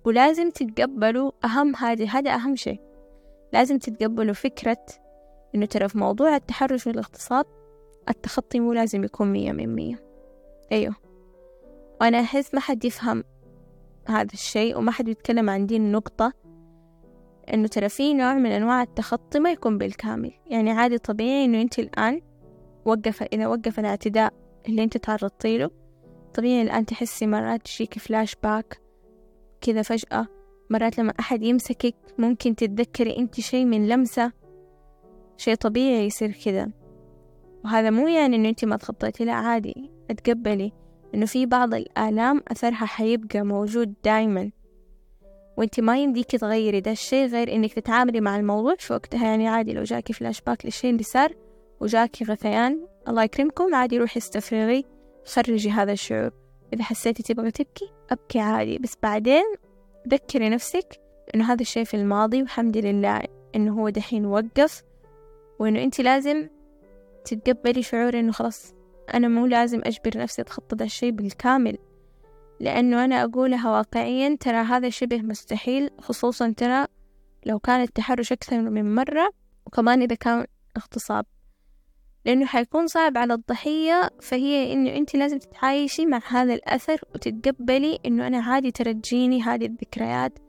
ولازم 0.05 0.49
تتقبلوا 0.49 1.31
أهم 1.45 1.75
هذه 1.75 2.17
هذا 2.17 2.35
أهم 2.35 2.55
شيء. 2.55 2.79
لازم 3.53 3.77
تتقبلوا 3.77 4.33
فكرة 4.33 4.85
إنه 5.55 5.65
ترى 5.65 5.89
في 5.89 5.97
موضوع 5.97 6.35
التحرش 6.35 6.87
والاغتصاب 6.87 7.45
التخطي 8.09 8.59
مو 8.59 8.73
لازم 8.73 9.03
يكون 9.03 9.31
مية 9.31 9.51
من 9.51 9.75
مية. 9.75 10.05
أيوه. 10.71 10.95
وأنا 12.01 12.19
أحس 12.19 12.53
ما 12.53 12.59
حد 12.59 12.85
يفهم 12.85 13.23
هذا 14.07 14.33
الشيء 14.33 14.77
وما 14.77 14.91
حد 14.91 15.07
يتكلم 15.07 15.49
عن 15.49 15.65
دي 15.65 15.77
النقطة 15.77 16.33
إنه 17.53 17.67
ترى 17.67 17.89
في 17.89 18.13
نوع 18.13 18.33
من 18.33 18.51
أنواع 18.51 18.81
التخطي 18.81 19.39
ما 19.39 19.51
يكون 19.51 19.77
بالكامل. 19.77 20.31
يعني 20.47 20.71
عادي 20.71 20.97
طبيعي 20.97 21.45
إنه 21.45 21.61
أنت 21.61 21.79
الآن 21.79 22.21
وقف 22.85 23.23
إذا 23.23 23.47
وقف 23.47 23.79
الإعتداء 23.79 24.33
اللي 24.67 24.83
أنت 24.83 24.97
تعرضتي 24.97 25.57
له 25.57 25.69
طبيعي 26.33 26.61
الآن 26.61 26.85
تحسي 26.85 27.27
مرات 27.27 27.61
تجيك 27.61 27.99
فلاش 27.99 28.35
باك 28.43 28.84
كذا 29.65 29.81
فجأة. 29.81 30.27
مرات 30.69 30.99
لما 30.99 31.13
أحد 31.19 31.43
يمسكك 31.43 31.95
ممكن 32.17 32.55
تتذكري 32.55 33.17
أنت 33.17 33.39
شي 33.39 33.65
من 33.65 33.87
لمسة. 33.87 34.31
شي 35.37 35.55
طبيعي 35.55 36.05
يصير 36.05 36.31
كذا 36.45 36.71
وهذا 37.65 37.89
مو 37.89 38.07
يعني 38.07 38.35
إنه 38.35 38.49
أنت 38.49 38.65
ما 38.65 38.77
تخطيتي 38.77 39.25
لا 39.25 39.33
عادي. 39.33 39.91
اتقبلي 40.09 40.71
إنه 41.15 41.25
في 41.25 41.45
بعض 41.45 41.73
الآلام 41.73 42.41
أثرها 42.47 42.85
حيبقى 42.85 43.41
موجود 43.41 43.93
دايما. 44.03 44.51
وأنت 45.57 45.79
ما 45.79 45.97
يمديك 45.97 46.31
تغيري 46.31 46.81
ده 46.81 46.91
الشيء 46.91 47.27
غير 47.27 47.53
إنك 47.55 47.73
تتعاملي 47.73 48.21
مع 48.21 48.37
الموضوع 48.37 48.75
في 48.75 48.93
وقتها. 48.93 49.27
يعني 49.27 49.47
عادي 49.47 49.73
لو 49.73 49.83
جاكي 49.83 50.13
فلاش 50.13 50.41
باك 50.41 50.65
للشيء 50.65 50.91
اللي 50.91 51.03
صار 51.03 51.33
وجاكي 51.79 52.25
غثيان 52.25 52.87
الله 53.07 53.23
يكرمكم. 53.23 53.75
عادي 53.75 53.97
روحي 53.97 54.17
استفرغي 54.17 54.85
خرجي 55.25 55.69
هذا 55.69 55.91
الشعور. 55.91 56.44
إذا 56.75 56.83
حسيتي 56.83 57.23
تبغي 57.23 57.51
تبكي 57.51 57.91
أبكي 58.09 58.39
عادي. 58.39 58.77
بس 58.77 58.97
بعدين 59.03 59.43
ذكري 60.07 60.49
نفسك 60.49 61.01
إنه 61.35 61.51
هذا 61.53 61.61
الشيء 61.61 61.83
في 61.83 61.93
الماضي 61.93 62.41
والحمد 62.41 62.77
لله 62.77 63.21
إنه 63.55 63.81
هو 63.81 63.89
دحين 63.89 64.25
وقف 64.25 64.83
وإنه 65.59 65.83
أنت 65.83 66.01
لازم 66.01 66.49
تتقبلي 67.25 67.83
شعور 67.83 68.19
إنه 68.19 68.31
خلاص 68.31 68.73
أنا 69.13 69.27
مو 69.27 69.45
لازم 69.45 69.81
أجبر 69.83 70.17
نفسي 70.17 70.41
أتخطى 70.41 70.75
ذا 70.75 70.85
الشيء 70.85 71.11
بالكامل. 71.11 71.77
لأنه 72.59 73.05
أنا 73.05 73.23
أقولها 73.23 73.71
واقعيا 73.71 74.37
ترى 74.39 74.57
هذا 74.57 74.89
شبه 74.89 75.21
مستحيل 75.21 75.89
خصوصا 76.01 76.53
ترى 76.57 76.85
لو 77.45 77.59
كان 77.59 77.81
التحرش 77.81 78.31
أكثر 78.31 78.61
من 78.61 78.95
مرة 78.95 79.29
وكمان 79.65 80.01
إذا 80.01 80.15
كان 80.15 80.45
اغتصاب. 80.77 81.25
لأنه 82.25 82.45
حيكون 82.45 82.87
صعب 82.87 83.17
على 83.17 83.33
الضحية 83.33 84.09
فهي 84.21 84.73
إنه 84.73 84.95
أنت 84.95 85.15
لازم 85.15 85.37
تتعايشي 85.37 86.05
مع 86.05 86.21
هذا 86.27 86.53
الأثر 86.53 87.01
وتتقبلي 87.15 87.99
إنه 88.05 88.27
أنا 88.27 88.37
عادي 88.37 88.71
ترجيني 88.71 89.41
هذه 89.41 89.65
الذكريات 89.65 90.39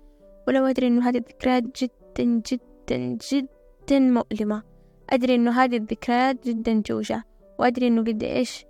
ولو 0.48 0.66
أدري 0.66 0.86
إنه 0.86 1.08
هذه 1.08 1.16
الذكريات 1.16 1.62
جدا 1.82 2.42
جدا 2.50 3.18
جدا 3.32 3.98
مؤلمة. 3.98 4.62
أدري 5.10 5.34
إنه 5.34 5.50
هذه 5.50 5.76
الذكريات 5.76 6.48
جدا 6.48 6.82
توجع 6.84 7.22
وأدري 7.58 7.86
إنه 7.86 8.00
قد 8.00 8.22
إيش 8.22 8.64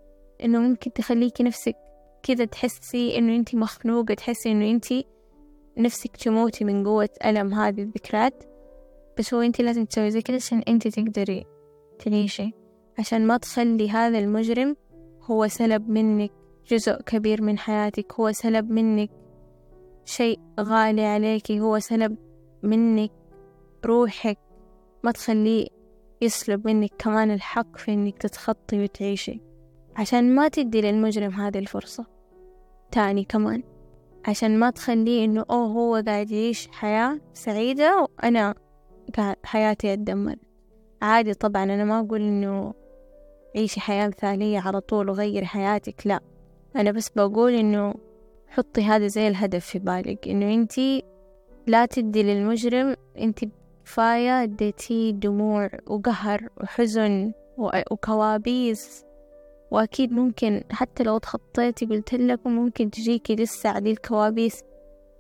إنه 0.45 0.59
ممكن 0.59 0.93
تخليكي 0.93 1.43
نفسك 1.43 1.77
كذا 2.23 2.45
تحسي 2.45 3.19
إنه 3.19 3.37
أنت 3.37 3.55
مخنوقة 3.55 4.15
تحسي 4.15 4.53
إنه 4.53 4.71
أنت 4.71 4.87
نفسك 5.79 6.17
تموتي 6.17 6.65
من 6.65 6.87
قوة 6.87 7.09
ألم 7.25 7.55
هذه 7.55 7.83
الذكريات. 7.83 8.45
بس 9.19 9.35
هو 9.35 9.41
أنت 9.41 9.61
لازم 9.61 9.85
تسوي 9.85 10.11
زي 10.11 10.23
كذا 10.23 10.37
عشان 10.37 10.63
أنت 10.69 10.89
تقدري 10.89 11.45
تعيشي. 11.99 12.66
عشان 12.99 13.27
ما 13.27 13.37
تخلي 13.37 13.91
هذا 13.91 14.19
المجرم 14.19 14.77
هو 15.23 15.49
سلب 15.49 15.89
منك 15.89 16.31
جزء 16.69 17.03
كبير 17.03 17.43
من 17.43 17.59
حياتك 17.59 18.13
هو 18.13 18.33
سلب 18.33 18.71
منك. 18.71 19.11
شيء 20.05 20.41
غالي 20.61 21.05
عليك 21.05 21.53
هو 21.53 21.79
سلب 21.79 22.17
منك 22.63 23.11
روحك 23.85 24.39
ما 25.05 25.13
تخليه 25.13 25.67
يسلب 26.23 26.67
منك 26.67 26.91
كمان 26.99 27.31
الحق 27.31 27.77
في 27.77 27.93
إنك 27.93 28.19
تتخطي 28.19 28.83
وتعيشي. 28.83 29.41
عشان 29.97 30.35
ما 30.35 30.49
تدي 30.49 30.81
للمجرم 30.81 31.31
هذه 31.31 31.59
الفرصة 31.59 32.07
تاني 32.91 33.25
كمان. 33.25 33.63
عشان 34.29 34.59
ما 34.59 34.71
تخليه 34.71 35.25
إنه 35.25 35.45
أوه 35.51 35.67
هو 35.67 36.03
قاعد 36.07 36.31
يعيش 36.31 36.69
حياة 36.69 37.21
سعيدة 37.35 38.01
وأنا 38.01 38.55
حياتي 39.45 39.93
أتدمر. 39.93 40.37
عادي 41.03 41.35
طبعا 41.35 41.65
أنا 41.65 41.85
ما 41.85 42.01
أقول 42.01 42.21
إنه 42.21 42.75
عيشي 43.57 43.81
حياة 43.81 44.09
مثالية 44.09 44.59
على 44.59 44.81
طول 44.81 45.09
وغيري 45.09 45.47
حياتك 45.47 46.07
لا. 46.07 46.21
أنا 46.77 46.91
بس 46.91 47.09
بقول 47.09 47.55
إنه 47.55 47.95
حطي 48.49 48.83
هذا 48.83 49.07
زي 49.07 49.29
الهدف 49.29 49.67
في 49.67 49.79
بالك 49.79 50.29
إنه 50.29 50.55
أنتي 50.55 51.03
لا 51.67 51.87
تدي 51.87 52.23
للمجرم 52.23 52.97
أنتي 53.19 53.51
كفاية 53.85 54.43
اديتيه 54.43 55.11
دموع 55.11 55.71
وقهر 55.87 56.49
وحزن 56.61 57.33
وكوابيس. 57.59 59.05
وأكيد 59.71 60.13
ممكن 60.13 60.65
حتى 60.71 61.03
لو 61.03 61.19
تخطيتي 61.19 61.87
قلت 61.87 62.15
لكم 62.15 62.51
ممكن 62.51 62.91
تجيكي 62.91 63.37
لسه 63.37 63.71
عليه 63.71 63.93
الكوابيس 63.93 64.63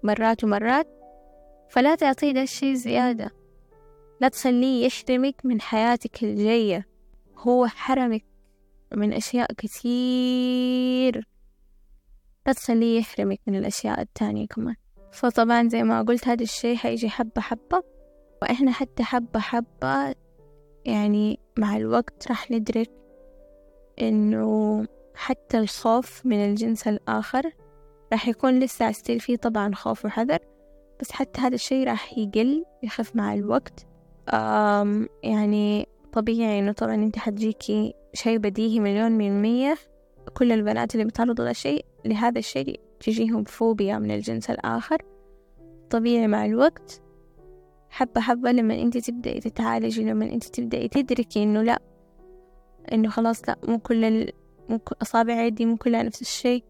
مرات 0.02 0.44
ومرات. 0.44 0.86
فلا 1.68 1.94
تعطيه 1.94 2.32
ده 2.32 2.42
الشي 2.42 2.76
زيادة. 2.76 3.30
لا 4.20 4.28
تخليه 4.28 4.86
يحرمك 4.86 5.34
من 5.44 5.60
حياتك 5.60 6.22
الجاية. 6.22 6.86
هو 7.38 7.66
حرمك 7.66 8.24
من 8.94 9.12
أشياء 9.12 9.52
كثير. 9.52 11.28
لا 12.46 12.52
تخليه 12.52 12.98
يحرمك 12.98 13.40
من 13.46 13.56
الأشياء 13.56 14.00
التانية 14.00 14.46
كمان. 14.46 14.74
فطبعا 15.12 15.68
زي 15.68 15.82
ما 15.82 16.02
قلت 16.02 16.28
هذا 16.28 16.42
الشي 16.42 16.76
حيجي 16.76 17.08
حبة 17.08 17.40
حبة. 17.40 17.82
وإحنا 18.42 18.72
حتى 18.72 19.02
حبة 19.02 19.40
حبة 19.40 20.14
يعني 20.84 21.40
مع 21.58 21.76
الوقت 21.76 22.28
راح 22.28 22.50
ندرك 22.50 22.90
إنه 24.00 24.86
حتى 25.14 25.58
الخوف 25.58 26.26
من 26.26 26.44
الجنس 26.44 26.88
الآخر 26.88 27.52
راح 28.12 28.28
يكون 28.28 28.58
لسه 28.58 28.92
ستيل 28.92 29.20
فيه 29.20 29.36
طبعا 29.36 29.74
خوف 29.74 30.04
وحذر. 30.04 30.38
بس 31.00 31.12
حتى 31.12 31.40
هذا 31.40 31.54
الشي 31.54 31.84
راح 31.84 32.18
يقل 32.18 32.64
يخف 32.82 33.16
مع 33.16 33.34
الوقت. 33.34 33.86
أم 34.28 35.08
يعني 35.22 35.88
طبيعي 36.16 36.58
إنه 36.58 36.72
طبعا 36.72 36.94
أنت 36.94 37.18
حتجيكي 37.18 37.94
شي 38.14 38.38
بديهي 38.38 38.80
مليون 38.80 39.12
من 39.12 39.28
المية. 39.28 39.76
كل 40.34 40.52
البنات 40.52 40.94
اللي 40.94 41.04
بيتعرضوا 41.04 41.50
لشيء 41.50 41.84
لهذا 42.04 42.38
الشيء 42.38 42.80
تجيهم 43.00 43.44
فوبيا 43.44 43.98
من 43.98 44.10
الجنس 44.10 44.50
الآخر. 44.50 45.02
طبيعي 45.90 46.26
مع 46.26 46.44
الوقت. 46.44 47.02
حبة 47.90 48.20
حبة 48.20 48.52
لما 48.52 48.82
أنت 48.82 48.98
تبدأي 48.98 49.40
تتعالجي 49.40 50.04
لما 50.04 50.24
أنت 50.24 50.44
تبدأي 50.44 50.88
تدركي 50.88 51.42
إنه 51.42 51.62
لا 51.62 51.82
إنه 52.92 53.08
خلاص 53.08 53.48
لا 53.48 53.56
مو 53.68 53.78
كل 53.78 54.04
ال... 54.04 54.32
مو 54.68 54.80
أصابع 55.02 55.44
يدي 55.44 55.66
مو 55.66 55.76
كلها 55.76 56.02
نفس 56.02 56.20
الشيء 56.20 56.64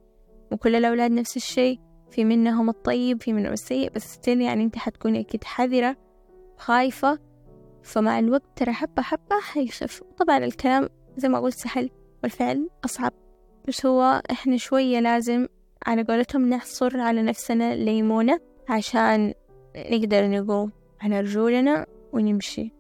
مو 0.51 0.57
كل 0.57 0.75
الأولاد 0.75 1.11
نفس 1.11 1.37
الشيء 1.37 1.81
في 2.11 2.25
منهم 2.25 2.69
الطيب 2.69 3.23
في 3.23 3.33
منهم 3.33 3.53
السيء 3.53 3.91
بس 3.91 4.15
ستيل 4.15 4.41
يعني 4.41 4.65
أنت 4.65 4.77
حتكوني 4.77 5.21
أكيد 5.21 5.45
حذرة 5.45 5.97
خايفة. 6.57 7.19
فمع 7.87 8.19
الوقت 8.19 8.43
ترى 8.57 8.73
حبة 8.73 9.03
حبة 9.03 9.41
حيخف. 9.41 10.03
طبعا 10.19 10.39
الكلام 10.39 10.89
زي 11.17 11.29
ما 11.29 11.41
قلت 11.41 11.55
سهل 11.55 11.91
والفعل 12.23 12.71
أصعب. 12.85 13.13
بس 13.69 13.87
هو 13.87 14.23
إحنا 14.31 14.57
شوية 14.57 15.01
لازم 15.01 15.47
على 15.87 16.03
قولتهم 16.03 16.49
نحصر 16.49 17.01
على 17.01 17.23
نفسنا 17.23 17.75
ليمونة 17.75 18.41
عشان 18.69 19.35
نقدر 19.77 20.31
نقوم. 20.31 20.73
على 21.01 21.21
رجولنا 21.21 21.87
ونمشي. 22.13 22.73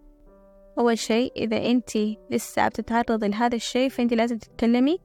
أول 0.78 0.98
شيء 0.98 1.32
إذا 1.36 1.56
أنتي 1.56 2.18
لسه 2.30 2.68
بتتعرضي 2.68 3.28
لهذا 3.28 3.56
الشيء 3.56 3.88
فأنتي 3.88 4.14
لازم 4.14 4.38
تتكلمي. 4.38 4.98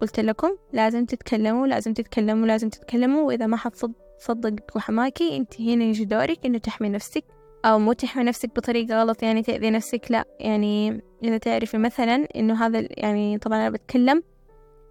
قلت 0.00 0.20
لكم 0.20 0.56
لازم 0.72 1.04
تتكلموا 1.04 1.66
لازم 1.66 1.92
تتكلموا 1.92 2.46
لازم 2.46 2.68
تتكلموا. 2.68 3.22
وإذا 3.22 3.46
ما 3.46 3.56
حد 3.56 3.72
صدقك 4.18 4.76
وحماكي 4.76 5.36
أنت 5.36 5.60
هنا 5.60 5.84
يجي 5.84 6.04
دورك 6.04 6.46
إنه 6.46 6.58
تحمي 6.58 6.88
نفسك. 6.88 7.24
أو 7.66 7.78
مو 7.78 7.92
تحمي 7.92 8.24
نفسك 8.24 8.56
بطريقة 8.56 9.02
غلط 9.02 9.22
يعني 9.22 9.42
تأذي 9.42 9.70
نفسك 9.70 10.06
لا. 10.10 10.24
يعني 10.40 11.02
إذا 11.24 11.38
تعرفي 11.38 11.78
مثلا 11.78 12.14
إنه 12.36 12.66
هذا 12.66 12.88
يعني 12.90 13.38
طبعا 13.38 13.58
أنا 13.58 13.70
بتكلم 13.70 14.22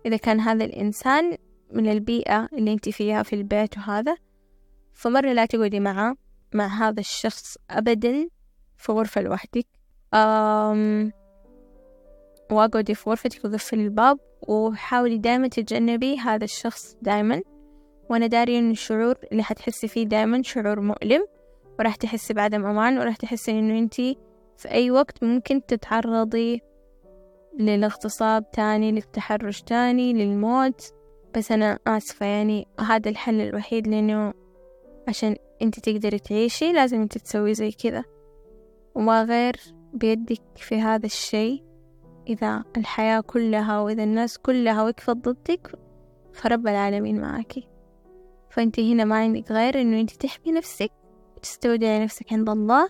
إذا 0.05 0.17
كان 0.17 0.39
هذا 0.39 0.65
الإنسان 0.65 1.37
من 1.71 1.91
البيئة 1.91 2.49
اللي 2.53 2.73
أنت 2.73 2.89
فيها 2.89 3.23
في 3.23 3.33
البيت 3.33 3.77
وهذا 3.77 4.17
فمرة 4.93 5.33
لا 5.33 5.45
تقعدي 5.45 5.79
معه 5.79 6.15
مع 6.53 6.65
هذا 6.65 6.99
الشخص 6.99 7.57
أبدا 7.69 8.27
في 8.77 8.91
غرفة 8.91 9.21
لوحدك. 9.21 9.67
أم 10.13 11.11
واقعدي 12.51 12.95
في 12.95 13.09
غرفتك 13.09 13.45
وقفلي 13.45 13.83
الباب 13.83 14.19
وحاولي 14.41 15.17
دائما 15.17 15.47
تتجنبي 15.47 16.17
هذا 16.17 16.43
الشخص 16.43 16.97
دائما 17.01 17.41
وأنا 18.09 18.27
داري 18.27 18.59
إن 18.59 18.71
الشعور 18.71 19.15
اللي 19.31 19.43
حتحسي 19.43 19.87
فيه 19.87 20.03
دائما 20.03 20.41
شعور 20.41 20.79
مؤلم. 20.79 21.25
وراح 21.79 21.95
تحسي 21.95 22.33
بعدم 22.33 22.65
أمان 22.65 22.99
وراح 22.99 23.15
تحسي 23.15 23.51
إنه 23.51 23.79
أنتي 23.79 24.17
في 24.57 24.71
أي 24.71 24.91
وقت 24.91 25.23
ممكن 25.23 25.65
تتعرضي 25.65 26.61
للاغتصاب 27.59 28.51
تاني 28.51 28.91
للتحرش 28.91 29.61
تاني 29.61 30.13
للموت. 30.13 30.93
بس 31.37 31.51
أنا 31.51 31.79
آسفة 31.87 32.25
يعني 32.25 32.67
هذا 32.79 33.09
الحل 33.09 33.41
الوحيد 33.41 33.87
لأنه 33.87 34.33
عشان 35.07 35.35
أنت 35.61 35.79
تقدري 35.79 36.19
تعيشي 36.19 36.73
لازم 36.73 37.01
أنت 37.01 37.17
تسوي 37.17 37.53
زي 37.53 37.71
كذا. 37.71 38.03
وما 38.95 39.23
غير 39.23 39.55
بيدك 39.93 40.41
في 40.55 40.75
هذا 40.75 41.05
الشيء. 41.05 41.63
إذا 42.27 42.63
الحياة 42.77 43.19
كلها 43.21 43.79
وإذا 43.79 44.03
الناس 44.03 44.37
كلها 44.37 44.83
وقفت 44.83 45.17
ضدك 45.17 45.71
فرب 46.33 46.67
العالمين 46.67 47.21
معاكي 47.21 47.67
فأنت 48.49 48.79
هنا 48.79 49.03
ما 49.03 49.15
عندك 49.15 49.51
غير 49.51 49.81
إنه 49.81 49.99
أنت 50.01 50.11
تحمي 50.11 50.51
نفسك. 50.51 50.91
وتستودعي 51.45 52.03
نفسك 52.03 52.33
عند 52.33 52.49
الله 52.49 52.89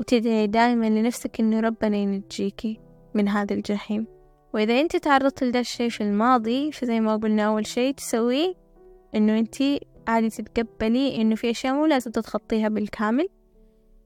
وتدعي 0.00 0.46
دائما 0.46 0.86
لنفسك 0.90 1.40
إنه 1.40 1.60
ربنا 1.60 1.96
ينجيكي 1.96 2.80
من 3.14 3.28
هذا 3.28 3.54
الجحيم. 3.54 4.06
وإذا 4.54 4.80
أنت 4.80 4.96
تعرضت 4.96 5.44
لذا 5.44 5.60
الشيء 5.60 5.88
في 5.88 6.00
الماضي 6.00 6.72
فزي 6.72 7.00
ما 7.00 7.16
قلنا 7.16 7.42
أول 7.42 7.66
شيء 7.66 7.94
تسويه 7.94 8.54
إنه 9.14 9.38
أنت 9.38 9.56
عادي 10.08 10.28
تتقبلي 10.28 11.20
إنه 11.20 11.34
في 11.34 11.50
أشياء 11.50 11.74
مو 11.74 11.86
لازم 11.86 12.10
تتخطيها 12.10 12.68
بالكامل. 12.68 13.28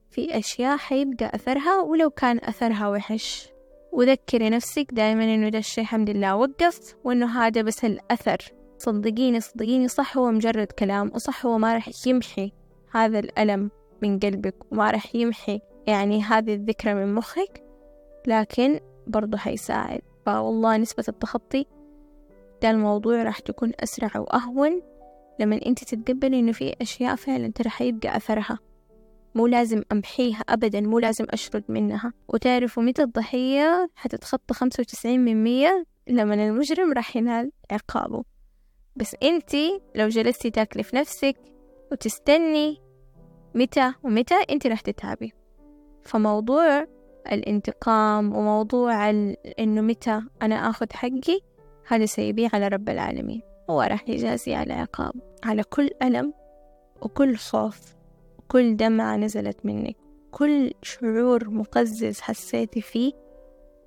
في 0.09 0.37
أشياء 0.37 0.77
حيبقى 0.77 1.31
أثرها 1.35 1.81
ولو 1.81 2.09
كان 2.09 2.39
أثرها 2.43 2.89
وحش. 2.89 3.49
وذكري 3.91 4.49
نفسك 4.49 4.87
دائما 4.91 5.23
إنه 5.23 5.49
ده 5.49 5.57
الشيء 5.59 5.83
الحمد 5.83 6.09
لله 6.09 6.35
وقف 6.35 6.95
وإنه 7.03 7.39
هذا 7.39 7.61
بس 7.61 7.85
الأثر. 7.85 8.37
صدقيني 8.77 9.39
صدقيني 9.39 9.87
صح 9.87 10.17
هو 10.17 10.31
مجرد 10.31 10.67
كلام 10.67 11.11
وصح 11.15 11.45
هو 11.45 11.57
ما 11.57 11.73
راح 11.73 11.89
يمحي. 12.07 12.60
هذا 12.91 13.19
الألم 13.19 13.71
من 14.01 14.19
قلبك 14.19 14.55
وما 14.71 14.91
راح 14.91 15.15
يمحي 15.15 15.61
يعني 15.87 16.23
هذه 16.23 16.53
الذكرى 16.53 16.93
من 16.93 17.15
مخك 17.15 17.63
لكن 18.27 18.79
برضو 19.07 19.37
حيساعد. 19.37 20.01
فوالله 20.25 20.77
نسبة 20.77 21.03
التخطي 21.07 21.65
ده 22.61 22.69
الموضوع 22.69 23.23
راح 23.23 23.39
تكون 23.39 23.71
أسرع 23.79 24.19
وأهون 24.19 24.81
لما 25.39 25.59
أنت 25.65 25.83
تتقبلي 25.83 26.39
إنه 26.39 26.51
في 26.51 26.75
أشياء 26.81 27.15
فعلا 27.15 27.51
ترى 27.51 27.69
حيبقى 27.69 28.17
أثرها. 28.17 28.59
مو 29.35 29.47
لازم 29.47 29.81
أمحيها 29.91 30.39
أبدا 30.49 30.81
مو 30.81 30.99
لازم 30.99 31.25
أشرد 31.29 31.63
منها. 31.69 32.13
وتعرفوا 32.27 32.83
متى 32.83 33.03
الضحية؟ 33.03 33.89
حتتخطى 33.95 34.53
خمسة 34.53 34.81
وتسعين 34.81 35.25
من 35.25 35.43
مية 35.43 35.85
لما 36.07 36.33
المجرم 36.33 36.93
راح 36.93 37.15
ينال 37.15 37.51
عقابه. 37.71 38.23
بس 38.95 39.15
أنتي 39.23 39.81
لو 39.95 40.07
جلستي 40.07 40.49
تاكلي 40.49 40.83
في 40.83 40.95
نفسك 40.95 41.35
وتستني 41.91 42.81
متى 43.55 43.93
ومتى 44.03 44.35
أنتي 44.49 44.69
راح 44.69 44.81
تتعبي. 44.81 45.33
فموضوع 46.01 46.87
الانتقام 47.31 48.35
وموضوع 48.35 49.09
إنه 49.59 49.81
متى 49.81 50.21
أنا 50.41 50.69
آخذ 50.69 50.87
حقي 50.93 51.39
هذا 51.87 52.05
سيبيه 52.05 52.49
على 52.53 52.67
رب 52.67 52.89
العالمين. 52.89 53.41
هو 53.69 53.81
راح 53.81 54.09
يجازي 54.09 54.53
على 54.53 54.73
عقاب 54.73 55.13
على 55.43 55.63
كل 55.63 55.89
ألم 56.03 56.33
وكل 57.01 57.35
خوف 57.35 57.95
وكل 58.39 58.77
دمعة 58.77 59.15
نزلت 59.17 59.65
منك. 59.65 59.95
كل 60.31 60.71
شعور 60.81 61.49
مقزز 61.49 62.19
حسيتي 62.21 62.81
فيه 62.81 63.13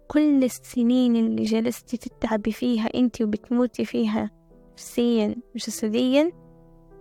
كل 0.09 0.45
السنين 0.45 1.17
اللي 1.17 1.43
جلستي 1.43 1.97
تتعبي 1.97 2.53
فيها 2.53 2.89
انت 2.95 3.23
وبتموتي 3.23 3.85
فيها 3.85 4.31
نفسيا 4.73 5.37
وجسديا 5.55 6.33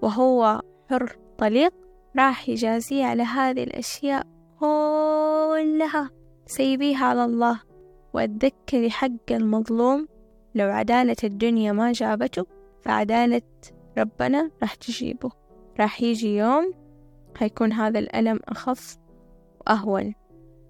وهو 0.01 0.61
حر 0.89 1.17
طليق 1.37 1.73
راح 2.17 2.49
يجازيه 2.49 3.05
على 3.05 3.23
هذه 3.23 3.63
الأشياء 3.63 4.27
كلها 4.59 6.09
سيبيها 6.45 7.05
على 7.05 7.25
الله. 7.25 7.61
وأتذكري 8.13 8.89
حق 8.89 9.31
المظلوم 9.31 10.07
لو 10.55 10.69
عدالة 10.69 11.15
الدنيا 11.23 11.71
ما 11.71 11.91
جابته 11.91 12.45
فعدالة 12.81 13.41
ربنا 13.97 14.51
راح 14.61 14.75
تجيبه. 14.75 15.31
راح 15.79 16.01
يجي 16.01 16.37
يوم 16.37 16.73
حيكون 17.35 17.73
هذا 17.73 17.99
الألم 17.99 18.39
أخف 18.47 18.97
وأهون. 19.67 20.13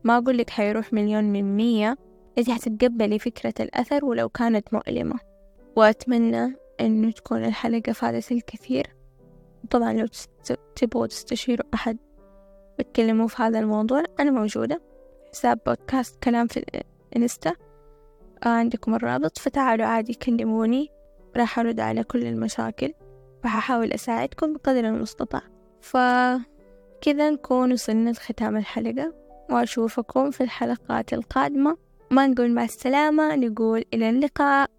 ما 0.04 0.18
أقول 0.18 0.38
لك 0.38 0.50
حيروح 0.50 0.94
مليون 0.94 1.24
من 1.24 1.56
مية 1.56 1.98
أنت 2.38 2.50
حتتقبلي 2.50 3.20
فكرة 3.20 3.54
الأثر 3.60 4.06
ولو 4.06 4.30
كانت 4.30 4.74
مؤلمة. 4.74 5.20
وأتمنى 5.76 6.56
أنه 6.82 7.12
تكون 7.12 7.46
الحلقة 7.46 7.92
فادت 7.92 8.32
الكثير. 8.32 8.96
طبعا 9.70 9.94
لو 9.94 10.08
تبغوا 10.76 11.08
تستشيروا 11.08 11.66
أحد 11.74 11.98
وتكلموا 12.80 13.28
في 13.28 13.44
هذا 13.44 13.60
الموضوع 13.60 14.04
أنا 14.20 14.32
موجودة. 14.32 14.82
حساب 15.34 15.60
بودكاست 15.66 16.24
كلام 16.24 16.48
في 16.48 16.66
الإنستا 17.14 17.56
آه 18.46 18.48
عندكم 18.48 18.96
الرابط 18.96 19.38
فتعالوا 19.38 19.86
عادي 19.86 20.14
كلموني. 20.14 20.90
راح 21.38 21.60
أرد 21.60 21.80
على 21.80 22.04
كل 22.04 22.28
المشاكل 22.28 22.94
وححاول 23.46 23.94
أساعدكم 23.94 24.54
بقدر 24.54 24.80
المستطاع. 24.80 25.42
فكذا 25.82 27.30
نكون 27.30 27.72
وصلنا 27.74 28.10
لختام 28.10 28.58
الحلقة 28.58 29.14
وأشوفكم 29.52 30.32
في 30.32 30.44
الحلقات 30.44 31.14
القادمة. 31.14 31.78
ما 32.12 32.28
نقول 32.28 32.54
مع 32.54 32.64
السلامة 32.64 33.36
نقول 33.36 33.84
إلى 33.94 34.10
اللقاء. 34.10 34.70